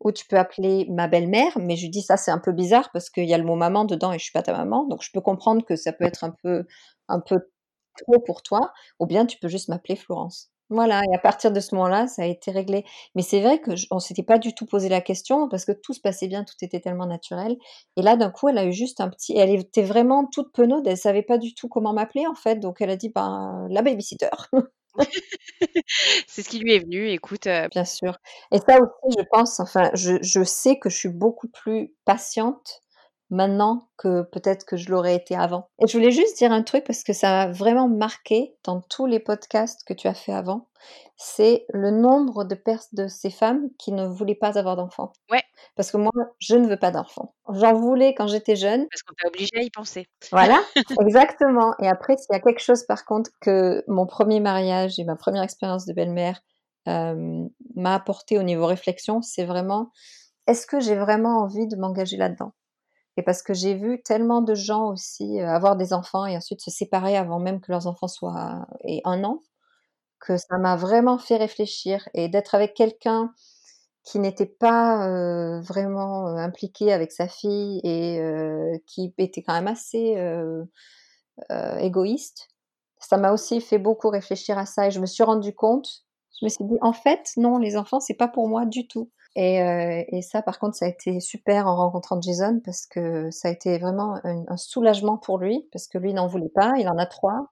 ou 0.00 0.12
tu 0.12 0.26
peux 0.26 0.36
appeler 0.36 0.86
ma 0.90 1.08
belle-mère, 1.08 1.58
mais 1.58 1.76
je 1.76 1.82
lui 1.82 1.90
dis 1.90 2.02
ça 2.02 2.16
c'est 2.16 2.30
un 2.30 2.38
peu 2.38 2.52
bizarre 2.52 2.90
parce 2.92 3.10
qu'il 3.10 3.26
y 3.26 3.34
a 3.34 3.38
le 3.38 3.44
mot 3.44 3.56
maman 3.56 3.84
dedans 3.84 4.12
et 4.12 4.18
je 4.18 4.24
suis 4.24 4.32
pas 4.32 4.42
ta 4.42 4.52
maman, 4.52 4.84
donc 4.84 5.02
je 5.02 5.10
peux 5.12 5.20
comprendre 5.20 5.64
que 5.64 5.76
ça 5.76 5.92
peut 5.92 6.04
être 6.04 6.24
un 6.24 6.34
peu 6.42 6.64
un 7.08 7.20
peu 7.20 7.40
trop 7.98 8.20
pour 8.20 8.42
toi, 8.42 8.72
ou 8.98 9.06
bien 9.06 9.26
tu 9.26 9.38
peux 9.38 9.48
juste 9.48 9.68
m'appeler 9.68 9.96
Florence. 9.96 10.50
Voilà, 10.70 11.00
et 11.10 11.14
à 11.14 11.18
partir 11.18 11.50
de 11.50 11.60
ce 11.60 11.74
moment-là, 11.74 12.06
ça 12.08 12.22
a 12.22 12.26
été 12.26 12.50
réglé. 12.50 12.84
Mais 13.14 13.22
c'est 13.22 13.40
vrai 13.40 13.58
que 13.60 13.74
j- 13.74 13.86
on 13.90 13.98
s'était 14.00 14.22
pas 14.22 14.38
du 14.38 14.54
tout 14.54 14.66
posé 14.66 14.90
la 14.90 15.00
question 15.00 15.48
parce 15.48 15.64
que 15.64 15.72
tout 15.72 15.94
se 15.94 16.00
passait 16.00 16.28
bien, 16.28 16.44
tout 16.44 16.54
était 16.62 16.80
tellement 16.80 17.06
naturel. 17.06 17.56
Et 17.96 18.02
là, 18.02 18.16
d'un 18.16 18.30
coup, 18.30 18.48
elle 18.50 18.58
a 18.58 18.66
eu 18.66 18.72
juste 18.72 19.00
un 19.00 19.08
petit, 19.08 19.34
elle 19.36 19.48
était 19.50 19.82
vraiment 19.82 20.26
toute 20.26 20.52
penaude, 20.52 20.86
elle 20.86 20.98
savait 20.98 21.22
pas 21.22 21.38
du 21.38 21.54
tout 21.54 21.68
comment 21.68 21.94
m'appeler 21.94 22.26
en 22.26 22.34
fait, 22.34 22.56
donc 22.56 22.80
elle 22.82 22.90
a 22.90 22.96
dit 22.96 23.08
ben 23.08 23.66
la 23.70 23.80
babysitter. 23.82 24.28
c'est 26.26 26.42
ce 26.42 26.48
qui 26.48 26.58
lui 26.58 26.74
est 26.74 26.78
venu. 26.80 27.08
Écoute, 27.08 27.46
euh, 27.46 27.68
Bien 27.68 27.84
sûr. 27.84 28.18
Et 28.52 28.58
ça 28.58 28.78
aussi, 28.80 29.16
je 29.18 29.24
pense, 29.30 29.60
enfin, 29.60 29.90
je, 29.94 30.18
je 30.22 30.42
sais 30.44 30.78
que 30.78 30.90
je 30.90 30.96
suis 30.96 31.08
beaucoup 31.08 31.48
plus 31.48 31.92
patiente 32.04 32.82
maintenant 33.30 33.88
que 33.98 34.22
peut-être 34.22 34.64
que 34.64 34.76
je 34.76 34.90
l'aurais 34.90 35.14
été 35.14 35.36
avant. 35.36 35.68
Et 35.80 35.86
je 35.86 35.96
voulais 35.96 36.10
juste 36.10 36.38
dire 36.38 36.52
un 36.52 36.62
truc 36.62 36.84
parce 36.84 37.02
que 37.04 37.12
ça 37.12 37.28
m'a 37.30 37.52
vraiment 37.52 37.88
marqué 37.88 38.56
dans 38.64 38.80
tous 38.80 39.06
les 39.06 39.20
podcasts 39.20 39.82
que 39.86 39.92
tu 39.94 40.08
as 40.08 40.14
fait 40.14 40.32
avant. 40.32 40.68
C'est 41.16 41.66
le 41.70 41.90
nombre 41.90 42.44
de, 42.44 42.54
pers- 42.54 42.86
de 42.92 43.08
ces 43.08 43.30
femmes 43.30 43.68
qui 43.78 43.90
ne 43.92 44.06
voulaient 44.06 44.36
pas 44.36 44.56
avoir 44.58 44.76
d'enfants. 44.76 45.12
Ouais. 45.30 45.42
Parce 45.74 45.90
que 45.90 45.96
moi, 45.96 46.12
je 46.38 46.54
ne 46.54 46.68
veux 46.68 46.76
pas 46.76 46.92
d'enfants. 46.92 47.34
J'en 47.52 47.74
voulais 47.74 48.14
quand 48.14 48.28
j'étais 48.28 48.54
jeune. 48.56 48.86
parce 48.88 49.02
qu'on 49.02 49.14
t'a 49.20 49.28
obligé 49.28 49.50
à 49.56 49.62
y 49.62 49.70
penser. 49.70 50.06
Voilà, 50.30 50.60
exactement. 51.00 51.74
Et 51.82 51.88
après, 51.88 52.16
s'il 52.16 52.32
y 52.32 52.36
a 52.36 52.40
quelque 52.40 52.60
chose, 52.62 52.84
par 52.84 53.04
contre, 53.04 53.30
que 53.40 53.82
mon 53.88 54.06
premier 54.06 54.38
mariage 54.40 54.98
et 55.00 55.04
ma 55.04 55.16
première 55.16 55.42
expérience 55.42 55.86
de 55.86 55.92
belle-mère 55.92 56.40
euh, 56.86 57.44
m'a 57.74 57.94
apporté 57.94 58.38
au 58.38 58.42
niveau 58.44 58.66
réflexion, 58.66 59.20
c'est 59.20 59.44
vraiment, 59.44 59.90
est-ce 60.46 60.66
que 60.66 60.78
j'ai 60.80 60.94
vraiment 60.94 61.40
envie 61.40 61.66
de 61.66 61.76
m'engager 61.76 62.16
là-dedans? 62.16 62.52
Et 63.18 63.24
parce 63.24 63.42
que 63.42 63.54
j'ai 63.54 63.74
vu 63.74 64.02
tellement 64.02 64.42
de 64.42 64.54
gens 64.54 64.90
aussi 64.92 65.42
euh, 65.42 65.48
avoir 65.50 65.76
des 65.76 65.92
enfants 65.92 66.26
et 66.26 66.38
ensuite 66.38 66.62
se 66.62 66.70
séparer 66.70 67.18
avant 67.18 67.40
même 67.40 67.60
que 67.60 67.72
leurs 67.72 67.88
enfants 67.88 68.08
soient 68.08 68.66
et 68.84 69.02
un 69.04 69.24
an, 69.24 69.40
que 70.20 70.36
ça 70.36 70.58
m'a 70.58 70.76
vraiment 70.76 71.18
fait 71.18 71.36
réfléchir 71.36 72.08
et 72.14 72.28
d'être 72.28 72.54
avec 72.54 72.74
quelqu'un 72.74 73.34
qui 74.04 74.20
n'était 74.20 74.46
pas 74.46 75.06
euh, 75.08 75.60
vraiment 75.60 76.28
euh, 76.28 76.36
impliqué 76.36 76.92
avec 76.92 77.12
sa 77.12 77.28
fille 77.28 77.80
et 77.84 78.20
euh, 78.20 78.78
qui 78.86 79.14
était 79.18 79.42
quand 79.42 79.54
même 79.54 79.68
assez 79.68 80.16
euh, 80.18 80.64
euh, 81.50 81.78
égoïste. 81.78 82.48
Ça 83.00 83.16
m'a 83.16 83.32
aussi 83.32 83.60
fait 83.60 83.78
beaucoup 83.78 84.10
réfléchir 84.10 84.58
à 84.58 84.66
ça 84.66 84.88
et 84.88 84.90
je 84.90 85.00
me 85.00 85.06
suis 85.06 85.24
rendu 85.24 85.54
compte, 85.54 86.04
je 86.40 86.46
me 86.46 86.50
suis 86.50 86.64
dit 86.64 86.78
en 86.82 86.92
fait 86.92 87.32
non, 87.36 87.58
les 87.58 87.76
enfants 87.76 88.00
c'est 88.00 88.14
pas 88.14 88.28
pour 88.28 88.48
moi 88.48 88.66
du 88.66 88.88
tout. 88.88 89.10
Et, 89.40 89.62
euh, 89.62 90.02
et 90.08 90.20
ça 90.20 90.42
par 90.42 90.58
contre 90.58 90.76
ça 90.76 90.86
a 90.86 90.88
été 90.88 91.20
super 91.20 91.68
en 91.68 91.76
rencontrant 91.76 92.20
Jason 92.20 92.60
parce 92.64 92.86
que 92.86 93.30
ça 93.30 93.46
a 93.46 93.52
été 93.52 93.78
vraiment 93.78 94.18
un, 94.24 94.56
soulagement 94.56 95.16
pour 95.16 95.38
lui 95.38 95.64
parce 95.70 95.86
que 95.86 95.96
lui 95.96 96.12
n'en 96.12 96.26
voulait 96.26 96.50
pas, 96.52 96.74
il 96.76 96.88
en 96.88 96.98
a 96.98 97.06
trois. 97.06 97.46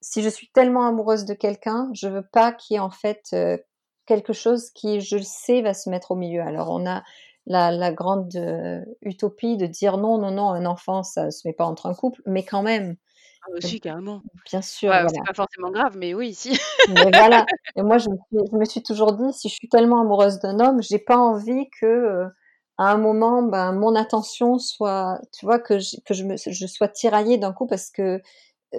Si 0.00 0.22
je 0.22 0.28
suis 0.28 0.50
tellement 0.50 0.88
amoureuse 0.88 1.26
de 1.26 1.34
quelqu'un, 1.34 1.88
je 1.92 2.08
veux 2.08 2.26
pas 2.32 2.50
qu'il 2.50 2.74
y 2.74 2.76
ait 2.78 2.80
en 2.80 2.90
fait 2.90 3.26
euh, 3.32 3.56
quelque 4.06 4.32
chose 4.32 4.70
qui, 4.72 5.00
je 5.00 5.18
le 5.18 5.22
sais, 5.22 5.62
va 5.62 5.72
se 5.72 5.88
mettre 5.88 6.10
au 6.10 6.16
milieu. 6.16 6.42
Alors 6.42 6.68
on 6.70 6.84
a 6.84 7.04
la, 7.46 7.70
la 7.70 7.92
grande 7.92 8.34
euh, 8.34 8.84
utopie 9.00 9.56
de 9.56 9.66
dire 9.66 9.98
non, 9.98 10.18
non, 10.18 10.32
non, 10.32 10.50
un 10.50 10.66
enfant, 10.66 11.04
ça 11.04 11.30
se 11.30 11.46
met 11.46 11.54
pas 11.54 11.64
entre 11.64 11.86
un 11.86 11.94
couple, 11.94 12.22
mais 12.26 12.42
quand 12.44 12.62
même, 12.62 12.96
Ah, 13.42 13.50
aussi, 13.56 13.80
carrément. 13.80 14.20
bien 14.50 14.62
sûr, 14.62 14.90
Ouais, 14.90 15.02
voilà. 15.02 15.08
c'est 15.14 15.22
pas 15.26 15.34
forcément 15.34 15.70
grave, 15.70 15.96
mais 15.96 16.12
oui, 16.14 16.34
si. 16.34 16.58
Mais 16.88 17.10
voilà. 17.12 17.46
Et 17.76 17.82
moi, 17.82 17.98
je 17.98 18.10
me 18.10 18.16
suis, 18.16 18.48
je 18.52 18.56
me 18.56 18.64
suis 18.64 18.82
toujours 18.82 19.12
dit, 19.12 19.32
si 19.32 19.48
je 19.48 19.54
suis 19.54 19.68
tellement 19.68 20.00
amoureuse 20.02 20.38
d'un 20.40 20.60
homme, 20.60 20.82
j'ai 20.82 20.98
pas 20.98 21.16
envie 21.16 21.68
que, 21.80 21.86
euh, 21.86 22.26
à 22.78 22.92
un 22.92 22.96
moment, 22.98 23.42
ben, 23.42 23.72
mon 23.72 23.94
attention 23.94 24.58
soit, 24.58 25.20
tu 25.32 25.44
vois, 25.46 25.58
que 25.58 25.78
je, 25.78 25.96
que 26.04 26.14
je 26.14 26.24
me, 26.24 26.36
je 26.36 26.66
sois 26.66 26.88
tiraillée 26.88 27.38
d'un 27.38 27.52
coup 27.52 27.66
parce 27.66 27.90
que 27.90 28.20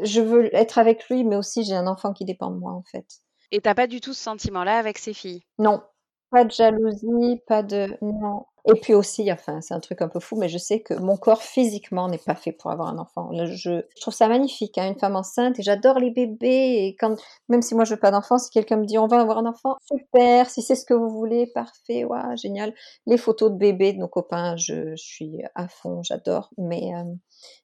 je 0.01 0.21
veux 0.21 0.53
être 0.55 0.77
avec 0.79 1.07
lui, 1.09 1.23
mais 1.23 1.35
aussi 1.35 1.63
j'ai 1.63 1.75
un 1.75 1.85
enfant 1.87 2.13
qui 2.13 2.25
dépend 2.25 2.49
de 2.51 2.57
moi, 2.57 2.71
en 2.73 2.83
fait. 2.83 3.05
Et 3.51 3.61
t'as 3.61 3.75
pas 3.75 3.87
du 3.87 3.99
tout 4.01 4.13
ce 4.13 4.23
sentiment-là 4.23 4.77
avec 4.77 4.97
ses 4.97 5.13
filles? 5.13 5.43
Non, 5.59 5.83
pas 6.31 6.45
de 6.45 6.51
jalousie, 6.51 7.41
pas 7.47 7.63
de, 7.63 7.97
non. 8.01 8.45
Et 8.65 8.79
puis 8.79 8.93
aussi, 8.93 9.31
enfin, 9.31 9.59
c'est 9.61 9.73
un 9.73 9.79
truc 9.79 10.01
un 10.03 10.07
peu 10.07 10.19
fou, 10.19 10.35
mais 10.37 10.47
je 10.47 10.57
sais 10.59 10.81
que 10.81 10.93
mon 10.93 11.17
corps 11.17 11.41
physiquement 11.41 12.07
n'est 12.07 12.19
pas 12.19 12.35
fait 12.35 12.51
pour 12.51 12.69
avoir 12.71 12.89
un 12.89 12.99
enfant. 12.99 13.31
Je, 13.33 13.81
je 13.95 14.01
trouve 14.01 14.13
ça 14.13 14.27
magnifique, 14.27 14.77
hein, 14.77 14.87
une 14.87 14.99
femme 14.99 15.15
enceinte, 15.15 15.59
et 15.59 15.63
j'adore 15.63 15.97
les 15.99 16.11
bébés. 16.11 16.85
Et 16.85 16.95
quand, 16.99 17.15
même 17.49 17.63
si 17.63 17.73
moi 17.75 17.85
je 17.85 17.95
veux 17.95 17.99
pas 17.99 18.11
d'enfant, 18.11 18.37
si 18.37 18.51
quelqu'un 18.51 18.77
me 18.77 18.85
dit 18.85 18.99
on 18.99 19.07
va 19.07 19.19
avoir 19.19 19.39
un 19.39 19.47
enfant, 19.47 19.77
super. 19.91 20.49
Si 20.49 20.61
c'est 20.61 20.75
ce 20.75 20.85
que 20.85 20.93
vous 20.93 21.09
voulez, 21.09 21.47
parfait, 21.47 22.05
ouais, 22.05 22.37
génial. 22.37 22.73
Les 23.07 23.17
photos 23.17 23.51
de 23.51 23.57
bébés 23.57 23.93
de 23.93 23.97
nos 23.99 24.07
copains, 24.07 24.55
je, 24.57 24.91
je 24.95 25.03
suis 25.03 25.39
à 25.55 25.67
fond, 25.67 26.03
j'adore. 26.03 26.51
Mais, 26.57 26.93
euh, 26.95 27.03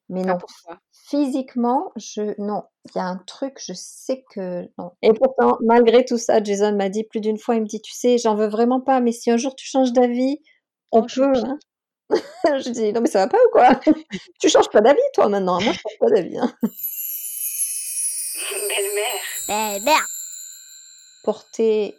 mais 0.08 0.24
Pas 0.24 0.32
non, 0.34 0.38
pour 0.38 0.48
toi. 0.64 0.78
Physiquement, 1.10 1.92
je 1.96 2.34
non, 2.40 2.62
il 2.86 2.98
y 2.98 3.00
a 3.00 3.04
un 3.06 3.18
truc, 3.26 3.58
je 3.64 3.72
sais 3.74 4.24
que 4.30 4.68
non. 4.78 4.92
Et 5.02 5.12
pourtant, 5.12 5.56
malgré 5.64 6.04
tout 6.04 6.18
ça, 6.18 6.42
Jason 6.42 6.76
m'a 6.76 6.88
dit 6.88 7.04
plus 7.04 7.20
d'une 7.20 7.38
fois, 7.38 7.54
il 7.56 7.62
me 7.62 7.66
dit, 7.66 7.80
tu 7.80 7.92
sais, 7.92 8.18
j'en 8.18 8.34
veux 8.34 8.48
vraiment 8.48 8.80
pas, 8.80 9.00
mais 9.00 9.12
si 9.12 9.30
un 9.30 9.36
jour 9.36 9.54
tu 9.56 9.66
changes 9.66 9.92
d'avis, 9.92 10.38
on 10.92 11.02
Oh, 11.02 11.06
peut. 11.14 11.32
hein. 11.36 11.58
je 12.58 12.70
dis, 12.70 12.92
non 12.92 13.00
mais 13.02 13.08
ça 13.08 13.18
va 13.20 13.28
pas 13.28 13.38
ou 13.38 13.50
quoi? 13.52 13.80
Tu 14.40 14.48
changes 14.48 14.70
pas 14.70 14.80
d'avis 14.80 14.98
toi 15.14 15.28
maintenant, 15.28 15.60
moi 15.60 15.72
je 15.72 15.78
change 15.78 15.98
pas 16.00 16.10
d'avis. 16.10 16.38
hein. 16.38 16.54
Belle-mère. 18.68 19.22
Belle-mère. 19.48 20.06
Porter 21.24 21.98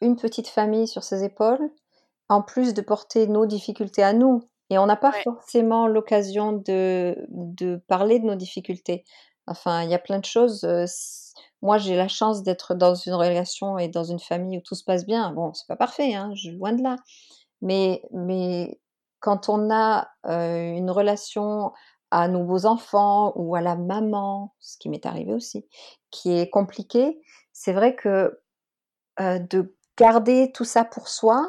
une 0.00 0.16
petite 0.16 0.48
famille 0.48 0.88
sur 0.88 1.04
ses 1.04 1.22
épaules, 1.24 1.70
en 2.28 2.42
plus 2.42 2.74
de 2.74 2.80
porter 2.82 3.26
nos 3.26 3.46
difficultés 3.46 4.02
à 4.02 4.12
nous. 4.12 4.42
Et 4.70 4.78
on 4.78 4.86
n'a 4.86 4.96
pas 4.96 5.10
Ouais. 5.12 5.22
forcément 5.22 5.86
l'occasion 5.86 6.52
de, 6.52 7.16
de 7.28 7.76
parler 7.88 8.18
de 8.18 8.24
nos 8.26 8.34
difficultés. 8.34 9.04
Enfin, 9.46 9.82
il 9.82 9.90
y 9.90 9.94
a 9.94 9.98
plein 9.98 10.18
de 10.18 10.24
choses. 10.24 10.66
moi, 11.62 11.78
j'ai 11.78 11.96
la 11.96 12.08
chance 12.08 12.42
d'être 12.42 12.74
dans 12.74 12.94
une 12.94 13.14
relation 13.14 13.78
et 13.78 13.88
dans 13.88 14.04
une 14.04 14.18
famille 14.20 14.58
où 14.58 14.62
tout 14.62 14.74
se 14.74 14.84
passe 14.84 15.06
bien. 15.06 15.32
Bon, 15.32 15.52
c'est 15.54 15.66
pas 15.66 15.76
parfait, 15.76 16.14
hein, 16.14 16.32
je, 16.34 16.50
loin 16.50 16.72
de 16.72 16.82
là. 16.82 16.96
Mais, 17.62 18.02
mais 18.12 18.80
quand 19.20 19.48
on 19.48 19.70
a 19.70 20.08
euh, 20.26 20.72
une 20.76 20.90
relation 20.90 21.72
à 22.10 22.28
nos 22.28 22.44
beaux 22.44 22.66
enfants 22.66 23.32
ou 23.36 23.54
à 23.56 23.60
la 23.60 23.76
maman, 23.76 24.54
ce 24.60 24.76
qui 24.78 24.88
m'est 24.88 25.06
arrivé 25.06 25.32
aussi, 25.32 25.66
qui 26.10 26.32
est 26.32 26.50
compliquée, 26.50 27.20
c'est 27.52 27.72
vrai 27.72 27.96
que 27.96 28.40
euh, 29.20 29.38
de 29.38 29.76
garder 29.96 30.52
tout 30.52 30.64
ça 30.64 30.84
pour 30.84 31.08
soi, 31.08 31.48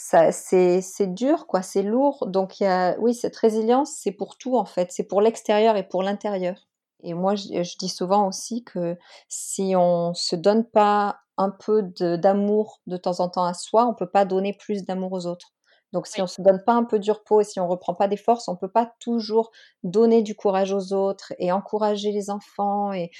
ça, 0.00 0.30
c'est, 0.30 0.80
c'est 0.80 1.12
dur, 1.12 1.46
quoi, 1.48 1.60
c'est 1.60 1.82
lourd. 1.82 2.28
Donc, 2.28 2.60
il 2.60 2.64
y 2.64 2.66
a, 2.66 2.96
oui, 3.00 3.14
cette 3.14 3.36
résilience, 3.36 3.90
c'est 3.90 4.12
pour 4.12 4.38
tout, 4.38 4.56
en 4.56 4.64
fait. 4.64 4.92
C'est 4.92 5.02
pour 5.08 5.20
l'extérieur 5.20 5.76
et 5.76 5.82
pour 5.86 6.04
l'intérieur. 6.04 6.68
Et 7.02 7.14
moi, 7.14 7.34
je, 7.34 7.62
je 7.64 7.76
dis 7.78 7.88
souvent 7.88 8.28
aussi 8.28 8.62
que 8.62 8.96
si 9.28 9.74
on 9.76 10.14
se 10.14 10.36
donne 10.36 10.64
pas 10.64 11.18
un 11.36 11.50
peu 11.50 11.82
de- 11.82 12.16
d'amour 12.16 12.80
de 12.86 12.96
temps 12.96 13.18
en 13.18 13.28
temps 13.28 13.44
à 13.44 13.54
soi, 13.54 13.86
on 13.86 13.94
peut 13.94 14.08
pas 14.08 14.24
donner 14.24 14.52
plus 14.52 14.84
d'amour 14.84 15.12
aux 15.12 15.26
autres. 15.26 15.52
Donc, 15.92 16.06
si 16.06 16.20
Oui. 16.20 16.22
on 16.22 16.26
se 16.28 16.42
donne 16.42 16.62
pas 16.64 16.74
un 16.74 16.84
peu 16.84 17.00
du 17.00 17.10
repos 17.10 17.40
et 17.40 17.44
si 17.44 17.58
on 17.58 17.66
reprend 17.66 17.94
pas 17.94 18.06
des 18.08 18.16
forces, 18.16 18.46
on 18.48 18.56
peut 18.56 18.70
pas 18.70 18.92
toujours 19.00 19.50
donner 19.82 20.22
du 20.22 20.36
courage 20.36 20.72
aux 20.72 20.92
autres 20.92 21.32
et 21.38 21.50
encourager 21.50 22.12
les 22.12 22.30
enfants 22.30 22.92
et, 22.92 23.10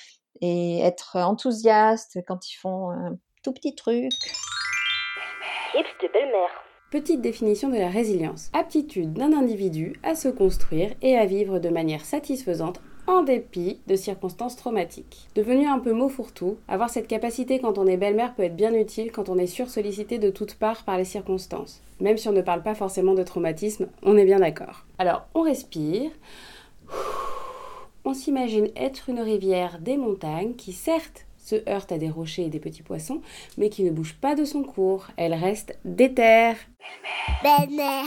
et 0.41 0.81
être 0.81 1.17
enthousiaste 1.17 2.21
quand 2.27 2.49
ils 2.49 2.57
font 2.57 2.91
un 2.91 3.17
tout 3.43 3.53
petit 3.53 3.75
truc. 3.75 4.13
Tips 5.73 5.89
de 6.03 6.13
belle-mère. 6.13 6.68
Petite 6.91 7.21
définition 7.21 7.69
de 7.69 7.77
la 7.77 7.91
résilience. 7.91 8.49
Aptitude 8.55 9.13
d'un 9.13 9.35
individu 9.35 9.93
à 10.03 10.15
se 10.15 10.29
construire 10.29 10.95
et 11.03 11.19
à 11.19 11.27
vivre 11.27 11.59
de 11.59 11.69
manière 11.69 12.03
satisfaisante 12.03 12.81
en 13.07 13.23
dépit 13.23 13.79
de 13.87 13.95
circonstances 13.95 14.57
traumatiques. 14.57 15.29
Devenu 15.35 15.67
un 15.67 15.81
peu 15.81 15.93
mot 15.93 16.09
fourre-tout, 16.09 16.57
avoir 16.67 16.89
cette 16.89 17.07
capacité 17.07 17.59
quand 17.59 17.77
on 17.77 17.87
est 17.87 17.99
belle-mère 17.99 18.35
peut 18.35 18.45
être 18.45 18.57
bien 18.57 18.73
utile 18.73 19.13
quand 19.13 19.29
on 19.29 19.37
est 19.37 19.47
sursollicité 19.47 20.19
de 20.19 20.31
toutes 20.31 20.55
parts 20.55 20.85
par 20.85 20.97
les 20.97 21.05
circonstances. 21.05 21.83
Même 22.01 22.17
si 22.17 22.27
on 22.27 22.33
ne 22.33 22.41
parle 22.41 22.63
pas 22.63 22.75
forcément 22.75 23.13
de 23.13 23.23
traumatisme, 23.23 23.89
on 24.03 24.17
est 24.17 24.25
bien 24.25 24.41
d'accord. 24.41 24.87
Alors, 24.97 25.27
on 25.35 25.43
respire. 25.43 26.11
On 28.07 28.15
s'imagine 28.15 28.71
être 28.77 29.11
une 29.11 29.21
rivière 29.21 29.79
des 29.79 29.99
montagnes 29.99 30.55
qui 30.55 30.73
certes 30.73 31.27
se 31.49 31.69
heurte 31.69 31.93
à 31.93 31.99
des 31.99 32.11
rochers 32.11 32.45
et 32.45 32.51
des 32.51 32.61
petits 32.61 32.83
poissons, 32.83 33.23
mais 33.57 33.71
qui 33.71 33.83
ne 33.85 33.91
bouge 33.91 34.15
pas 34.21 34.35
de 34.35 34.45
son 34.45 34.63
cours. 34.63 35.07
Elle 35.17 35.35
reste 35.35 35.79
déterre. 35.85 36.57
Belle-mère. 37.43 38.05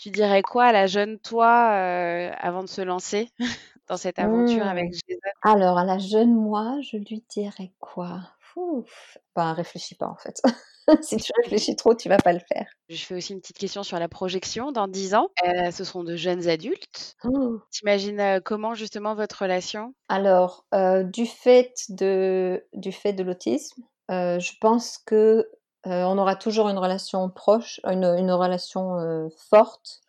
Tu 0.00 0.10
dirais 0.10 0.42
quoi 0.42 0.66
à 0.66 0.72
la 0.72 0.86
jeune 0.86 1.18
toi 1.18 1.70
euh, 1.72 2.30
avant 2.38 2.62
de 2.62 2.68
se 2.68 2.80
lancer 2.80 3.28
dans 3.88 3.96
cette 3.96 4.18
aventure 4.20 4.64
Mmh. 4.64 4.68
avec 4.68 4.92
Jason 4.92 5.20
Alors, 5.42 5.78
à 5.78 5.84
la 5.84 5.98
jeune 5.98 6.32
moi, 6.34 6.76
je 6.82 6.96
lui 6.96 7.24
dirais 7.28 7.72
quoi? 7.80 8.20
Ouf. 8.58 9.18
Ben, 9.36 9.52
réfléchis 9.52 9.94
pas 9.94 10.08
en 10.08 10.16
fait. 10.16 10.42
si 11.02 11.16
tu 11.16 11.32
réfléchis 11.42 11.76
trop, 11.76 11.94
tu 11.94 12.08
vas 12.08 12.16
pas 12.16 12.32
le 12.32 12.40
faire. 12.40 12.66
Je 12.88 13.04
fais 13.04 13.14
aussi 13.14 13.32
une 13.32 13.40
petite 13.40 13.58
question 13.58 13.84
sur 13.84 13.98
la 14.00 14.08
projection 14.08 14.72
dans 14.72 14.88
10 14.88 15.14
ans. 15.14 15.28
Euh, 15.46 15.70
ce 15.70 15.84
sont 15.84 16.02
de 16.02 16.16
jeunes 16.16 16.48
adultes. 16.48 17.14
Oh. 17.22 17.60
T'imagines 17.70 18.20
euh, 18.20 18.40
comment 18.44 18.74
justement 18.74 19.14
votre 19.14 19.42
relation? 19.42 19.94
Alors, 20.08 20.64
euh, 20.74 21.04
du 21.04 21.26
fait 21.26 21.72
de, 21.88 22.64
du 22.72 22.90
fait 22.90 23.12
de 23.12 23.22
l'autisme, 23.22 23.82
je 24.08 24.52
pense 24.60 24.98
que 24.98 25.48
on 25.84 26.18
aura 26.18 26.34
toujours 26.34 26.68
une 26.68 26.78
relation 26.78 27.30
proche, 27.30 27.80
une, 27.84 28.04
une 28.04 28.32
relation 28.32 29.30
forte, 29.48 30.00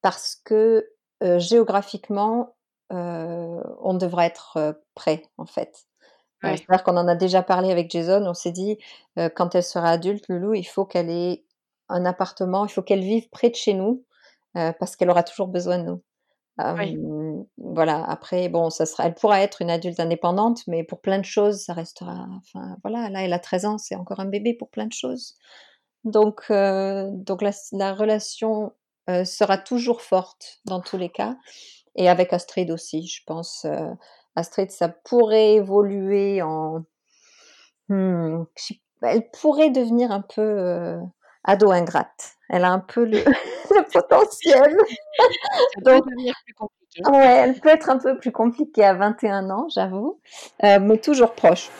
parce 0.00 0.36
que 0.36 0.88
géographiquement, 1.20 2.56
on 2.90 3.94
devra 3.94 4.26
être 4.26 4.80
prêt 4.94 5.22
en 5.38 5.46
fait. 5.46 5.86
Ouais. 6.42 6.56
C'est-à-dire 6.56 6.82
qu'on 6.84 6.96
en 6.96 7.08
a 7.08 7.14
déjà 7.14 7.42
parlé 7.42 7.70
avec 7.70 7.90
Jason, 7.90 8.24
on 8.26 8.34
s'est 8.34 8.52
dit, 8.52 8.78
euh, 9.18 9.28
quand 9.28 9.54
elle 9.54 9.62
sera 9.62 9.90
adulte, 9.90 10.24
Loulou, 10.28 10.54
il 10.54 10.64
faut 10.64 10.84
qu'elle 10.84 11.10
ait 11.10 11.44
un 11.88 12.04
appartement, 12.04 12.64
il 12.66 12.70
faut 12.70 12.82
qu'elle 12.82 13.00
vive 13.00 13.28
près 13.30 13.50
de 13.50 13.54
chez 13.54 13.74
nous, 13.74 14.04
euh, 14.56 14.72
parce 14.78 14.96
qu'elle 14.96 15.10
aura 15.10 15.22
toujours 15.22 15.48
besoin 15.48 15.78
de 15.78 15.84
nous. 15.84 16.02
Oui. 16.58 16.96
Voilà, 17.56 18.04
après, 18.04 18.48
bon, 18.48 18.70
ça 18.70 18.86
sera, 18.86 19.06
elle 19.06 19.14
pourra 19.14 19.40
être 19.40 19.62
une 19.62 19.70
adulte 19.70 19.98
indépendante, 19.98 20.60
mais 20.66 20.84
pour 20.84 21.00
plein 21.00 21.18
de 21.18 21.24
choses, 21.24 21.60
ça 21.62 21.72
restera. 21.72 22.26
Enfin, 22.36 22.76
voilà, 22.84 23.08
là, 23.08 23.22
elle 23.22 23.32
a 23.32 23.38
13 23.38 23.64
ans, 23.64 23.78
c'est 23.78 23.96
encore 23.96 24.20
un 24.20 24.26
bébé 24.26 24.54
pour 24.54 24.68
plein 24.68 24.86
de 24.86 24.92
choses. 24.92 25.34
Donc, 26.04 26.52
donc 26.52 27.42
la, 27.42 27.50
la 27.72 27.94
relation 27.94 28.72
sera 29.24 29.58
toujours 29.58 30.02
forte 30.02 30.60
dans 30.64 30.80
tous 30.80 30.98
les 30.98 31.08
cas. 31.08 31.36
Et 31.96 32.08
avec 32.08 32.32
Astrid 32.32 32.70
aussi, 32.70 33.06
je 33.06 33.22
pense. 33.26 33.66
Astrid, 34.36 34.70
ça 34.70 34.88
pourrait 34.88 35.54
évoluer 35.54 36.42
en. 36.42 36.84
Hmm, 37.88 38.44
elle 39.02 39.28
pourrait 39.30 39.70
devenir 39.70 40.10
un 40.12 40.22
peu 40.22 40.40
euh, 40.42 40.98
ado 41.44 41.70
ingrate. 41.70 42.36
Elle 42.48 42.64
a 42.64 42.70
un 42.70 42.78
peu 42.78 43.04
le, 43.04 43.18
le 43.70 43.92
potentiel. 43.92 44.76
Donc- 45.82 46.06
devenir 46.06 46.34
plus 46.44 46.54
compliqué. 46.54 47.02
Ouais, 47.10 47.24
elle 47.24 47.58
peut 47.58 47.70
être 47.70 47.88
un 47.88 47.98
peu 47.98 48.18
plus 48.18 48.32
compliquée 48.32 48.84
à 48.84 48.92
21 48.94 49.48
ans, 49.48 49.66
j'avoue, 49.74 50.20
euh, 50.62 50.78
mais 50.78 50.98
toujours 50.98 51.32
proche. 51.32 51.70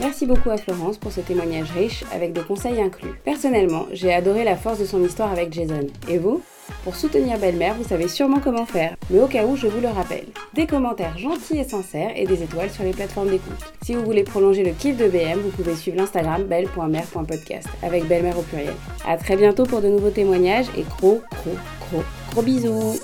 Merci 0.00 0.26
beaucoup 0.26 0.48
à 0.50 0.56
Florence 0.56 0.96
pour 0.96 1.10
ce 1.12 1.20
témoignage 1.20 1.70
riche 1.72 2.04
avec 2.12 2.32
des 2.32 2.42
conseils 2.42 2.80
inclus. 2.80 3.20
Personnellement, 3.24 3.84
j'ai 3.90 4.14
adoré 4.14 4.44
la 4.44 4.56
force 4.56 4.78
de 4.78 4.86
son 4.86 5.02
histoire 5.02 5.30
avec 5.30 5.52
Jason. 5.52 5.88
Et 6.08 6.18
vous? 6.18 6.40
Pour 6.84 6.96
soutenir 6.96 7.38
Belle-Mère, 7.38 7.74
vous 7.74 7.84
savez 7.84 8.08
sûrement 8.08 8.40
comment 8.40 8.66
faire, 8.66 8.96
mais 9.10 9.20
au 9.20 9.26
cas 9.26 9.44
où, 9.44 9.56
je 9.56 9.66
vous 9.66 9.80
le 9.80 9.88
rappelle. 9.88 10.26
Des 10.54 10.66
commentaires 10.66 11.18
gentils 11.18 11.58
et 11.58 11.64
sincères 11.64 12.12
et 12.16 12.26
des 12.26 12.42
étoiles 12.42 12.70
sur 12.70 12.84
les 12.84 12.92
plateformes 12.92 13.30
d'écoute. 13.30 13.72
Si 13.82 13.94
vous 13.94 14.04
voulez 14.04 14.22
prolonger 14.22 14.64
le 14.64 14.72
kiff 14.72 14.96
de 14.96 15.08
BM, 15.08 15.40
vous 15.40 15.50
pouvez 15.50 15.74
suivre 15.74 15.96
l'Instagram 15.96 16.44
belle.mère.podcast 16.44 17.68
avec 17.82 18.06
Belle-Mère 18.06 18.38
au 18.38 18.42
pluriel. 18.42 18.74
A 19.06 19.16
très 19.16 19.36
bientôt 19.36 19.64
pour 19.64 19.80
de 19.80 19.88
nouveaux 19.88 20.10
témoignages 20.10 20.66
et 20.76 20.82
gros, 20.82 21.20
gros, 21.30 21.56
gros, 21.90 22.04
gros 22.32 22.42
bisous 22.42 22.98